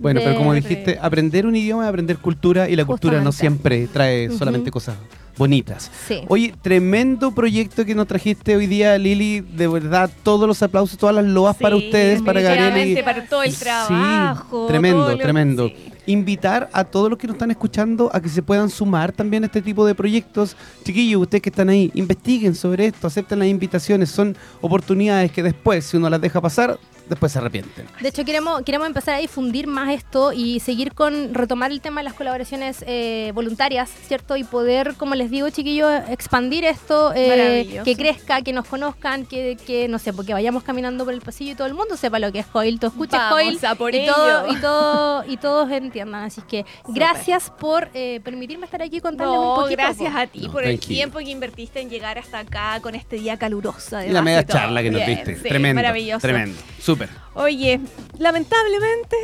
Bueno, 0.00 0.20
pero 0.20 0.36
como 0.36 0.52
dijiste, 0.52 0.98
aprender 1.00 1.46
un 1.46 1.54
idioma 1.54 1.84
es 1.84 1.88
aprender 1.90 2.18
cultura 2.18 2.68
y 2.68 2.74
la 2.74 2.84
cultura 2.84 3.20
no 3.20 3.30
siempre 3.30 3.86
trae 3.86 4.30
solamente 4.30 4.72
cosas 4.72 4.96
bonitas. 5.36 5.90
Sí. 6.08 6.20
Oye, 6.28 6.54
tremendo 6.62 7.32
proyecto 7.32 7.84
que 7.84 7.94
nos 7.94 8.06
trajiste 8.06 8.56
hoy 8.56 8.66
día, 8.66 8.96
Lili. 8.98 9.40
De 9.40 9.68
verdad, 9.68 10.10
todos 10.22 10.46
los 10.48 10.62
aplausos, 10.62 10.96
todas 10.98 11.14
las 11.14 11.24
loas 11.24 11.56
para 11.56 11.76
Sí, 11.76 11.84
ustedes, 11.86 12.22
para 12.22 12.40
Gabriel. 12.40 12.98
y- 12.98 13.02
para 13.02 13.24
todo 13.26 13.42
el 13.42 13.52
Sí, 13.52 13.60
trabajo. 13.60 14.66
tremendo, 14.66 15.08
lo- 15.10 15.18
tremendo. 15.18 15.68
sí. 15.68 15.92
Invitar 16.08 16.70
a 16.72 16.84
todos 16.84 17.10
los 17.10 17.18
que 17.18 17.26
nos 17.26 17.34
están 17.34 17.50
escuchando 17.50 18.10
a 18.14 18.20
que 18.20 18.28
se 18.28 18.40
puedan 18.40 18.70
sumar 18.70 19.10
también 19.10 19.42
a 19.42 19.46
este 19.46 19.60
tipo 19.60 19.84
de 19.84 19.94
proyectos. 19.94 20.56
Chiquillos, 20.84 21.20
ustedes 21.22 21.42
que 21.42 21.50
están 21.50 21.68
ahí, 21.68 21.90
investiguen 21.94 22.54
sobre 22.54 22.86
esto, 22.86 23.08
acepten 23.08 23.40
las 23.40 23.48
invitaciones. 23.48 24.08
Son 24.10 24.36
oportunidades 24.60 25.32
que 25.32 25.42
después, 25.42 25.84
si 25.84 25.96
uno 25.96 26.08
las 26.08 26.20
deja 26.20 26.40
pasar, 26.40 26.78
después 27.08 27.32
se 27.32 27.38
arrepienten. 27.38 27.86
De 28.00 28.08
hecho, 28.08 28.24
queremos, 28.24 28.62
queremos 28.62 28.86
empezar 28.86 29.14
a 29.14 29.18
difundir 29.18 29.66
más 29.66 29.90
esto 29.94 30.32
y 30.32 30.60
seguir 30.60 30.92
con 30.94 31.34
retomar 31.34 31.70
el 31.70 31.80
tema 31.80 32.00
de 32.00 32.04
las 32.04 32.14
colaboraciones 32.14 32.84
eh, 32.86 33.32
voluntarias, 33.34 33.90
¿cierto? 34.06 34.36
Y 34.36 34.44
poder, 34.44 34.94
como 34.96 35.14
les 35.14 35.30
digo, 35.30 35.48
chiquillos, 35.50 35.92
expandir 36.08 36.64
esto, 36.64 37.12
eh, 37.14 37.80
que 37.84 37.96
crezca, 37.96 38.42
que 38.42 38.52
nos 38.52 38.66
conozcan, 38.66 39.26
que, 39.26 39.56
que, 39.66 39.88
no 39.88 39.98
sé, 39.98 40.12
porque 40.12 40.32
vayamos 40.32 40.62
caminando 40.62 41.04
por 41.04 41.14
el 41.14 41.20
pasillo 41.20 41.52
y 41.52 41.54
todo 41.54 41.66
el 41.66 41.74
mundo 41.74 41.96
sepa 41.96 42.18
lo 42.18 42.30
que 42.32 42.40
es 42.40 42.46
Coil, 42.46 42.78
tú 42.80 42.86
escuchas 42.88 43.20
Vamos 43.20 43.34
Coil 43.34 43.58
a 43.66 43.74
por 43.74 43.94
y, 43.94 43.98
ello. 43.98 44.14
todo, 44.14 44.52
y, 44.52 44.56
todo, 44.60 45.24
y 45.26 45.36
todos 45.36 45.70
entiendan. 45.70 46.24
Así 46.24 46.42
que 46.42 46.64
gracias 46.88 47.50
por 47.50 47.88
eh, 47.94 48.20
permitirme 48.24 48.64
estar 48.66 48.82
aquí 48.82 49.00
contarles 49.00 49.34
No, 49.36 49.50
un 49.54 49.60
poquito. 49.62 49.82
gracias 49.82 50.14
a 50.14 50.26
ti 50.26 50.40
No, 50.40 50.52
por 50.52 50.64
el 50.64 50.78
tiempo 50.80 51.18
que 51.18 51.30
invertiste 51.30 51.80
en 51.80 51.90
llegar 51.90 52.18
hasta 52.18 52.40
acá 52.40 52.78
con 52.80 52.94
este 52.94 53.16
día 53.16 53.36
caluroso. 53.38 54.02
Y 54.02 54.08
la 54.10 54.22
media 54.22 54.44
charla 54.44 54.82
que 54.82 54.90
nos 54.90 55.04
Bien, 55.04 55.16
diste. 55.16 55.36
sí, 55.36 55.48
tremendo. 55.48 55.80
Maravilloso. 55.82 56.20
Tremendo. 56.20 56.60
Súper. 56.96 57.10
Oye, 57.34 57.80
lamentablemente 58.18 59.16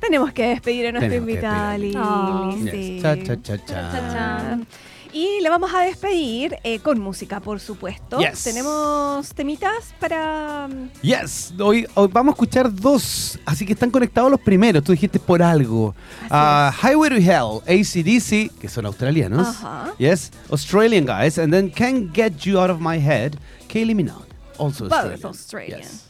tenemos 0.00 0.32
que 0.32 0.48
despedir 0.48 0.88
a 0.88 0.92
nuestra 0.92 1.10
que 1.10 1.16
invitada 1.16 1.78
Lili. 1.78 2.70
Sí. 2.70 2.98
Cha, 3.00 3.16
cha, 3.22 3.42
cha, 3.42 3.64
cha. 3.66 4.58
Y 5.14 5.40
la 5.42 5.50
vamos 5.50 5.70
a 5.74 5.82
despedir 5.82 6.56
eh, 6.64 6.78
con 6.78 6.98
música, 6.98 7.38
por 7.38 7.60
supuesto. 7.60 8.18
Yes. 8.18 8.44
Tenemos 8.44 9.28
temitas 9.34 9.92
para... 10.00 10.66
mm, 10.68 10.88
Yes, 11.02 11.52
hoy, 11.60 11.86
hoy 11.92 12.08
vamos 12.10 12.32
a 12.32 12.34
escuchar 12.34 12.74
dos, 12.74 13.38
así 13.44 13.66
que 13.66 13.74
están 13.74 13.90
conectados 13.90 14.30
los 14.30 14.40
primeros, 14.40 14.82
tú 14.82 14.92
dijiste 14.92 15.18
por 15.18 15.42
algo. 15.42 15.94
Ah, 16.30 16.72
Highway 16.82 17.10
to 17.10 17.16
Hell, 17.16 17.60
ACDC, 17.68 18.58
que 18.58 18.68
son 18.70 18.86
australianos. 18.86 19.48
Ajá. 19.48 19.92
Yes, 19.98 20.30
Australian 20.50 21.04
guys, 21.04 21.36
and 21.38 21.52
then 21.52 21.70
Can't 21.70 22.10
Get 22.14 22.38
You 22.46 22.58
Out 22.58 22.70
of 22.70 22.80
My 22.80 22.98
Head, 22.98 23.36
Kaylee 23.68 23.94
Minogue, 23.94 24.24
also 24.56 24.88
Both 24.88 24.94
Australian. 24.94 25.26
Australian. 25.26 25.80
Yes. 25.80 26.08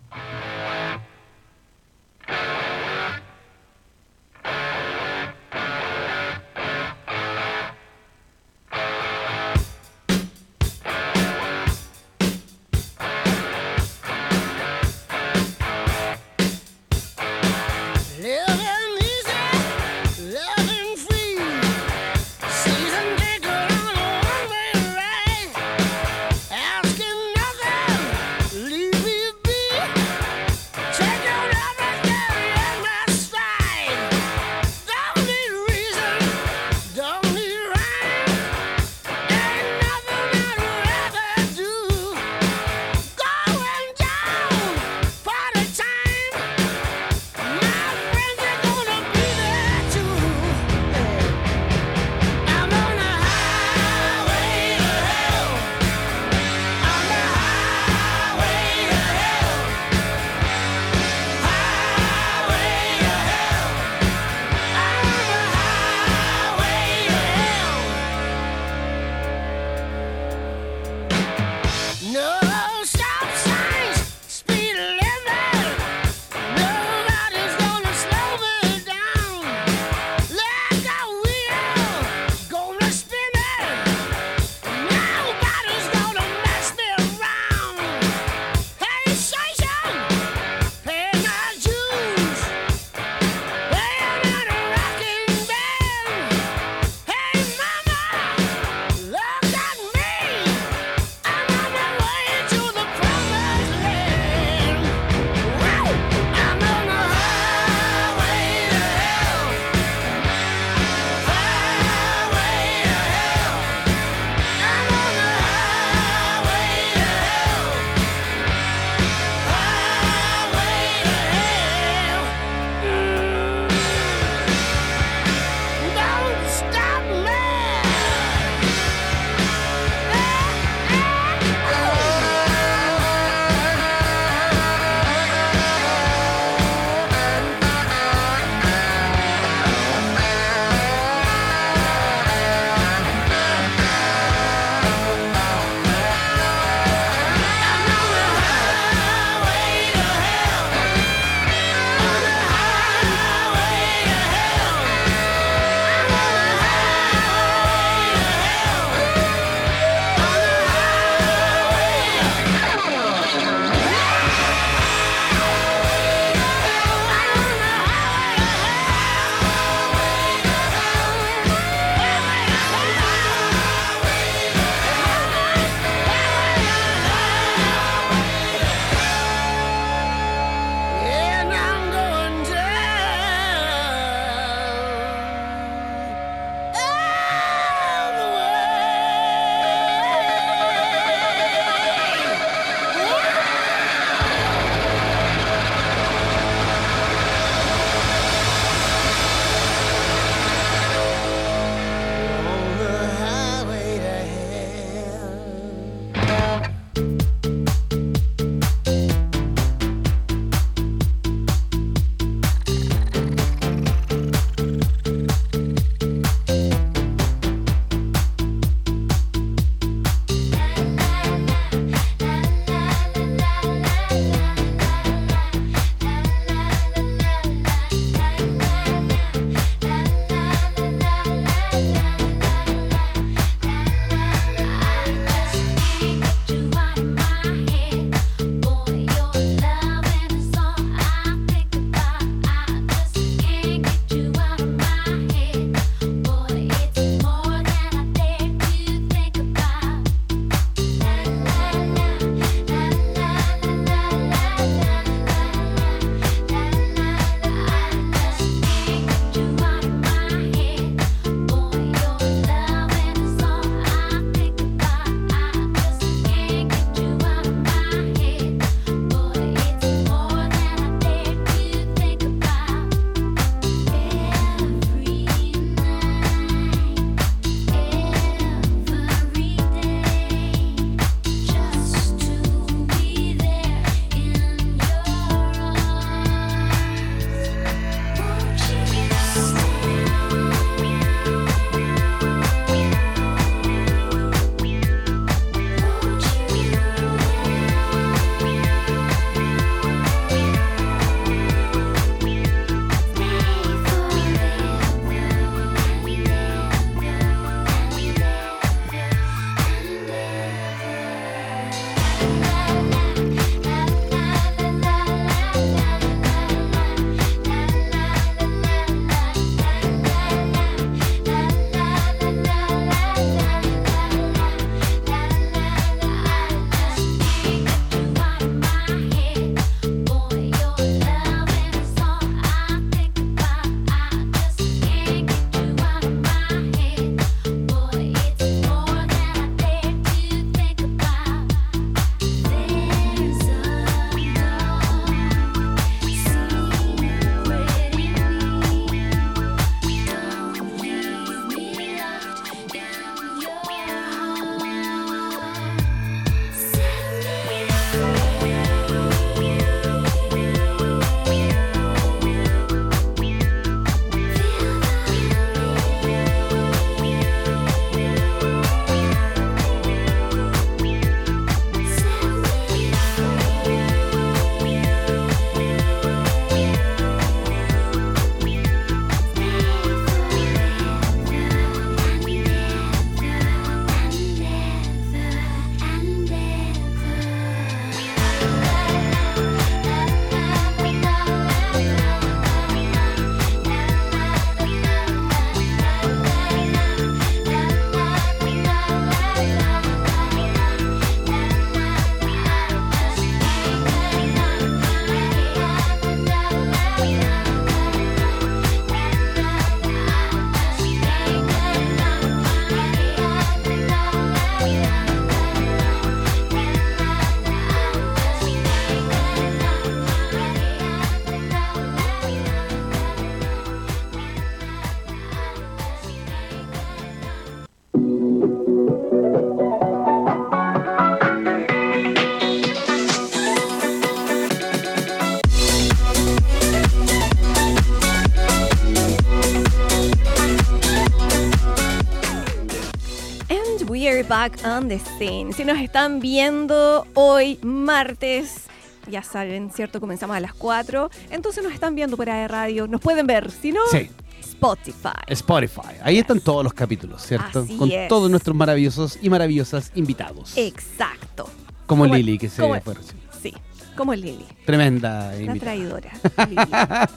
Back 444.32 444.58
on 444.64 444.88
the 444.88 444.98
scene. 444.98 445.52
Si 445.52 445.62
nos 445.62 445.78
están 445.78 446.18
viendo 446.18 447.06
hoy, 447.12 447.58
martes, 447.62 448.62
ya 449.06 449.22
saben, 449.22 449.70
¿cierto? 449.70 450.00
Comenzamos 450.00 450.34
a 450.34 450.40
las 450.40 450.54
4. 450.54 451.10
Entonces 451.28 451.62
nos 451.62 451.70
están 451.74 451.94
viendo 451.94 452.16
por 452.16 452.30
ahí 452.30 452.40
de 452.40 452.48
radio. 452.48 452.86
Nos 452.88 453.02
pueden 453.02 453.26
ver. 453.26 453.50
Si 453.50 453.72
no, 453.72 453.80
Sí, 453.90 454.08
Spotify. 454.40 455.10
Spotify. 455.26 455.96
Ahí 456.02 456.18
están 456.18 456.40
todos 456.40 456.64
los 456.64 456.72
capítulos, 456.72 457.20
¿cierto? 457.26 457.60
Así 457.60 457.76
Con 457.76 457.90
es. 457.92 458.08
todos 458.08 458.30
nuestros 458.30 458.56
maravillosos 458.56 459.18
y 459.20 459.28
maravillosas 459.28 459.92
invitados. 459.96 460.56
Exacto. 460.56 461.50
como 461.86 462.04
como- 462.04 462.14
Lili, 462.14 462.38
que 462.38 462.48
se 462.48 462.62
como- 462.62 462.80
fue 462.80 462.94
recién. 462.94 463.20
Sí, 463.42 463.52
como 463.96 464.14
Lili, 464.14 464.44
Tremenda 464.64 465.32
invitada. 465.36 465.60
traidora. 465.60 466.10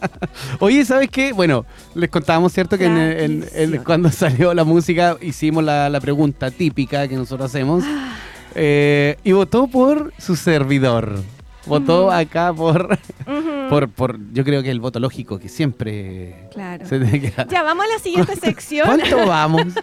Oye, 0.60 0.86
¿sabes 0.86 1.10
qué? 1.10 1.34
Bueno, 1.34 1.66
les 1.94 2.10
contábamos, 2.10 2.54
¿cierto? 2.54 2.78
Que 2.78 2.86
en, 2.86 2.98
en- 2.98 3.20
en- 3.20 3.42
Tradición. 3.42 3.84
cuando 3.84 4.12
salió 4.12 4.54
la 4.54 4.64
música 4.64 5.18
hicimos 5.22 5.64
la, 5.64 5.90
la 5.90 6.00
pregunta 6.00 6.52
típica 6.52 7.08
que 7.08 7.16
nosotros 7.16 7.50
hacemos. 7.50 7.84
Ah. 7.86 8.16
eh, 8.56 9.18
y 9.24 9.32
votó 9.32 9.68
por 9.68 10.14
su 10.18 10.36
servidor. 10.36 11.22
Votó 11.65 12.12
acá 12.12 12.54
por, 12.54 12.97
por, 13.69 13.89
por, 13.89 14.19
yo 14.34 14.43
creo 14.43 14.62
que 14.63 14.69
el 14.71 14.80
voto 14.80 14.99
lógico, 14.99 15.39
que 15.39 15.49
siempre 15.49 16.47
Claro. 16.51 16.86
se 16.86 16.99
tiene 16.99 17.19
que. 17.21 17.34
Ya, 17.49 17.63
vamos 17.63 17.86
a 17.86 17.93
la 17.93 17.99
siguiente 17.99 18.36
sección. 18.36 18.86
¿Cuánto 18.88 19.25
vamos? 19.28 19.63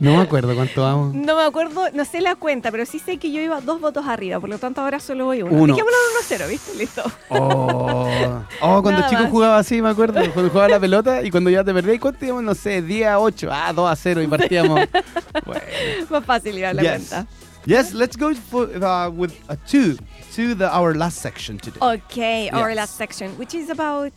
No 0.00 0.16
me 0.16 0.22
acuerdo 0.22 0.54
cuánto 0.54 0.82
vamos. 0.82 1.14
No 1.14 1.34
me 1.34 1.42
acuerdo, 1.42 1.86
no 1.92 2.04
sé 2.04 2.20
la 2.20 2.36
cuenta, 2.36 2.70
pero 2.70 2.86
sí 2.86 3.00
sé 3.00 3.16
que 3.16 3.32
yo 3.32 3.40
iba 3.40 3.60
dos 3.60 3.80
votos 3.80 4.06
arriba, 4.06 4.38
por 4.38 4.48
lo 4.48 4.58
tanto 4.58 4.80
ahora 4.80 5.00
solo 5.00 5.24
voy 5.24 5.42
uno. 5.42 5.50
Uno. 5.52 5.74
Dejémoslo 5.74 5.96
en 6.36 6.40
1-0, 6.40 6.48
¿viste? 6.48 6.74
Listo. 6.76 7.02
Oh, 7.30 8.42
oh 8.60 8.82
cuando 8.82 9.00
Nada 9.00 9.08
chico 9.08 9.22
más. 9.22 9.30
jugaba 9.30 9.58
así, 9.58 9.82
me 9.82 9.88
acuerdo. 9.88 10.20
Cuando 10.32 10.50
jugaba 10.50 10.68
la 10.68 10.78
pelota 10.78 11.22
y 11.24 11.30
cuando 11.30 11.50
ya 11.50 11.64
te 11.64 11.74
perdías, 11.74 11.98
¿cuánto 12.00 12.24
íbamos? 12.24 12.44
No 12.44 12.54
sé, 12.54 12.80
10 12.82 13.08
a 13.08 13.18
8, 13.18 13.48
ah, 13.50 13.72
2 13.72 13.90
a 13.90 13.96
0 13.96 14.22
y 14.22 14.26
partíamos. 14.28 14.80
bueno. 15.46 15.62
Más 16.10 16.24
fácil 16.24 16.54
llevar 16.54 16.76
la 16.76 16.82
Yes. 16.82 16.90
cuenta. 17.08 17.26
Yes, 17.66 17.92
let's 17.92 18.16
go 18.16 18.30
for, 18.34 18.68
uh, 18.76 19.10
with 19.10 19.32
a 19.48 19.56
two 19.56 19.96
to 20.38 20.54
the 20.54 20.70
our 20.72 20.94
last 20.94 21.18
section 21.18 21.58
today. 21.58 21.80
Okay, 21.82 22.48
our 22.50 22.72
last 22.72 22.94
section, 22.94 23.36
which 23.38 23.54
is 23.56 23.70
about 23.70 24.12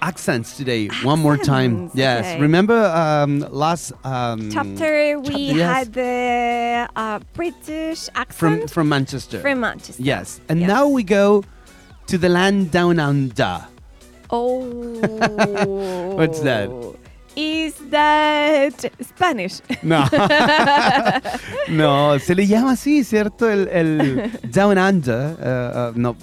Accents 0.00 0.56
today, 0.56 0.86
one 1.02 1.18
more 1.18 1.36
time. 1.36 1.90
Yes, 1.94 2.24
okay. 2.24 2.40
remember 2.40 2.78
um, 3.04 3.40
last 3.50 3.92
um, 4.04 4.50
chapter. 4.52 5.18
We 5.18 5.48
chapter, 5.48 5.58
yes. 5.58 5.74
had 5.76 5.92
the 5.92 6.88
uh, 6.94 7.18
British 7.34 8.06
from 8.06 8.20
accent 8.22 8.70
from 8.70 8.88
Manchester. 8.88 9.40
from 9.40 9.58
Manchester. 9.60 10.02
yes, 10.02 10.40
and 10.48 10.60
Yes. 10.60 10.68
now 10.68 10.86
we 10.86 11.02
go 11.02 11.42
to 12.06 12.18
the 12.18 12.28
land 12.28 12.70
down 12.70 13.00
under. 13.00 13.66
Oh. 14.30 14.54
What's 16.18 16.40
that? 16.40 16.70
Is 17.34 17.74
that 17.90 18.74
Spanish? 19.02 19.62
No, 19.82 20.04
no, 21.68 22.18
se 22.18 22.34
le 22.34 22.46
llama 22.46 22.72
así, 22.72 23.04
¿cierto? 23.04 23.48
El, 23.48 23.68
el 23.68 24.30
Down 24.50 24.76
Under. 24.78 25.36
uh, 25.38 25.90
uh, 25.90 25.98
no, 25.98 26.16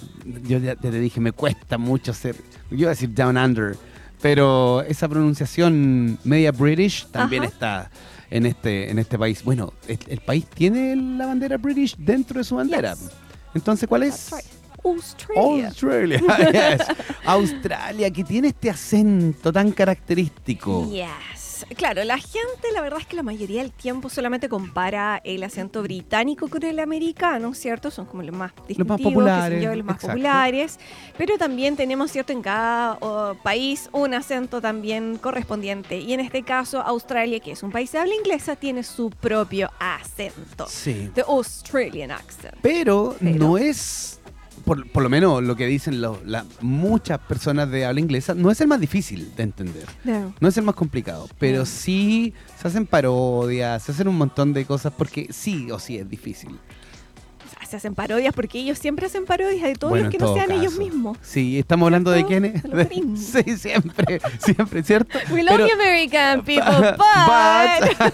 yo 0.44 0.58
ya 0.58 0.76
te 0.76 0.90
dije, 0.92 1.20
me 1.20 1.32
cuesta 1.32 1.78
mucho 1.78 2.14
ser. 2.14 2.36
Yo 2.70 2.76
iba 2.76 2.88
a 2.88 2.94
decir 2.94 3.12
Down 3.12 3.36
Under, 3.36 3.76
pero 4.22 4.82
esa 4.82 5.08
pronunciación 5.08 6.18
media 6.22 6.52
British 6.52 7.06
también 7.10 7.42
Ajá. 7.42 7.52
está 7.52 7.90
en 8.30 8.46
este, 8.46 8.90
en 8.90 8.98
este 9.00 9.18
país. 9.18 9.42
Bueno, 9.42 9.72
el, 9.88 9.98
el 10.06 10.20
país 10.20 10.46
tiene 10.54 10.94
la 10.94 11.26
bandera 11.26 11.56
British 11.56 11.96
dentro 11.96 12.38
de 12.38 12.44
su 12.44 12.54
bandera. 12.54 12.94
Yes. 12.94 13.10
Entonces, 13.54 13.88
¿cuál 13.88 14.04
es? 14.04 14.30
Australia. 14.84 15.68
Australia. 15.68 16.18
yes. 16.52 16.86
Australia, 17.24 18.10
que 18.10 18.24
tiene 18.24 18.48
este 18.48 18.70
acento 18.70 19.52
tan 19.52 19.72
característico. 19.72 20.88
Yes. 20.90 21.50
Claro, 21.76 22.02
la 22.04 22.18
gente, 22.18 22.72
la 22.72 22.80
verdad 22.80 23.00
es 23.00 23.06
que 23.06 23.16
la 23.16 23.22
mayoría 23.22 23.62
del 23.62 23.72
tiempo 23.72 24.08
solamente 24.08 24.48
compara 24.48 25.20
el 25.24 25.42
acento 25.42 25.82
británico 25.82 26.48
con 26.48 26.62
el 26.64 26.78
americano, 26.78 27.54
¿cierto? 27.54 27.90
Son 27.90 28.06
como 28.06 28.22
los 28.22 28.34
más 28.34 28.52
distintivos, 28.66 28.96
qué 28.96 29.02
sé 29.02 29.08
populares, 29.10 29.62
yo, 29.62 29.74
los 29.74 29.84
más 29.84 29.96
exacto. 29.96 30.14
populares. 30.14 30.78
Pero 31.16 31.38
también 31.38 31.76
tenemos, 31.76 32.10
¿cierto? 32.10 32.32
En 32.32 32.42
cada 32.42 32.98
oh, 33.00 33.34
país 33.42 33.88
un 33.92 34.14
acento 34.14 34.60
también 34.60 35.18
correspondiente. 35.18 35.98
Y 35.98 36.12
en 36.12 36.20
este 36.20 36.42
caso, 36.42 36.80
Australia, 36.80 37.40
que 37.40 37.52
es 37.52 37.62
un 37.62 37.70
país 37.70 37.92
de 37.92 37.98
habla 37.98 38.14
inglesa, 38.14 38.56
tiene 38.56 38.82
su 38.82 39.10
propio 39.10 39.70
acento. 39.78 40.66
Sí. 40.68 41.10
The 41.14 41.22
Australian 41.22 42.10
accent. 42.10 42.54
Pero, 42.62 43.16
Pero- 43.20 43.38
no 43.38 43.58
es, 43.58 44.19
por, 44.64 44.88
por 44.90 45.02
lo 45.02 45.08
menos 45.08 45.42
lo 45.42 45.56
que 45.56 45.66
dicen 45.66 46.00
lo- 46.00 46.20
la- 46.24 46.44
muchas 46.60 47.18
personas 47.18 47.70
de 47.70 47.84
habla 47.84 48.00
inglesa, 48.00 48.34
no 48.34 48.50
es 48.50 48.60
el 48.60 48.68
más 48.68 48.80
difícil 48.80 49.32
de 49.36 49.42
entender. 49.42 49.86
No. 50.04 50.34
No 50.40 50.48
es 50.48 50.56
el 50.56 50.64
más 50.64 50.74
complicado, 50.74 51.28
pero 51.38 51.60
No. 51.60 51.66
sí 51.66 52.32
se 52.60 52.68
hacen 52.68 52.86
parodias, 52.86 53.82
se 53.82 53.92
hacen 53.92 54.08
un 54.08 54.16
montón 54.18 54.52
de 54.52 54.64
cosas 54.64 54.92
porque 54.96 55.28
sí 55.30 55.70
o 55.70 55.78
sí 55.78 55.96
es 55.98 56.08
difícil. 56.08 56.58
Se 57.68 57.76
hacen 57.76 57.94
parodias 57.94 58.34
porque 58.34 58.58
ellos 58.58 58.78
siempre 58.78 59.06
hacen 59.06 59.26
parodias 59.26 59.62
de 59.62 59.74
todos 59.76 59.90
Bueno, 59.92 60.06
los 60.06 60.12
que 60.12 60.18
no 60.18 60.34
sean 60.34 60.50
ellos 60.50 60.76
mismos. 60.76 61.16
Sí, 61.22 61.56
estamos 61.56 61.86
hablando 61.86 62.10
de 62.10 62.26
quiénes. 62.26 62.60
Sí, 63.16 63.56
siempre, 63.56 64.20
siempre, 64.40 64.82
¿cierto? 64.82 65.16
We 65.30 65.44
love 65.44 65.52
Pero- 65.56 65.68
you, 65.68 65.74
American 65.74 66.42
people, 66.42 66.64
But- 66.96 66.98
but... 66.98 68.12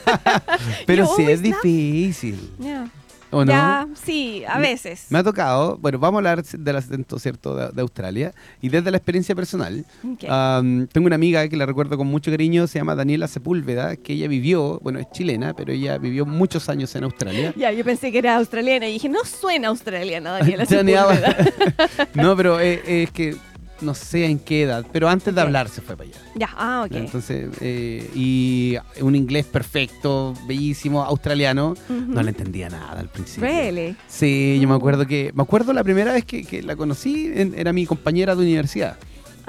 Pero 0.87 1.07
sí 1.17 1.23
es 1.25 1.41
difícil, 1.41 2.39
Yeah. 2.59 2.91
¿O 3.37 3.45
no? 3.45 3.53
Ya, 3.53 3.87
sí, 4.05 4.43
a 4.49 4.57
Me- 4.59 4.69
veces. 4.69 5.07
Me 5.11 5.19
ha 5.19 5.23
tocado, 5.25 5.77
bueno, 5.79 5.99
vamos 5.99 6.17
a 6.17 6.19
hablar 6.19 6.43
del 6.45 6.77
acento, 6.77 7.19
¿cierto?, 7.19 7.55
de, 7.55 7.69
de 7.71 7.81
Australia. 7.83 8.33
Y 8.61 8.69
desde 8.69 8.91
la 8.91 8.97
experiencia 8.97 9.35
personal, 9.35 9.85
Ok. 10.05 10.25
am, 10.29 10.87
tengo 10.89 11.07
una 11.07 11.17
amiga 11.17 11.47
que 11.49 11.57
la 11.57 11.67
recuerdo 11.67 11.97
con 11.97 12.07
mucho 12.07 12.31
cariño, 12.31 12.67
se 12.67 12.79
llama 12.79 12.95
Daniela 12.95 13.29
Sepúlveda, 13.29 13.97
que 13.97 14.15
ella 14.15 14.29
vivió, 14.29 14.79
bueno, 14.83 14.99
es 14.99 15.07
chilena, 15.13 15.55
pero 15.55 15.73
ella 15.73 15.99
vivió 15.99 16.27
muchos 16.27 16.69
años 16.69 16.95
en 16.97 17.05
Australia. 17.05 17.53
Ya, 17.57 17.73
yo 17.73 17.85
pensé 17.85 18.11
que 18.13 18.19
era 18.19 18.37
australiana 18.37 18.89
y 18.89 18.95
dije, 18.95 19.09
no 19.09 19.25
suena 19.25 19.69
australiana, 19.69 20.33
Daniela. 20.33 20.65
Sepúlveda. 20.67 21.37
no, 22.15 22.37
pero 22.37 22.61
eh, 22.61 23.03
es 23.03 23.11
que 23.11 23.37
no 23.81 23.95
sé 23.95 24.27
en 24.27 24.39
qué 24.39 24.63
edad, 24.63 24.85
pero 24.93 25.09
antes 25.09 25.35
de 25.35 25.41
hablar 25.41 25.69
se 25.69 25.81
fue 25.83 25.97
para 25.97 26.09
allá. 26.11 26.19
ya, 26.35 26.49
ah, 26.57 26.85
ok. 26.87 26.97
Entonces, 26.97 27.49
eh, 27.61 28.11
y 28.15 28.77
un 29.01 29.15
inglés 29.15 29.47
perfecto, 29.47 30.35
bellísimo, 30.47 31.03
australiano, 31.03 31.75
no 31.89 32.23
le 32.23 32.31
entendía 32.31 32.69
nada 32.69 33.01
al 33.01 33.09
principio. 33.09 33.49
Really? 33.49 33.97
Sí, 34.09 34.59
yo 34.61 34.69
me 34.69 34.75
acuerdo 34.75 35.07
que. 35.07 35.31
Me 35.35 35.43
acuerdo 35.43 35.73
la 35.73 35.85
primera 35.85 36.13
vez 36.13 36.25
que, 36.25 36.45
que 36.45 36.63
la 36.63 36.77
conocí, 36.77 37.31
en- 37.35 37.55
era 37.57 37.73
mi 37.73 37.87
compañera 37.87 38.35
de 38.35 38.43
universidad. 38.43 38.97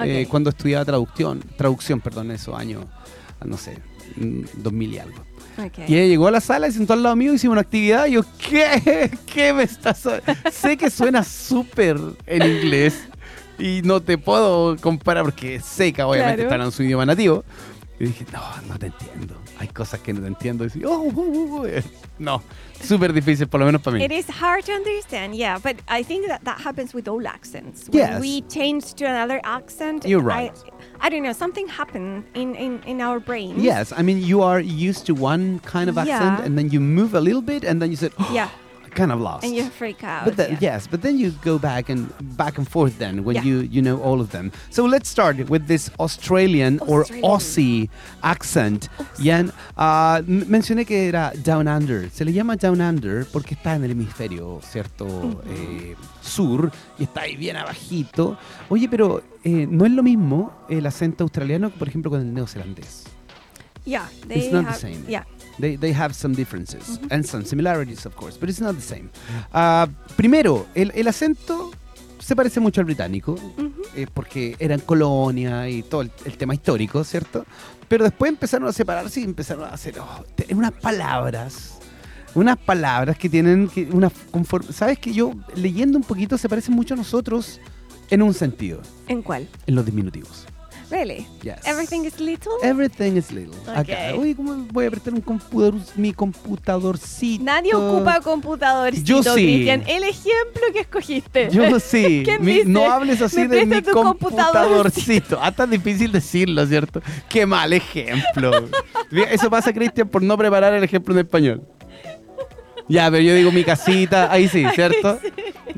eh, 0.00 0.26
cuando 0.30 0.50
estudiaba 0.50 0.84
traducción, 0.84 1.42
traducción, 1.56 2.00
perdón, 2.00 2.30
esos 2.30 2.56
años, 2.56 2.84
no 3.44 3.56
sé, 3.56 3.78
mm, 4.16 4.42
2000 4.62 4.92
y 4.94 4.98
algo. 4.98 5.24
Y 5.88 5.94
ella 5.96 6.06
llegó 6.06 6.28
a 6.28 6.30
la 6.30 6.40
sala 6.40 6.68
y 6.68 6.70
se 6.70 6.78
sentó 6.78 6.92
al 6.92 7.02
lado 7.02 7.16
mío, 7.16 7.34
hicimos 7.34 7.54
una 7.54 7.62
actividad. 7.62 8.06
Y 8.06 8.12
yo, 8.12 8.22
¿qué? 8.38 9.10
¿Qué 9.26 9.52
me 9.52 9.64
estás.? 9.64 10.06
sé 10.52 10.76
que 10.76 10.88
suena 10.88 11.24
súper 11.24 11.98
en 12.26 12.42
inglés 12.44 12.94
y 13.58 13.82
no 13.84 14.00
te 14.00 14.18
puedo 14.18 14.76
comparar 14.76 15.24
porque 15.24 15.60
seca, 15.60 16.06
obviamente, 16.06 16.46
Claro. 16.46 16.64
en 16.64 16.72
su 16.72 16.82
idioma 16.82 17.04
nativo. 17.06 17.44
Y 18.00 18.04
dije, 18.06 18.26
no, 18.32 18.40
no 18.68 18.78
te 18.78 18.86
entiendo. 18.86 19.34
Hay 19.58 19.66
cosas 19.66 19.98
que 19.98 20.12
no 20.12 20.20
te 20.20 20.28
entiendo. 20.28 20.64
Y 20.64 20.68
dije, 20.68 20.86
oh, 20.86 21.12
oh, 21.12 21.12
oh, 21.16 21.62
oh". 21.66 21.66
no, 22.20 22.40
súper 22.80 23.12
difícil, 23.12 23.48
por 23.48 23.58
lo 23.58 23.66
menos 23.66 23.82
para 23.82 23.96
mí. 23.96 24.04
It 24.04 24.12
is 24.12 24.26
hard 24.40 24.64
to 24.66 24.72
understand, 24.72 25.34
yeah, 25.34 25.58
but 25.58 25.76
I 25.88 26.04
think 26.04 26.28
that 26.28 26.44
that 26.44 26.60
happens 26.64 26.94
with 26.94 27.08
all 27.08 27.26
accents. 27.26 27.88
When 27.88 27.98
Yes. 27.98 28.20
we 28.20 28.42
change 28.42 28.94
to 28.98 29.04
another 29.04 29.40
accent, 29.42 30.04
You're 30.04 30.22
right. 30.22 30.52
I, 31.00 31.08
I 31.08 31.10
don't 31.10 31.24
know, 31.24 31.32
something 31.32 31.66
happened 31.66 32.22
in, 32.34 32.54
in, 32.54 32.80
in 32.86 33.00
our 33.00 33.18
brains. 33.18 33.60
Yes, 33.60 33.92
I 33.92 34.02
mean 34.02 34.22
you 34.24 34.42
are 34.42 34.60
used 34.60 35.04
to 35.06 35.14
one 35.14 35.58
kind 35.64 35.90
of 35.90 35.98
accent, 35.98 36.38
Yeah. 36.38 36.44
and 36.44 36.56
then 36.56 36.70
you 36.70 36.78
move 36.78 37.14
a 37.14 37.20
little 37.20 37.42
bit, 37.42 37.64
and 37.64 37.82
then 37.82 37.90
you 37.90 37.96
said, 37.96 38.12
oh, 38.20 38.30
Yeah. 38.32 38.48
Kind 38.94 39.12
of 39.12 39.20
lost." 39.20 39.44
And 39.44 39.54
you 39.54 39.64
freak 39.70 40.02
out. 40.04 40.24
but 40.24 40.36
then, 40.36 40.52
yeah. 40.52 40.74
yes, 40.74 40.86
but 40.90 41.00
then 41.02 41.18
you 41.18 41.32
go 41.44 41.58
back 41.58 41.88
and 41.90 42.08
back 42.36 42.58
and 42.58 42.66
forth 42.68 42.98
then 42.98 43.24
when 43.24 43.36
Yeah. 43.36 43.44
you 43.44 43.62
you 43.70 43.82
know 43.82 44.00
all 44.02 44.20
of 44.20 44.30
them. 44.30 44.50
So 44.70 44.86
let's 44.86 45.08
start 45.08 45.48
with 45.48 45.66
this 45.66 45.90
Australian, 45.98 46.80
or 46.86 47.04
Aussie 47.22 47.88
accent. 48.22 48.88
Yan, 49.20 49.52
ah, 49.76 50.18
m- 50.26 50.44
mencioné 50.48 50.84
que 50.84 51.08
era 51.08 51.32
Down 51.44 51.68
Under. 51.68 52.10
Se 52.10 52.24
le 52.24 52.32
llama 52.32 52.56
Down 52.56 52.80
Under 52.80 53.24
porque 53.32 53.54
está 53.54 53.74
en 53.76 53.84
el 53.84 53.90
hemisferio, 53.92 54.60
cierto, 54.62 55.42
eh, 55.46 55.94
sur 56.20 56.70
y 56.98 57.04
está 57.04 57.22
ahí 57.22 57.36
bien 57.36 57.56
abajito. 57.56 58.36
Oye, 58.68 58.88
pero 58.88 59.22
eh, 59.44 59.66
no 59.68 59.84
es 59.86 59.92
lo 59.92 60.02
mismo 60.02 60.52
el 60.68 60.84
acento 60.86 61.24
australiano, 61.24 61.70
por 61.70 61.88
ejemplo, 61.88 62.10
con 62.10 62.20
el 62.20 62.32
neozelandés. 62.34 63.04
Yeah, 63.84 64.08
they 64.26 64.38
It's 64.40 64.52
not 64.52 64.64
the 64.64 64.70
have, 64.72 64.78
same. 64.78 65.04
Yeah. 65.08 65.24
They, 65.60 65.76
they 65.76 65.92
have 65.92 66.14
some 66.14 66.34
differences 66.34 67.00
and 67.10 67.24
some 67.24 67.44
similarities, 67.44 68.06
of 68.06 68.14
course, 68.14 68.38
but 68.38 68.48
it's 68.48 68.60
not 68.60 68.74
the 68.76 68.80
same. 68.82 69.10
Ah, 69.52 69.88
primero, 70.16 70.66
el, 70.74 70.92
el 70.94 71.08
acento 71.08 71.70
se 72.20 72.36
parece 72.36 72.60
mucho 72.60 72.80
al 72.80 72.84
británico, 72.84 73.36
eh, 73.96 74.06
porque 74.12 74.54
eran 74.60 74.80
colonia 74.80 75.68
y 75.68 75.82
todo 75.82 76.02
el, 76.02 76.10
el 76.24 76.36
tema 76.36 76.54
histórico, 76.54 77.02
¿cierto? 77.02 77.44
Pero 77.88 78.04
después 78.04 78.28
empezaron 78.28 78.68
a 78.68 78.72
separarse 78.72 79.20
y 79.20 79.24
empezaron 79.24 79.64
a 79.64 79.68
hacer 79.68 79.98
oh, 79.98 80.24
unas 80.54 80.72
palabras, 80.72 81.78
unas 82.34 82.56
palabras 82.58 83.16
que 83.18 83.28
tienen 83.28 83.66
que 83.68 83.88
una 83.92 84.10
conform- 84.30 84.70
¿Sabes 84.72 84.98
que 84.98 85.12
yo 85.12 85.32
leyendo 85.56 85.96
un 85.98 86.04
poquito 86.04 86.36
se 86.38 86.48
parecen 86.48 86.74
mucho 86.74 86.94
a 86.94 86.96
nosotros 86.98 87.60
en 88.10 88.22
un 88.22 88.34
sentido, 88.34 88.80
¿En 89.08 89.22
cuál? 89.22 89.48
en 89.66 89.74
los 89.74 89.84
diminutivos? 89.86 90.46
Really? 90.90 91.26
Yes. 91.42 91.58
Everything 91.66 92.04
is 92.06 92.18
little? 92.18 92.52
Everything 92.62 93.16
is 93.18 93.30
little. 93.30 93.54
Acá. 93.74 94.14
Ok. 94.14 94.20
Oye, 94.20 94.34
¿cómo 94.34 94.54
voy 94.72 94.86
a 94.86 94.88
apretar 94.88 95.12
un 95.12 95.20
computador, 95.20 95.74
mi 95.96 96.14
computadorcito? 96.14 97.44
Nadie 97.44 97.74
ocupa 97.74 98.20
computadorcito, 98.22 99.04
Yo 99.04 99.22
sí. 99.22 99.30
Cristian. 99.32 99.82
El 99.86 100.04
ejemplo 100.04 100.62
que 100.72 100.80
escogiste. 100.80 101.50
Yo 101.50 101.78
sí. 101.78 102.22
¿Quién 102.24 102.42
Mi- 102.42 102.52
dice? 102.54 102.64
no 102.68 102.90
hables 102.90 103.20
así 103.20 103.46
de 103.46 103.66
mi 103.66 103.82
computadorcito. 103.82 105.38
Ah, 105.42 105.52
tan 105.52 105.70
difícil 105.70 106.10
decirlo, 106.10 106.64
¿cierto? 106.66 107.02
Qué 107.28 107.44
mal 107.44 107.72
ejemplo. 107.74 108.52
Eso 109.30 109.50
pasa, 109.50 109.72
Cristian, 109.72 110.08
por 110.08 110.22
no 110.22 110.38
preparar 110.38 110.72
el 110.72 110.82
ejemplo 110.84 111.12
en 111.12 111.20
español. 111.20 111.62
Ya, 112.88 113.10
pero 113.10 113.22
yo 113.22 113.34
digo 113.34 113.52
mi 113.52 113.64
casita, 113.64 114.32
ahí 114.32 114.48
sí, 114.48 114.64
¿cierto? 114.74 115.18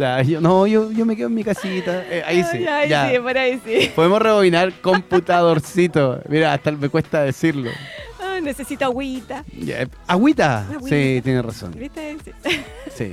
Ya, 0.01 0.23
yo, 0.23 0.41
no, 0.41 0.67
yo, 0.67 0.91
yo 0.91 1.05
me 1.05 1.15
quedo 1.15 1.27
en 1.27 1.35
mi 1.35 1.45
casita, 1.45 2.03
eh, 2.09 2.23
ahí 2.25 2.43
sí. 2.43 2.67
Ay, 2.67 2.89
ya. 2.89 3.11
sí, 3.11 3.19
por 3.19 3.37
ahí 3.37 3.61
sí. 3.63 3.91
Podemos 3.95 4.23
rebobinar 4.23 4.73
computadorcito. 4.81 6.23
Mira, 6.27 6.55
hasta 6.55 6.73
me 6.73 6.89
cuesta 6.89 7.21
decirlo. 7.21 7.71
Ah, 8.19 8.41
necesito 8.41 8.87
agüita. 8.87 9.45
Ya, 9.59 9.87
¿Agüita? 10.07 10.61
Agüita. 10.71 10.89
Sí, 10.89 11.21
tiene 11.23 11.43
razón. 11.43 11.75
¿Viste? 11.77 12.17
Sí. 12.25 12.51
Sí. 12.97 13.13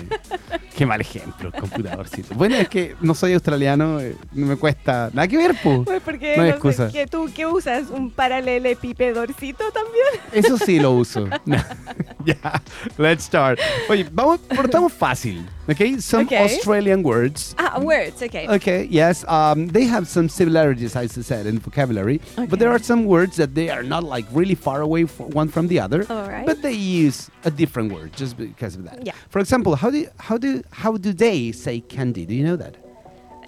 Qué 0.78 0.86
mal 0.86 1.02
ejemplo, 1.02 1.52
computadorcito. 1.52 2.34
Bueno, 2.36 2.56
es 2.56 2.70
que 2.70 2.96
no 3.02 3.14
soy 3.14 3.34
australiano, 3.34 4.00
eh, 4.00 4.16
no 4.32 4.46
me 4.46 4.56
cuesta 4.56 5.10
nada 5.14 5.28
que 5.28 5.36
ver, 5.36 5.56
pu. 5.62 5.84
Pues 5.84 6.02
porque 6.02 6.38
No 6.38 6.44
hay 6.44 6.54
no 6.64 6.72
sé. 6.72 6.88
¿qué, 6.94 7.06
¿tú 7.06 7.30
qué 7.36 7.46
usas? 7.46 7.90
¿Un 7.90 8.12
paralelepipedorcito 8.12 9.66
también? 9.72 10.08
Eso 10.32 10.58
sí 10.58 10.80
lo 10.80 10.92
uso. 10.92 11.28
Ya, 12.26 12.62
let's 12.98 13.24
start. 13.26 13.60
Oye, 13.90 14.08
vamos, 14.12 14.40
partamos 14.40 14.94
fácil. 14.94 15.46
Okay, 15.70 15.98
some 16.00 16.22
Okay. 16.26 16.38
Australian 16.46 17.04
words. 17.04 17.54
Ah, 17.60 17.80
words, 17.82 18.22
okay. 18.24 18.48
Okay, 18.48 18.88
yes, 18.90 19.26
um, 19.28 19.68
they 19.68 19.84
have 19.84 20.08
some 20.08 20.30
similarities, 20.30 20.96
as 20.96 21.18
I 21.18 21.22
said, 21.22 21.46
in 21.46 21.60
vocabulary, 21.60 22.22
Okay. 22.38 22.48
but 22.48 22.60
there 22.60 22.72
are 22.72 22.80
some 22.80 23.04
words 23.06 23.36
that 23.36 23.54
they 23.54 23.70
are 23.70 23.84
not 23.84 24.04
like 24.04 24.26
really 24.32 24.56
far 24.56 24.80
away 24.82 25.04
one 25.04 25.50
from 25.50 25.68
the 25.68 25.80
other, 25.80 26.06
All 26.10 26.28
right. 26.30 26.46
but 26.46 26.62
they 26.62 26.72
use 26.72 27.30
a 27.44 27.52
different 27.52 27.92
word 27.92 28.14
just 28.16 28.38
because 28.38 28.76
of 28.76 28.86
that. 28.86 29.06
Yeah. 29.06 29.12
For 29.30 29.40
example, 29.40 29.76
how 29.76 29.90
do 29.92 30.08
how 30.20 30.38
do 30.38 30.64
how 30.72 30.96
do 30.96 31.12
they 31.12 31.52
say 31.52 31.82
candy? 31.82 32.26
Do 32.26 32.34
you 32.34 32.46
know 32.46 32.56
that? 32.56 32.76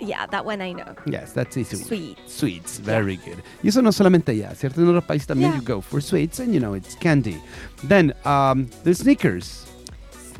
Yeah, 0.01 0.25
that 0.27 0.45
one 0.45 0.61
I 0.61 0.71
know. 0.73 0.95
Yes, 1.05 1.31
that's 1.33 1.55
easy. 1.57 1.75
Sweets. 1.77 2.21
Sweets, 2.33 2.79
very 2.79 3.17
good. 3.17 3.43
Y 3.63 3.67
eso 3.69 3.81
no 3.81 3.91
solamente 3.91 4.31
allá, 4.31 4.55
¿cierto? 4.55 4.81
En 4.81 4.87
otros 4.87 5.03
países 5.05 5.27
también 5.27 5.51
Yeah. 5.51 5.55
you 5.55 5.61
go 5.61 5.81
for 5.81 6.01
sweets 6.01 6.39
and 6.39 6.53
you 6.53 6.59
know 6.59 6.73
it's 6.73 6.95
candy. 6.95 7.37
Then 7.83 8.13
um, 8.25 8.69
the 8.83 8.93
sneakers. 8.93 9.65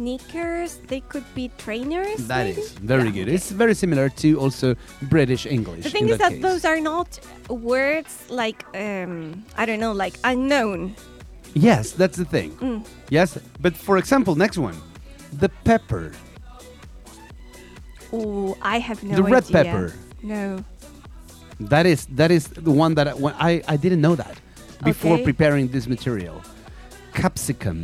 Sneakers, 0.04 0.80
they 0.88 1.02
could 1.02 1.26
be 1.36 1.52
trainers. 1.58 2.28
That 2.28 2.46
maybe? 2.48 2.62
is 2.62 2.72
very 2.72 3.04
Yeah, 3.04 3.12
good. 3.12 3.28
okay. 3.28 3.36
It's 3.36 3.52
very 3.52 3.74
similar 3.76 4.08
to 4.24 4.40
also 4.40 4.76
British 5.12 5.46
English. 5.46 5.84
The 5.84 5.90
thing 5.90 6.08
in 6.08 6.14
is 6.14 6.20
that 6.20 6.32
case. 6.32 6.42
those 6.42 6.64
are 6.64 6.80
not 6.80 7.20
words 7.50 8.14
like 8.30 8.64
um 8.76 9.44
I 9.58 9.66
don't 9.66 9.82
know, 9.82 9.92
like 9.92 10.16
unknown. 10.24 10.96
Yes, 11.54 11.92
that's 11.92 12.16
the 12.16 12.24
thing. 12.24 12.52
Mm. 12.62 12.86
Yes, 13.10 13.38
but 13.60 13.76
for 13.76 13.98
example, 13.98 14.36
next 14.36 14.58
one, 14.58 14.76
the 15.34 15.50
pepper, 15.68 16.14
Oh, 18.14 18.56
I 18.62 18.80
have 18.80 19.04
no 19.04 19.16
the 19.18 19.24
red 19.24 19.44
idea. 19.44 19.64
pepper. 19.64 19.94
No. 20.24 20.64
That 21.60 21.86
is 21.86 22.08
that 22.16 22.32
is 22.32 22.48
the 22.48 22.72
one 22.72 22.96
that 22.96 23.08
I, 23.08 23.14
I 23.52 23.52
I 23.74 23.76
didn't 23.78 24.00
know 24.02 24.16
that 24.16 24.40
before 24.84 25.16
Okay. 25.16 25.24
preparing 25.26 25.68
this 25.76 25.88
material. 25.88 26.42
Capsicum. 27.14 27.84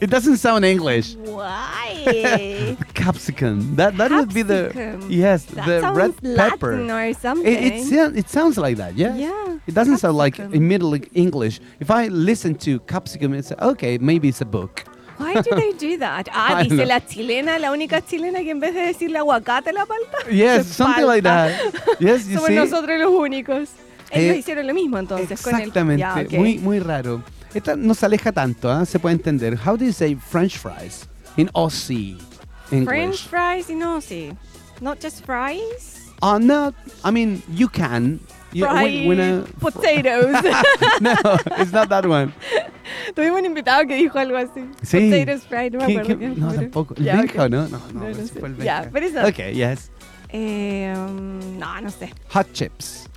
It 0.00 0.10
doesn't 0.10 0.36
sound 0.38 0.64
English. 0.64 1.14
Why? 1.16 2.76
Capsicum. 2.94 3.76
That 3.76 3.96
that 3.96 4.10
would 4.10 4.32
be 4.32 4.42
the 4.42 4.70
Capsicum. 4.72 5.10
yes 5.10 5.44
that 5.46 5.66
the 5.66 5.92
red 5.92 6.12
Latin 6.22 6.36
pepper. 6.36 6.74
or 6.90 7.14
something. 7.14 7.46
It, 7.46 7.72
it, 7.74 7.84
sound- 7.84 8.16
it 8.16 8.28
sounds 8.28 8.56
like 8.58 8.76
that, 8.76 8.96
yeah. 8.96 9.14
Yeah, 9.16 9.58
It 9.66 9.74
doesn't 9.74 9.98
sound 9.98 10.16
like 10.16 10.34
capsicum. 10.36 10.54
immediately 10.62 11.02
English. 11.14 11.60
If 11.80 11.90
I 11.90 12.08
listen 12.08 12.54
to 12.66 12.80
capsicum, 12.80 13.34
it's 13.34 13.52
okay. 13.60 13.98
Maybe 13.98 14.28
it's 14.28 14.40
a 14.40 14.44
book. 14.46 14.84
Why 15.18 15.34
do 15.40 15.50
they 15.54 15.72
do 15.72 15.98
that? 16.04 16.28
Ah, 16.32 16.62
dice 16.62 16.84
la 16.86 17.00
chilena, 17.00 17.58
la 17.58 17.70
única 17.70 18.00
chilena 18.00 18.40
que 18.40 18.50
en 18.50 18.60
vez 18.60 18.74
de 18.74 18.80
decirle 18.82 19.18
aguacate 19.18 19.72
la 19.72 19.84
palta. 19.86 20.18
Yes, 20.30 20.66
something 20.66 21.04
like 21.06 21.22
palta. 21.22 21.52
that. 21.72 22.00
Yes, 22.00 22.26
you 22.26 22.36
Somos 22.38 22.48
see. 22.48 22.54
nosotros 22.56 22.98
los 23.00 23.10
únicos. 23.12 23.68
Ellos 24.10 24.34
Eh, 24.34 24.38
hicieron 24.38 24.66
lo 24.66 24.74
mismo 24.74 24.98
entonces 24.98 25.40
con 25.40 25.54
el. 25.54 25.60
Exactamente, 25.62 26.00
Ya, 26.00 26.14
ok. 26.26 26.32
muy, 26.32 26.58
muy 26.58 26.78
raro. 26.80 27.22
Esta 27.54 27.76
no 27.76 27.94
se 27.94 28.06
aleja 28.06 28.32
tanto, 28.32 28.70
¿ah? 28.70 28.84
se 28.86 28.98
puede 28.98 29.14
entender. 29.14 29.58
How 29.66 29.76
do 29.76 29.84
you 29.84 29.92
say 29.92 30.14
French 30.16 30.56
fries 30.58 31.06
in 31.36 31.48
Aussie 31.54 32.16
English? 32.70 32.86
French 32.86 33.28
fries 33.28 33.68
no, 33.70 33.98
sí. 34.00 34.34
Not 34.80 35.00
just 35.02 35.24
fries. 35.24 35.98
Uh, 36.22 36.38
no, 36.38 36.72
I 37.04 37.10
mean, 37.10 37.42
you 37.52 37.68
can. 37.68 38.20
You- 38.52 38.66
when- 38.66 39.08
when 39.08 39.20
a- 39.20 39.44
potatoes. 39.60 40.32
no, 41.00 41.12
it's 41.58 41.72
not 41.72 41.88
that 41.88 42.06
one. 42.06 42.32
Tuvimos 43.14 43.38
un 43.40 43.46
invitado 43.46 43.86
que 43.86 43.96
dijo 43.96 44.18
algo 44.18 44.36
así. 44.36 44.62
Sí. 44.82 45.10
Potatoes 45.10 45.44
fried, 45.46 45.72
no 45.72 45.80
me 45.80 45.86
¿Qué- 45.86 45.98
acuerdo. 46.00 46.18
qué- 46.18 46.34
qué 46.34 46.40
no, 46.40 46.52
tampoco. 46.52 46.94
¿El 46.96 47.04
Ya, 47.04 47.16
Benja 47.16 47.34
ok. 47.34 47.40
o 47.46 47.48
no? 47.48 47.68
No, 47.68 47.78
no, 47.92 48.00
No, 48.00 48.08
no 48.08 48.14
sé. 48.14 48.40
fue 48.40 48.48
el 48.48 48.54
Benja. 48.54 48.88
pero 48.92 49.06
eso- 49.06 49.26
Ok, 49.26 49.52
yes. 49.54 49.90
Eh, 50.30 50.94
um, 50.96 51.58
no, 51.58 51.80
no 51.80 51.90
sé. 51.90 52.12
Hot 52.30 52.50
chips. 52.52 53.08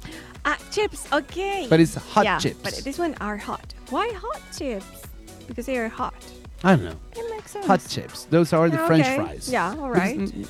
Ah, 0.45 0.57
chips, 0.71 1.07
okay. 1.11 1.65
But 1.69 1.79
it's 1.79 1.95
hot 1.95 2.23
yeah, 2.23 2.37
chips. 2.37 2.61
But 2.61 2.73
this 2.83 2.99
one 2.99 3.15
are 3.19 3.37
hot. 3.37 3.73
Why 3.89 4.11
hot 4.13 4.41
chips? 4.57 4.85
Because 5.47 5.65
they 5.65 5.77
are 5.77 5.89
hot. 5.89 6.13
I 6.63 6.75
don't 6.75 6.85
know. 6.85 6.95
It 7.15 7.25
makes 7.31 7.51
sense. 7.51 7.65
Hot 7.65 7.81
chips. 7.87 8.25
Those 8.29 8.53
are 8.53 8.69
the 8.69 8.79
Ah, 8.79 8.87
French 8.87 9.05
okay. 9.05 9.15
fries. 9.17 9.49
Yeah, 9.49 9.75
all 9.79 9.89
Because, 9.91 9.99
right. 9.99 10.19
mm, 10.19 10.45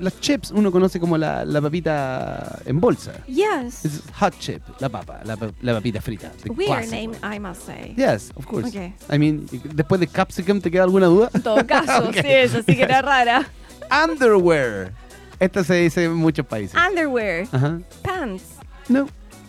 Las 0.00 0.14
chips 0.20 0.52
uno 0.52 0.70
conoce 0.70 1.00
como 1.00 1.18
la, 1.18 1.42
la 1.44 1.60
papita 1.60 2.62
en 2.66 2.78
bolsa. 2.80 3.20
Yes. 3.26 3.84
It's 3.84 4.00
hot 4.12 4.32
chip, 4.38 4.62
la 4.78 4.88
papa, 4.88 5.20
la, 5.24 5.34
la 5.62 5.72
papita 5.74 6.00
frita. 6.00 6.30
Weird 6.54 6.88
name. 6.92 7.16
I 7.24 7.40
must 7.40 7.66
say. 7.66 7.94
Yes, 7.96 8.30
of 8.36 8.46
course. 8.46 8.68
Okay. 8.68 8.94
I 9.10 9.18
mean, 9.18 9.48
después 9.74 9.98
de 9.98 10.06
capsicum, 10.06 10.60
¿te 10.60 10.70
queda 10.70 10.84
alguna 10.84 11.06
duda? 11.06 11.30
En 11.34 11.42
todo 11.42 11.66
caso, 11.66 12.04
Okay. 12.10 12.22
sí, 12.22 12.28
eso 12.28 12.58
sí 12.62 12.76
que 12.76 12.82
era 12.84 13.02
rara. 13.02 13.44
Underwear. 13.90 14.92
Esta 15.40 15.64
se 15.64 15.74
dice 15.74 16.04
en 16.04 16.14
muchos 16.14 16.46
países. 16.46 16.76
Underwear, 16.80 17.48
Ajá. 17.50 17.80
pants. 18.02 18.44
No. 18.88 19.08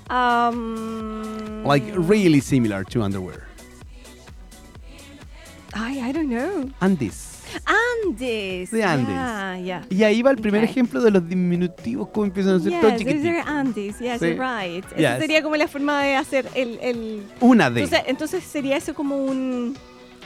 Um. 0.10 1.64
Like 1.64 1.84
really 1.96 2.42
similar 2.42 2.84
to 2.86 3.02
underwear. 3.04 3.48
I, 5.74 6.10
I 6.10 6.12
don't 6.12 6.30
know. 6.30 6.70
Andes. 6.82 7.28
Andes. 7.66 8.70
The 8.72 8.84
Andes. 8.84 9.08
Yeah, 9.10 9.58
yeah. 9.58 9.84
Y 9.90 10.04
ahí 10.04 10.22
va 10.22 10.32
el 10.32 10.38
primer 10.38 10.62
Okay. 10.64 10.72
ejemplo 10.72 11.02
de 11.02 11.12
los 11.12 11.28
diminutivos, 11.28 12.10
cómo 12.10 12.26
empiezan 12.26 12.56
a 12.56 12.60
ser 12.60 12.72
Yes, 12.72 12.82
todos 12.82 12.96
chiquititos. 12.98 13.46
Andes. 13.48 14.00
Yes, 14.00 14.20
Sí. 14.20 14.26
you're 14.28 14.40
right. 14.40 14.86
Esa 14.86 14.96
Yes. 14.98 15.20
sería 15.20 15.42
como 15.44 15.56
la 15.56 15.68
forma 15.68 16.02
de 16.04 16.16
hacer 16.16 16.48
el. 16.56 16.80
el... 16.82 17.24
Una 17.40 17.70
de. 17.70 17.82
Entonces, 17.84 18.06
entonces 18.08 18.44
sería 18.44 18.78
eso 18.78 18.94
como 18.94 19.18
un 19.18 19.76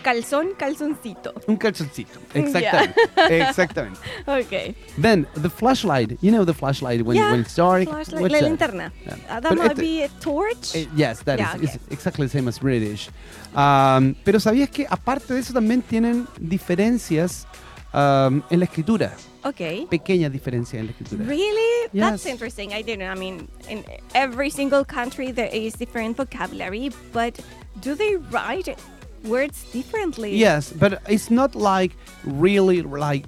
calzón, 0.04 0.54
calzoncito. 0.58 1.34
Un 1.48 1.58
calzoncito. 1.58 2.20
Yeah. 2.34 2.44
Exactamente. 2.44 2.96
Exactamente. 3.50 4.00
Ok. 4.28 4.76
Then 5.02 5.26
the 5.36 5.50
flashlight. 5.50 6.18
You 6.22 6.32
know 6.32 6.46
the 6.46 6.54
flashlight 6.54 7.02
when, 7.04 7.18
Yeah, 7.18 7.32
when 7.32 7.40
it's 7.42 7.56
dark. 7.56 7.86
Flashlight, 7.90 8.32
la 8.32 8.40
that? 8.40 8.44
linterna. 8.44 8.92
Yeah. 9.06 9.16
Uh, 9.30 9.40
that 9.40 9.56
might 9.56 9.76
be 9.76 10.04
a 10.04 10.10
torch. 10.20 10.76
Eh, 10.76 10.86
yes, 10.96 11.24
that 11.24 11.40
is 11.62 11.80
exactly 11.90 12.28
the 12.28 12.32
same 12.32 12.48
as 12.48 12.60
British. 12.60 13.10
Um, 13.56 14.16
pero 14.24 14.40
sabías 14.40 14.70
que 14.70 14.86
aparte 14.90 15.34
de 15.34 15.40
eso 15.40 15.54
también 15.54 15.82
tienen 15.82 16.28
diferencias 16.40 17.46
um, 17.94 18.42
en 18.50 18.60
la 18.60 18.66
escritura. 18.66 19.14
okay. 19.46 19.86
Pequeñas 19.90 20.32
diferencias 20.32 20.80
en 20.80 20.88
la 20.88 20.92
escritura. 20.92 21.26
Really? 21.26 21.90
That's 21.94 22.26
interesting. 22.26 22.72
I 22.74 22.82
didn't. 22.82 23.10
I 23.10 23.16
mean, 23.16 23.48
in 23.70 23.84
every 24.16 24.50
single 24.50 24.84
country 24.86 25.32
there 25.32 25.50
is 25.52 25.74
different 25.74 26.18
vocabulary, 26.18 26.92
but 27.12 27.40
do 27.82 27.96
they 27.96 28.16
write 28.32 28.76
words 29.24 29.64
differently? 29.72 30.36
Yes, 30.36 30.72
but 30.72 31.02
it's 31.08 31.30
not 31.32 31.56
like 31.56 31.92
really 32.24 32.82
like 32.82 33.26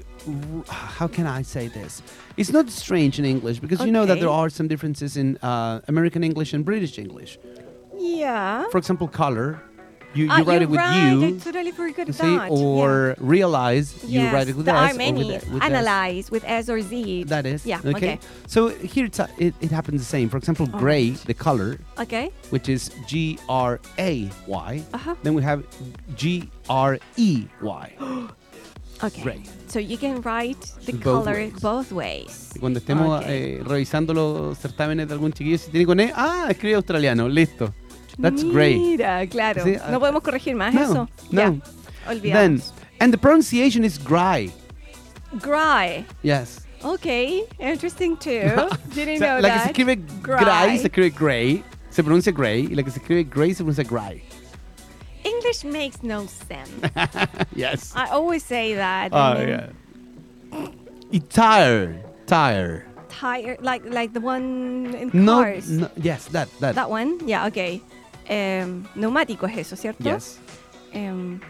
how 0.68 1.08
can 1.08 1.28
I 1.28 1.42
say 1.44 1.68
this? 1.68 2.02
It's 2.38 2.52
not 2.52 2.70
strange 2.70 3.20
in 3.20 3.26
English 3.26 3.60
because 3.60 3.86
you 3.86 3.92
know 3.92 4.06
that 4.06 4.20
there 4.20 4.30
are 4.30 4.50
some 4.50 4.68
differences 4.68 5.18
in 5.18 5.38
uh, 5.38 5.82
American 5.88 6.24
English 6.24 6.54
and 6.54 6.66
British 6.66 6.98
English. 6.98 7.38
Yeah. 7.98 8.66
For 8.72 8.78
example, 8.78 9.08
color, 9.08 9.62
you, 10.16 10.28
Ah, 10.30 10.40
you 10.40 10.44
write 10.46 10.62
it 10.62 10.70
with 10.70 10.80
right. 10.80 10.96
I 10.96 11.12
you, 11.14 11.40
totally 11.40 11.72
forgot 11.72 12.08
see, 12.14 12.38
that. 12.38 12.50
or 12.50 13.16
realize 13.20 13.94
yeah. 14.04 14.30
you 14.30 14.34
write 14.34 14.48
it 14.50 14.56
with 14.56 14.66
there 14.66 14.76
S 14.76 14.92
are 14.92 14.96
or 14.96 14.98
many. 14.98 15.26
with, 15.26 15.50
with 15.50 15.62
S. 15.62 15.70
Analyze 15.70 16.32
with 16.32 16.44
S 16.46 16.70
or 16.70 16.82
Z. 16.82 17.24
That 17.26 17.46
is 17.46 17.66
Yeah. 17.66 17.80
okay. 17.86 17.92
Okay. 17.98 18.20
So 18.48 18.70
here 18.70 19.06
it's, 19.06 19.20
uh, 19.20 19.28
it, 19.38 19.54
it 19.62 19.72
happens 19.72 20.00
the 20.02 20.06
same. 20.06 20.30
For 20.30 20.38
example, 20.38 20.68
All 20.74 20.80
gray, 20.80 21.10
right. 21.12 21.26
the 21.26 21.34
color, 21.34 21.78
Okay. 22.00 22.32
which 22.50 22.70
is 22.70 22.92
G 23.08 23.38
R 23.50 23.80
A 24.00 24.30
Y. 24.48 24.84
Uh-huh. 24.94 25.16
Then 25.24 25.34
we 25.36 25.44
have 25.44 25.64
G 26.16 26.50
R 26.70 26.98
E 27.18 27.46
Y. 27.62 27.94
Okay. 29.04 29.22
Gray. 29.24 29.44
So 29.68 29.78
you 29.78 29.98
can 29.98 30.22
write 30.22 30.72
the 30.86 30.94
Both 30.94 31.04
color 31.26 31.34
ways. 31.34 31.60
both 31.60 31.92
ways. 31.92 32.54
Cuando 32.62 32.80
estemos 32.80 33.20
Ok. 33.20 33.26
eh, 33.28 33.62
revisando 33.62 34.14
los 34.14 34.58
certámenes 34.58 35.10
de 35.10 35.14
algún 35.14 35.34
chiquillo, 35.34 35.58
si 35.58 35.70
tiene 35.70 35.86
con 35.86 36.00
E, 36.00 36.14
ah, 36.16 36.48
escribe 36.50 36.76
australiano, 36.76 37.28
listo. 37.28 37.74
That's 38.20 38.44
great. 38.44 38.78
Mira, 38.78 39.28
claro. 39.28 39.64
Sí, 39.64 39.74
no 39.90 39.98
ah, 39.98 40.00
podemos 40.00 40.22
corregir 40.24 40.56
más 40.56 40.74
no, 40.74 40.82
eso. 40.82 41.08
no. 41.32 41.62
Ya. 42.22 42.22
Then, 42.22 42.62
and 43.00 43.12
the 43.14 43.18
pronunciation 43.18 43.84
is 43.84 43.98
gray. 43.98 44.52
Gray. 45.42 46.06
Yes. 46.22 46.62
Okay, 46.84 47.44
interesting 47.60 48.16
too. 48.18 48.52
Didn't 48.94 49.16
O 49.16 49.18
sea, 49.18 49.36
know 49.36 49.40
la 49.42 49.50
que 49.50 49.60
se 49.60 49.64
that. 49.64 49.72
escribe 49.72 50.22
Gray. 50.22 50.44
gray 50.44 50.78
se 50.78 50.88
escribe 50.88 51.16
gray, 51.16 51.64
se 51.90 52.04
pronuncia 52.04 52.32
gray, 52.32 52.62
y 52.70 52.76
la 52.76 52.84
que 52.84 52.92
se 52.92 53.00
escribe 53.00 53.24
gray 53.30 53.54
se 53.54 53.64
pronuncia 53.64 53.84
gray. 53.84 54.22
English 55.24 55.64
makes 55.66 56.04
no 56.04 56.28
sense. 56.28 56.70
yes. 57.56 57.92
I 57.96 58.10
always 58.12 58.44
say 58.44 58.76
that. 58.76 59.10
Oh, 59.12 59.34
then 59.34 59.48
yeah. 60.52 60.70
Y 61.12 61.20
tire, 61.30 62.04
tire. 62.28 62.86
Tire, 63.10 63.58
like 63.62 63.84
like 63.86 64.14
the 64.14 64.22
one 64.22 64.94
in 64.96 65.10
No, 65.14 65.42
cars. 65.42 65.70
no, 65.70 65.90
yes, 65.98 66.28
that, 66.28 66.48
that. 66.60 66.76
That 66.76 66.90
one, 66.92 67.18
yeah, 67.28 67.48
okay. 67.48 67.82
Um, 68.30 68.88
neumático 68.96 69.48
es 69.48 69.58
eso, 69.58 69.76
¿cierto? 69.76 70.04
Yes. 70.04 70.40
Um, 70.94 71.42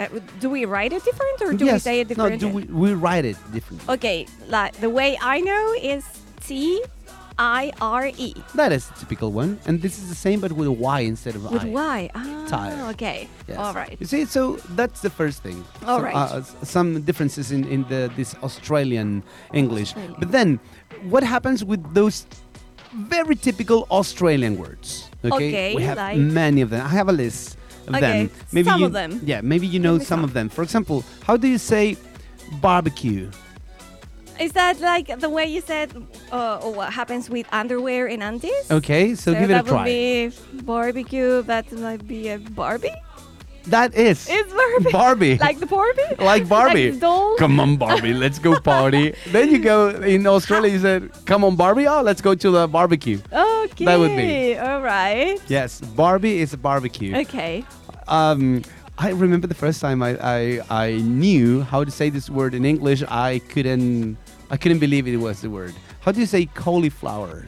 uh, 0.00 0.06
do 0.40 0.50
we 0.50 0.64
write 0.64 0.92
it 0.92 1.04
different 1.04 1.40
or 1.40 1.52
do 1.54 1.66
we 1.66 1.78
say 1.78 2.00
it 2.00 2.08
No, 2.16 2.28
different? 2.28 2.40
do 2.40 2.48
we, 2.48 2.64
we 2.64 2.92
write 2.94 3.24
it 3.24 3.36
differently. 3.52 3.94
Okay, 3.94 4.26
like 4.48 4.74
the 4.80 4.90
way 4.90 5.16
I 5.22 5.40
know 5.40 5.74
is 5.80 6.04
T 6.40 6.82
I 7.38 7.72
R 7.80 8.06
E 8.16 8.34
That 8.54 8.70
is 8.72 8.90
a 8.90 8.94
typical 8.98 9.32
one. 9.32 9.58
And 9.66 9.80
this 9.82 9.98
is 9.98 10.08
the 10.08 10.14
same, 10.14 10.40
but 10.40 10.52
with 10.52 10.68
a 10.68 10.72
Y 10.72 11.00
instead 11.00 11.34
of 11.36 11.50
with 11.50 11.62
I. 11.64 11.68
Y. 11.68 12.10
Ah, 12.14 12.46
Tire. 12.48 12.90
okay. 12.90 13.28
Yes. 13.48 13.58
All 13.58 13.72
right. 13.74 13.96
You 13.98 14.06
see, 14.06 14.24
so 14.24 14.56
that's 14.76 15.00
the 15.00 15.10
first 15.10 15.42
thing. 15.42 15.64
All 15.86 15.98
so, 15.98 16.04
right. 16.04 16.14
uh, 16.14 16.42
some 16.62 17.02
differences 17.02 17.50
in, 17.50 17.64
in 17.66 17.84
the 17.88 18.10
this 18.16 18.34
Australian 18.42 19.22
English. 19.52 19.90
Australian. 19.96 20.16
But 20.18 20.30
then, 20.32 20.60
what 21.08 21.22
happens 21.24 21.64
with 21.64 21.82
those 21.94 22.26
very 22.92 23.34
typical 23.36 23.86
Australian 23.90 24.56
words? 24.58 25.10
Okay, 25.32 25.74
we 25.74 25.82
have 25.82 25.96
like- 25.96 26.18
many 26.18 26.60
of 26.60 26.70
them. 26.70 26.84
I 26.84 26.88
have 26.90 27.08
a 27.08 27.12
list 27.12 27.56
of 27.88 27.94
Okay, 27.96 28.26
them. 28.52 28.64
some 28.64 28.80
you, 28.80 28.86
of 28.86 28.92
them. 28.92 29.20
Yeah, 29.24 29.40
maybe 29.42 29.66
you 29.66 29.78
know 29.80 29.98
some 29.98 30.06
some. 30.06 30.24
of 30.24 30.32
them. 30.32 30.48
For 30.48 30.62
example, 30.62 31.04
how 31.26 31.36
do 31.36 31.48
you 31.48 31.58
say 31.58 31.96
barbecue? 32.60 33.30
Is 34.40 34.52
that 34.52 34.80
like 34.80 35.06
the 35.20 35.28
way 35.30 35.46
you 35.46 35.60
said, 35.60 35.94
uh, 36.32 36.58
what 36.58 36.92
happens 36.92 37.30
with 37.30 37.46
underwear 37.52 38.08
and 38.08 38.20
undies? 38.22 38.66
Okay, 38.70 39.14
so, 39.14 39.32
give 39.32 39.50
it 39.50 39.54
a 39.54 39.62
try. 39.62 39.62
that 39.62 39.72
would 39.72 39.84
be 39.84 40.62
barbecue. 40.62 41.42
That 41.42 41.70
might 41.72 42.06
be 42.06 42.28
a 42.30 42.38
Barbie. 42.38 42.90
That 43.66 43.94
is 43.94 44.26
It's 44.30 44.52
Barbie. 44.52 44.90
Barbie. 44.92 45.36
like 45.48 45.58
the 45.60 45.66
Barbie. 45.66 46.02
like 46.18 46.48
Barbie. 46.48 46.90
Like 46.92 47.00
doll. 47.00 47.36
Come 47.36 47.58
on, 47.60 47.76
Barbie, 47.76 48.14
let's 48.14 48.38
go 48.38 48.58
party. 48.60 49.14
then 49.28 49.50
you 49.50 49.58
go 49.58 49.88
in 49.88 50.26
Australia. 50.26 50.70
You 50.72 50.78
said, 50.80 51.10
"Come 51.26 51.44
on, 51.44 51.56
Barbie. 51.56 51.86
Oh, 51.86 52.02
let's 52.02 52.20
go 52.20 52.34
to 52.34 52.50
the 52.50 52.66
barbecue." 52.68 53.18
Okay. 53.32 53.84
That 53.84 53.98
would 53.98 54.16
be. 54.16 54.56
All 54.58 54.80
right. 54.82 55.40
Yes, 55.48 55.80
Barbie 55.80 56.38
is 56.40 56.52
a 56.52 56.58
barbecue. 56.58 57.16
Okay. 57.16 57.64
Um, 58.08 58.62
I 58.98 59.10
remember 59.10 59.46
the 59.46 59.54
first 59.54 59.80
time 59.80 60.02
I, 60.02 60.16
I 60.20 60.60
I 60.70 60.86
knew 61.02 61.62
how 61.62 61.82
to 61.84 61.90
say 61.90 62.10
this 62.10 62.28
word 62.30 62.54
in 62.54 62.64
English. 62.64 63.02
I 63.08 63.40
couldn't 63.48 64.16
I 64.50 64.56
couldn't 64.56 64.78
believe 64.78 65.08
it 65.08 65.16
was 65.16 65.40
the 65.40 65.50
word. 65.50 65.74
How 66.00 66.12
do 66.12 66.20
you 66.20 66.26
say 66.26 66.46
cauliflower? 66.46 67.46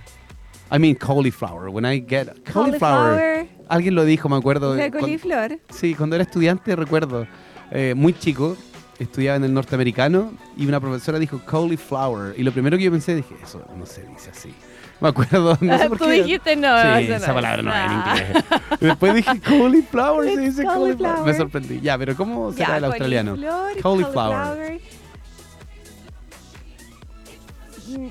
I 0.70 0.78
mean 0.78 0.96
cauliflower. 0.96 1.70
When 1.70 1.84
I 1.84 1.98
get 1.98 2.44
cauliflower, 2.44 3.14
Cauliflower. 3.16 3.48
Alguien 3.68 3.94
lo 3.94 4.04
dijo, 4.04 4.28
me 4.28 4.36
acuerdo. 4.36 4.74
La 4.74 4.90
cuan- 4.90 5.00
coliflor. 5.02 5.58
Sí, 5.70 5.94
cuando 5.94 6.16
era 6.16 6.22
estudiante 6.24 6.74
recuerdo, 6.76 7.26
eh, 7.70 7.94
muy 7.96 8.12
chico, 8.12 8.56
estudiaba 8.98 9.36
en 9.36 9.44
el 9.44 9.52
norteamericano 9.54 10.32
y 10.56 10.66
una 10.66 10.80
profesora 10.80 11.18
dijo 11.18 11.38
cauliflower 11.44 12.34
y 12.38 12.42
lo 12.42 12.52
primero 12.52 12.76
que 12.78 12.84
yo 12.84 12.90
pensé 12.90 13.14
dije, 13.14 13.34
eso 13.42 13.62
no 13.76 13.84
se 13.86 14.02
dice 14.06 14.30
así. 14.30 14.54
Me 14.98 15.08
acuerdo, 15.08 15.58
no 15.60 15.78
sé 15.78 15.88
por 15.90 15.98
Tú 15.98 16.04
qué. 16.06 16.12
dijiste 16.22 16.56
no. 16.56 16.74
Sí, 16.98 17.12
esa 17.12 17.28
no 17.28 17.34
palabra 17.34 17.62
no 17.62 17.70
es 17.70 17.76
en 17.76 17.90
Ah. 17.90 18.14
inglés. 18.16 18.44
Después 18.80 19.14
dije 19.14 19.40
cauliflower, 19.44 20.34
se 20.34 20.40
dice 20.40 20.62
cauliflower. 20.64 20.98
Me 20.98 21.02
cauliflower. 21.02 21.36
sorprendí. 21.36 21.80
Ya, 21.82 21.98
pero 21.98 22.16
¿cómo 22.16 22.52
será 22.52 22.68
Ya, 22.68 22.76
el 22.78 22.84
australiano? 22.84 23.30
coliflor, 23.32 23.80
Cauliflower. 23.82 24.36
cauliflower. 24.38 24.80
Mm, 27.88 28.08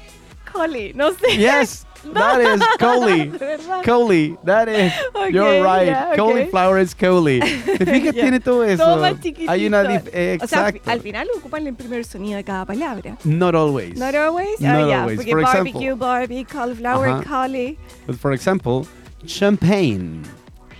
Coli, 0.53 0.93
no 0.93 1.11
sé. 1.11 1.37
Yes, 1.37 1.84
that 2.13 2.41
is 2.41 2.59
verdad. 3.39 3.83
Cauli, 3.83 4.37
that 4.43 4.67
is. 4.69 4.91
Okay, 5.15 5.31
You're 5.31 5.63
right. 5.63 5.87
yeah, 5.87 6.07
okay. 6.09 6.17
Cauliflower 6.17 6.79
is 6.79 6.93
cauli. 6.93 7.39
¿Te 7.65 7.85
fijas? 7.85 8.13
Ya. 8.15 8.21
Tiene 8.23 8.39
todo 8.39 8.63
eso. 8.63 8.83
Todo 8.83 9.01
más 9.01 9.19
chiquitito. 9.19 9.51
Hay 9.51 9.65
una 9.67 9.83
eh, 9.83 10.37
O 10.41 10.47
sea, 10.47 10.69
exacto. 10.69 10.89
al 10.91 11.01
final 11.01 11.27
ocupan 11.37 11.67
el 11.67 11.73
primer 11.73 12.05
sonido 12.05 12.37
de 12.37 12.43
cada 12.43 12.65
palabra. 12.65 13.17
Not 13.23 13.55
always. 13.55 13.97
Not 13.97 14.15
always? 14.15 14.59
Not 14.61 14.83
oh, 14.83 14.87
yeah. 14.87 15.01
always. 15.01 15.17
Porque 15.17 15.31
For 15.31 15.41
example- 15.41 15.73
barbecue, 15.73 15.95
Barbie, 15.95 16.45
cauliflower, 16.45 17.07
Ajá. 17.09 17.23
cauli, 17.23 17.77
But 18.07 18.17
for 18.17 18.33
example, 18.33 18.85
champagne. 19.25 20.23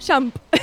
Champ. 0.05 0.39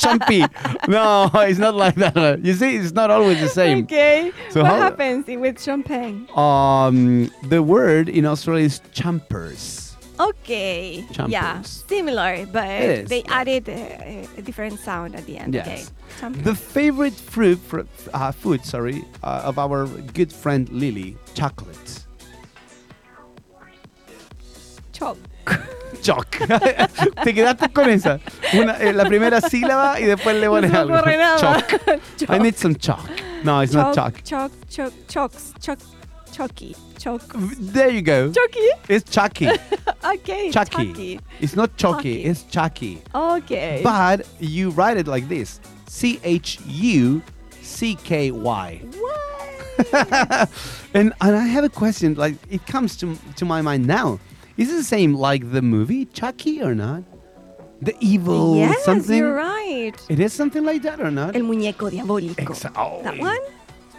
Champy. 0.00 0.40
no, 0.88 1.30
it's 1.42 1.58
not 1.58 1.74
like 1.74 1.94
that. 1.96 2.44
You 2.44 2.54
see, 2.54 2.76
it's 2.76 2.92
not 2.92 3.10
always 3.10 3.40
the 3.40 3.48
same. 3.48 3.84
Okay. 3.84 4.32
So 4.50 4.62
what 4.62 4.70
how- 4.70 4.80
happens 4.80 5.26
with 5.26 5.60
champagne? 5.60 6.28
Um, 6.36 7.30
the 7.48 7.62
word 7.62 8.08
in 8.08 8.24
Australia 8.26 8.64
is 8.66 8.80
champers. 8.92 9.96
Okay. 10.20 11.04
Yeah, 11.28 11.62
similar, 11.62 12.44
but 12.52 12.68
is, 12.68 13.08
they 13.08 13.22
yeah. 13.24 13.40
added 13.40 13.68
uh, 13.70 14.36
a 14.38 14.42
different 14.42 14.78
sound 14.78 15.16
at 15.16 15.24
the 15.24 15.38
end. 15.38 15.54
Yes. 15.54 15.66
Okay. 15.66 15.84
Champ- 16.20 16.44
The 16.44 16.54
favorite 16.54 17.14
fruit, 17.14 17.58
fr- 17.58 17.88
uh, 18.12 18.30
food, 18.32 18.64
sorry, 18.64 19.02
uh, 19.22 19.42
of 19.48 19.58
our 19.58 19.86
good 20.12 20.30
friend 20.30 20.68
Lily, 20.68 21.16
chocolate. 21.34 22.04
Choc. 24.92 25.16
Choc. 26.02 26.26
Te 27.24 27.34
quedaste 27.34 27.68
con 27.72 27.88
esa. 27.90 28.20
Una, 28.54 28.74
eh, 28.78 28.92
la 28.92 29.04
primera 29.04 29.40
sílaba 29.40 30.00
y 30.00 30.04
después 30.04 30.36
le 30.36 30.46
No 30.46 30.52
pones 30.52 30.72
algo. 30.74 30.94
ocurre 30.96 31.16
nada. 31.16 31.38
Choc. 31.66 32.30
I 32.30 32.38
need 32.38 32.56
some 32.56 32.74
chalk. 32.74 33.00
No, 33.44 33.60
it's 33.62 33.72
not 33.72 33.94
chalk. 33.94 34.22
Choc, 34.24 34.50
choc, 34.68 34.92
chocks, 35.08 35.52
choc, 35.60 35.78
chocky, 36.32 36.74
choc. 36.98 37.20
There 37.58 37.90
you 37.90 38.02
go. 38.02 38.30
Chocky? 38.30 38.68
It's 38.88 39.10
chalky. 39.10 39.48
Okay. 40.02 40.50
Chucky. 40.50 40.92
chocky. 40.94 41.20
It's 41.40 41.54
not 41.54 41.76
chalky, 41.76 42.22
Chalky. 42.22 42.24
it's 42.24 42.42
chalky. 42.44 43.02
Okay. 43.14 43.80
But 43.84 44.26
you 44.40 44.70
write 44.70 44.96
it 44.96 45.06
like 45.06 45.28
this 45.28 45.60
C 45.86 46.18
H 46.24 46.58
U 46.66 47.20
C 47.60 47.96
K 48.02 48.30
Y. 48.30 48.80
what? 48.98 49.20
And 50.94 51.12
and 51.20 51.36
I 51.36 51.46
have 51.46 51.64
a 51.64 51.68
question, 51.68 52.14
like 52.14 52.34
it 52.50 52.66
comes 52.66 52.96
to 52.98 53.16
to 53.36 53.44
my 53.44 53.60
mind 53.62 53.86
now. 53.86 54.18
Is 54.60 54.68
it 54.70 54.76
the 54.76 54.84
same 54.84 55.14
like 55.14 55.50
the 55.52 55.62
movie 55.62 56.04
Chucky 56.04 56.60
or 56.62 56.74
not? 56.74 57.02
The 57.80 57.96
evil 58.00 58.56
yes, 58.56 58.84
something? 58.84 59.16
you're 59.16 59.32
right. 59.34 59.94
It 60.10 60.20
is 60.20 60.34
something 60.34 60.62
like 60.64 60.82
that 60.82 61.00
or 61.00 61.10
not? 61.10 61.34
El 61.34 61.42
muñeco 61.48 61.88
diabólico. 61.90 62.36
Exa- 62.44 62.72
oh, 62.76 63.00
That 63.02 63.16
one? 63.18 63.40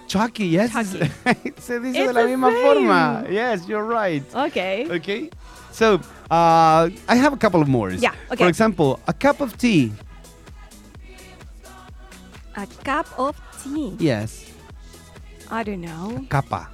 Chucky, 0.08 0.46
yes. 0.46 0.72
Chucky. 0.72 1.00
Se 1.58 1.80
dice 1.80 1.98
It's 1.98 2.14
de 2.14 2.14
la 2.14 2.28
misma 2.28 2.52
same. 2.52 2.62
forma. 2.62 3.26
Yes, 3.28 3.68
you're 3.68 3.84
right. 3.86 4.22
Okay. 4.36 4.86
Okay. 4.98 5.32
So, 5.72 5.96
uh, 6.30 6.90
I 7.10 7.16
have 7.16 7.34
a 7.34 7.38
couple 7.38 7.60
of 7.62 7.68
more. 7.68 7.90
Yeah, 7.90 8.14
okay. 8.30 8.44
For 8.44 8.50
example, 8.50 9.00
a 9.08 9.14
cup 9.14 9.42
of 9.42 9.58
tea. 9.58 9.92
A 12.56 12.68
cup 12.84 13.08
of 13.18 13.36
tea. 13.64 13.96
Yes. 13.98 14.46
I 15.50 15.64
don't 15.64 15.82
know. 15.82 16.24
Capa. 16.30 16.70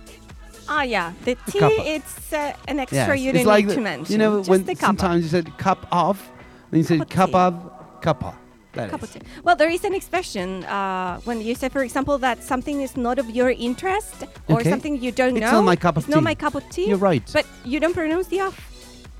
Ah, 0.69 0.83
yeah. 0.83 1.13
The 1.25 1.35
tea, 1.49 1.59
cuppa. 1.59 1.85
it's 1.95 2.33
uh, 2.33 2.53
an 2.67 2.79
extra 2.79 3.15
Yes. 3.15 3.19
you 3.21 3.29
it's 3.31 3.39
don't 3.39 3.47
like 3.47 3.65
need 3.65 3.71
the- 3.71 3.75
to 3.75 3.81
mention. 3.81 4.11
You 4.13 4.17
know, 4.17 4.37
Just 4.39 4.49
when 4.49 4.75
sometimes 4.75 5.23
you 5.23 5.29
said 5.29 5.57
cup 5.57 5.87
of, 5.91 6.21
then 6.71 6.79
you 6.79 6.83
said 6.83 6.99
Cup 7.09 7.09
of 7.09 7.11
cup 7.11 7.29
tea. 7.29 7.35
of, 7.35 7.53
cuppa. 8.01 8.33
Cup 8.91 9.01
of. 9.01 9.17
Well, 9.43 9.55
there 9.55 9.71
is 9.71 9.83
an 9.85 9.95
expression 9.95 10.63
uh, 10.65 11.19
when 11.21 11.41
you 11.41 11.55
say, 11.55 11.67
for 11.69 11.81
example, 11.81 12.19
that 12.19 12.43
something 12.43 12.81
is 12.81 12.95
not 12.95 13.17
of 13.17 13.27
your 13.31 13.49
interest 13.49 14.23
or 14.47 14.59
Okay. 14.59 14.69
something 14.69 15.01
you 15.01 15.11
don't 15.11 15.35
It's 15.35 15.41
know. 15.45 15.51
not 15.59 15.63
my 15.63 15.75
cup 15.75 15.97
of 15.97 16.03
it's 16.03 16.09
not 16.13 16.19
tea. 16.19 16.23
my 16.31 16.35
cup 16.35 16.53
of 16.53 16.63
tea. 16.69 16.87
You're 16.89 16.97
right. 17.11 17.23
But 17.33 17.45
you 17.65 17.79
don't 17.79 17.95
pronounce 17.95 18.27
the 18.27 18.41
off. 18.41 18.57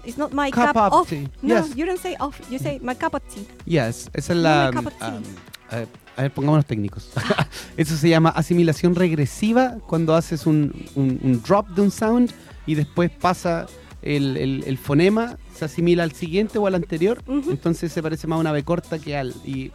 It's 0.06 0.16
not 0.18 0.32
my 0.32 0.52
Cup 0.52 0.76
cup, 0.76 0.94
of 0.94 1.10
tea. 1.10 1.28
No, 1.42 1.56
Yes. 1.56 1.76
you 1.76 1.86
don't 1.88 2.00
say 2.00 2.16
off. 2.20 2.40
You 2.52 2.60
say 2.60 2.80
my 2.84 2.94
cup 2.94 3.14
of 3.16 3.22
tea. 3.34 3.46
Yes, 3.66 4.10
it's 4.14 4.30
a 4.30 4.36
my 4.36 4.72
cup 4.72 4.86
of 4.86 4.94
tea. 5.00 5.06
um, 5.06 5.24
eh, 5.72 5.86
a 6.18 6.24
ver, 6.24 6.32
pongámonos 6.32 6.66
técnicos. 6.66 7.10
Eso 7.78 7.96
se 7.96 8.10
llama 8.10 8.30
asimilación 8.30 8.96
regresiva 8.96 9.78
cuando 9.88 10.16
haces 10.16 10.46
un, 10.46 10.74
un- 10.96 11.20
un 11.24 11.42
drop 11.44 11.68
de 11.70 11.82
un 11.84 11.92
sound 11.92 12.32
y 12.66 12.76
después 12.76 13.10
pasa 13.12 13.68
el, 14.02 14.36
el- 14.38 14.64
el 14.68 14.78
fonema, 14.78 15.38
se 15.56 15.66
asimila 15.66 16.04
al 16.04 16.12
siguiente 16.12 16.58
o 16.58 16.68
al 16.68 16.76
anterior. 16.76 17.22
Entonces 17.28 17.92
se 17.92 18.02
parece 18.04 18.28
más 18.28 18.38
a 18.38 18.40
una 18.40 18.52
B 18.52 18.64
corta 18.64 19.00
que 19.00 19.16
al. 19.18 19.34
Y 19.46 19.72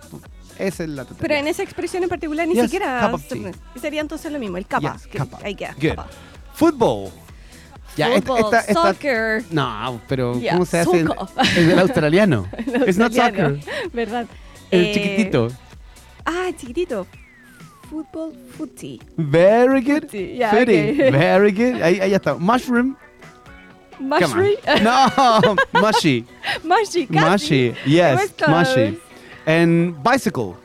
esa 0.58 0.84
es 0.84 0.90
la 0.90 1.04
Pero 1.04 1.34
en 1.34 1.46
esa 1.46 1.62
expresión 1.62 2.02
en 2.02 2.08
particular 2.08 2.46
ni 2.46 2.54
Yes, 2.54 2.64
siquiera 2.64 3.10
sería 3.80 4.00
entonces 4.00 4.30
lo 4.32 4.38
mismo, 4.38 4.56
el 4.58 4.66
capa. 4.66 4.94
Yes, 4.94 5.06
que- 5.06 5.18
capa. 5.18 5.38
ahí 5.42 5.54
queda, 5.54 5.74
capa. 5.80 6.06
Fútbol. 6.54 7.10
Ya, 7.96 8.14
esta- 8.14 8.38
esta- 8.38 8.72
soccer. 8.72 9.44
No, 9.50 10.00
pero 10.08 10.40
Ya, 10.40 10.52
¿cómo 10.52 10.64
se 10.64 10.78
hace? 10.80 11.00
en-. 11.00 11.08
Es 11.56 11.66
del 11.68 11.78
australiano. 11.78 12.48
It's 12.86 12.96
not 12.98 13.12
soccer. 13.12 13.58
¿Verdad? 13.92 14.26
El 14.70 14.84
Eh, 14.86 14.92
chiquitito. 14.94 15.48
Ah, 16.26 16.52
chiquitito. 16.56 17.06
Fútbol, 17.90 18.32
footy. 18.56 19.00
Very 19.18 19.80
good. 19.82 20.04
Footy, 20.10 20.38
ya, 20.38 20.50
Footy. 20.50 20.90
ok. 20.92 21.12
Very 21.12 21.52
good. 21.52 21.82
Ahí, 21.82 22.00
ahí 22.00 22.14
está. 22.14 22.38
Mushroom. 22.38 22.96
Mushroom. 24.00 24.56
No, 24.82 25.56
mushy. 25.80 26.24
Mushy, 26.64 27.06
casi. 27.06 27.70
mushy. 27.72 27.76
Yes, 27.86 28.32
mushy. 28.48 28.98
And 29.46 30.02
bicycle. 30.02 30.56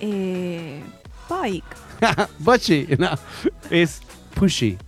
Eh, 0.00 0.80
bike. 1.28 1.64
Bushy. 2.40 2.86
No, 2.98 3.14
it's 3.70 4.00
pushy. 4.34 4.78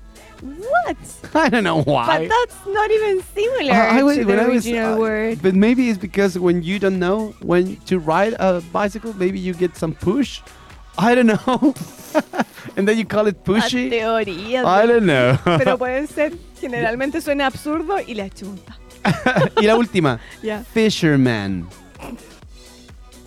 What? 0.43 0.97
I 1.35 1.49
don't 1.49 1.65
know 1.65 1.83
why. 1.83 2.07
But 2.07 2.29
that's 2.29 2.67
not 2.67 2.91
even 2.91 3.23
similar 3.35 3.73
I 3.73 4.03
was- 4.03 4.17
to 4.19 4.25
the 4.25 4.33
I 4.43 4.47
was, 4.49 4.67
original 4.67 4.95
uh, 4.95 4.99
word. 4.99 5.43
But 5.43 5.55
maybe 5.55 5.89
it's 5.91 5.99
because 5.99 6.39
when 6.39 6.63
you 6.63 6.79
don't 6.79 6.99
know 6.99 7.35
when 7.41 7.77
to 7.87 7.99
ride 7.99 8.35
a 8.39 8.61
bicycle, 8.73 9.15
maybe 9.15 9.39
you 9.39 9.55
get 9.55 9.77
some 9.77 9.95
push. 9.95 10.41
I 10.99 11.15
don't 11.15 11.27
know. 11.27 11.75
and 12.77 12.89
then 12.89 12.97
you 12.99 13.05
call 13.05 13.27
it 13.27 13.37
La 13.47 13.55
pushy. 13.55 13.91
teoría. 13.91 14.65
I 14.65 14.87
don't 14.87 15.05
know. 15.05 15.39
Pero 15.45 15.77
puede 15.77 16.07
ser, 16.09 16.33
generalmente 16.61 17.21
suena 17.21 17.47
absurdo 17.47 17.99
y 18.01 18.15
la 18.15 18.29
chunta. 18.31 18.77
y 19.61 19.67
la 19.67 19.77
última, 19.77 20.19
Yeah. 20.43 20.63
fisherman. 20.73 21.69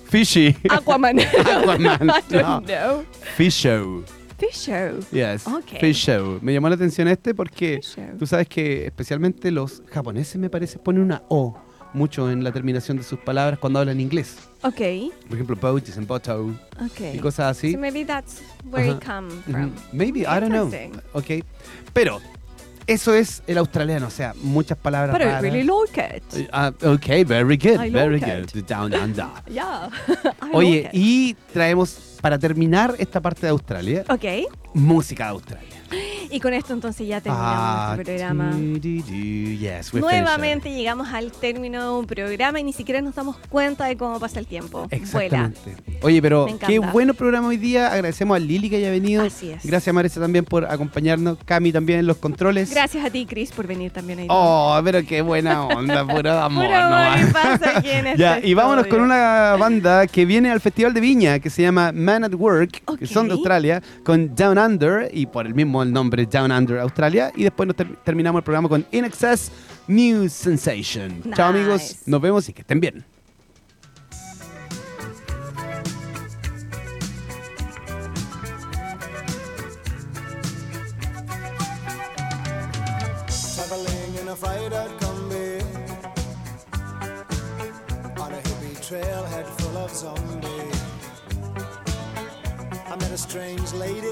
Fishy. 0.06 0.54
Aquaman. 0.70 1.20
Aquaman, 1.20 2.10
I 2.10 2.22
don't 2.22 2.32
no. 2.32 2.60
know. 2.62 3.06
Fish 3.38 3.54
show. 3.56 4.04
Fish 4.40 4.66
show. 4.68 5.00
Yes. 5.12 5.46
Ok. 5.48 5.80
Fish 5.80 6.06
show. 6.06 6.40
Me 6.42 6.54
llamó 6.54 6.70
la 6.70 6.76
atención 6.76 7.08
este 7.08 7.34
porque 7.36 7.82
tú 8.18 8.26
sabes 8.26 8.48
que 8.48 8.86
especialmente 8.86 9.52
los 9.52 9.84
japoneses 9.92 10.38
me 10.38 10.50
parece 10.50 10.80
ponen 10.80 11.02
una 11.04 11.24
O 11.30 11.58
mucho 11.94 12.30
en 12.32 12.44
la 12.44 12.52
terminación 12.52 12.98
de 12.98 13.04
sus 13.04 13.20
palabras 13.20 13.60
cuando 13.60 13.80
hablan 13.80 14.00
inglés. 14.00 14.38
Ok. 14.62 14.80
Por 15.28 15.34
ejemplo, 15.34 15.56
boat 15.56 15.84
dicen 15.86 16.06
boto 16.08 16.56
Ok. 16.80 17.02
y 17.16 17.18
cosas 17.20 17.58
así. 17.58 17.74
So 17.74 17.80
maybe 17.80 18.06
that's 18.06 18.42
where 18.72 18.90
it 18.90 19.04
come 19.04 19.30
from. 19.50 19.72
Maybe, 19.92 20.22
I 20.22 20.40
don't 20.40 20.50
know. 20.50 20.72
Ok. 21.14 21.44
Pero 21.94 22.22
eso 22.92 23.14
es 23.14 23.44
el 23.48 23.58
australiano, 23.58 24.08
o 24.08 24.10
sea, 24.10 24.34
muchas 24.42 24.78
palabras 24.78 25.14
But 25.14 25.22
I 25.22 25.26
raras. 25.26 25.42
really 25.44 25.64
like 25.64 26.18
it. 26.18 26.50
Ah, 26.52 26.72
ok, 26.84 27.26
very 27.26 27.58
good, 27.58 27.80
I 27.80 27.90
very 27.90 28.20
like 28.20 28.54
good. 28.54 28.66
Down 28.66 28.94
under. 28.94 29.28
Yeah. 29.50 29.90
I 30.42 30.50
Oye, 30.54 30.70
like 30.84 30.88
it. 30.88 30.92
y 30.94 31.36
traemos 31.54 32.18
para 32.22 32.38
terminar 32.38 32.96
esta 33.00 33.22
parte 33.22 33.42
de 33.42 33.50
Australia, 33.50 34.04
Ok. 34.10 34.26
música 34.74 35.26
de 35.26 35.30
Australia. 35.32 35.79
Y 36.32 36.40
con 36.40 36.54
esto 36.54 36.74
entonces 36.74 37.08
ya 37.08 37.22
terminamos 37.22 37.56
Ah, 37.58 37.94
nuestro 37.96 38.06
programa. 38.16 38.52
do, 38.52 38.58
do, 38.80 39.02
do. 39.08 39.14
Yes, 39.60 39.94
we're 39.94 40.02
Nuevamente 40.02 40.70
llegamos 40.74 41.08
al 41.12 41.32
término 41.32 41.82
de 41.84 42.00
un 42.00 42.06
programa 42.06 42.60
y 42.60 42.64
ni 42.64 42.74
siquiera 42.74 43.02
nos 43.02 43.16
damos 43.16 43.38
cuenta 43.50 43.86
de 43.86 43.98
cómo 43.98 44.20
pasa 44.20 44.40
el 44.40 44.46
tiempo. 44.48 44.88
finished. 44.90 45.12
Vuela. 45.14 45.46
Exactamente. 45.46 46.00
Oye, 46.02 46.22
pero 46.22 46.48
qué 46.66 46.80
bueno 46.80 47.14
programa 47.14 47.48
hoy 47.48 47.58
día. 47.58 47.88
Agradecemos 47.92 48.36
a 48.36 48.40
Lili 48.40 48.70
que 48.70 48.78
haya 48.78 48.92
venido. 48.92 49.24
Así 49.26 49.50
es. 49.50 49.66
Gracias, 49.66 49.94
Marisa, 49.94 50.20
también 50.22 50.46
por 50.46 50.66
acompañarnos. 50.66 51.38
Cami 51.46 51.72
también 51.72 52.00
en 52.00 52.08
los 52.08 52.18
controles. 52.18 52.70
Gracias 52.72 53.04
a 53.04 53.10
ti, 53.10 53.26
Chris, 53.26 53.52
por 53.52 53.66
venir 53.68 53.92
también 53.92 54.20
hoy 54.20 54.24
día. 54.26 54.34
Oh, 54.34 54.80
pero 54.84 55.04
qué 55.06 55.22
buena 55.22 55.64
onda, 55.66 56.06
puro 56.06 56.32
amor. 56.40 56.66
Puro 56.66 57.34
paz 57.34 57.62
aquí 57.76 57.90
en 57.90 58.06
Ya, 58.18 58.36
este 58.38 58.48
y 58.48 58.54
vámonos 58.54 58.88
con 58.88 59.02
una 59.02 59.56
banda 59.58 60.08
que 60.08 60.26
viene 60.26 60.52
al 60.52 60.62
Festival 60.62 60.94
de 60.94 61.02
Viña, 61.02 61.40
que 61.40 61.50
se 61.50 61.62
llama 61.64 61.92
Man 61.92 62.24
at 62.24 62.34
Work, 62.34 62.84
que 62.98 63.08
son 63.08 63.28
de 63.28 63.34
Australia, 63.34 63.82
con 64.04 64.36
Down 64.36 64.58
Under, 64.58 65.10
y 65.14 65.26
por 65.26 65.46
el 65.46 65.54
mismo 65.54 65.79
el 65.84 65.92
nombre 65.94 66.26
Down 66.26 66.52
Under 66.52 66.80
Australia. 66.80 67.32
Y 67.36 67.44
después 67.44 67.68
nos 67.68 67.76
ter- 67.76 67.96
terminamos 68.04 68.40
el 68.40 68.44
programa 68.44 68.70
con 68.70 68.86
In 68.92 69.06
Excess 69.06 69.52
New 69.88 70.30
Sensation. 70.30 71.24
Chao 71.36 71.50
amigos, 71.50 71.98
nos 72.06 72.22
vemos 72.22 72.48
y 72.50 72.54
que 72.54 72.62
estén 72.62 72.80
bien. 72.80 73.06
Traveling 83.56 84.16
in 84.22 84.28
a 84.30 84.36
freighter 84.36 84.88
combi 85.00 85.60
on 88.24 88.32
a 88.34 88.42
hippie 88.48 88.76
trailhead 88.88 89.46
full 89.60 89.78
of 89.78 89.92
zombies. 89.92 90.82
I 92.92 92.96
met 93.00 93.12
a 93.12 93.18
strange 93.18 93.72
lady, 93.74 94.12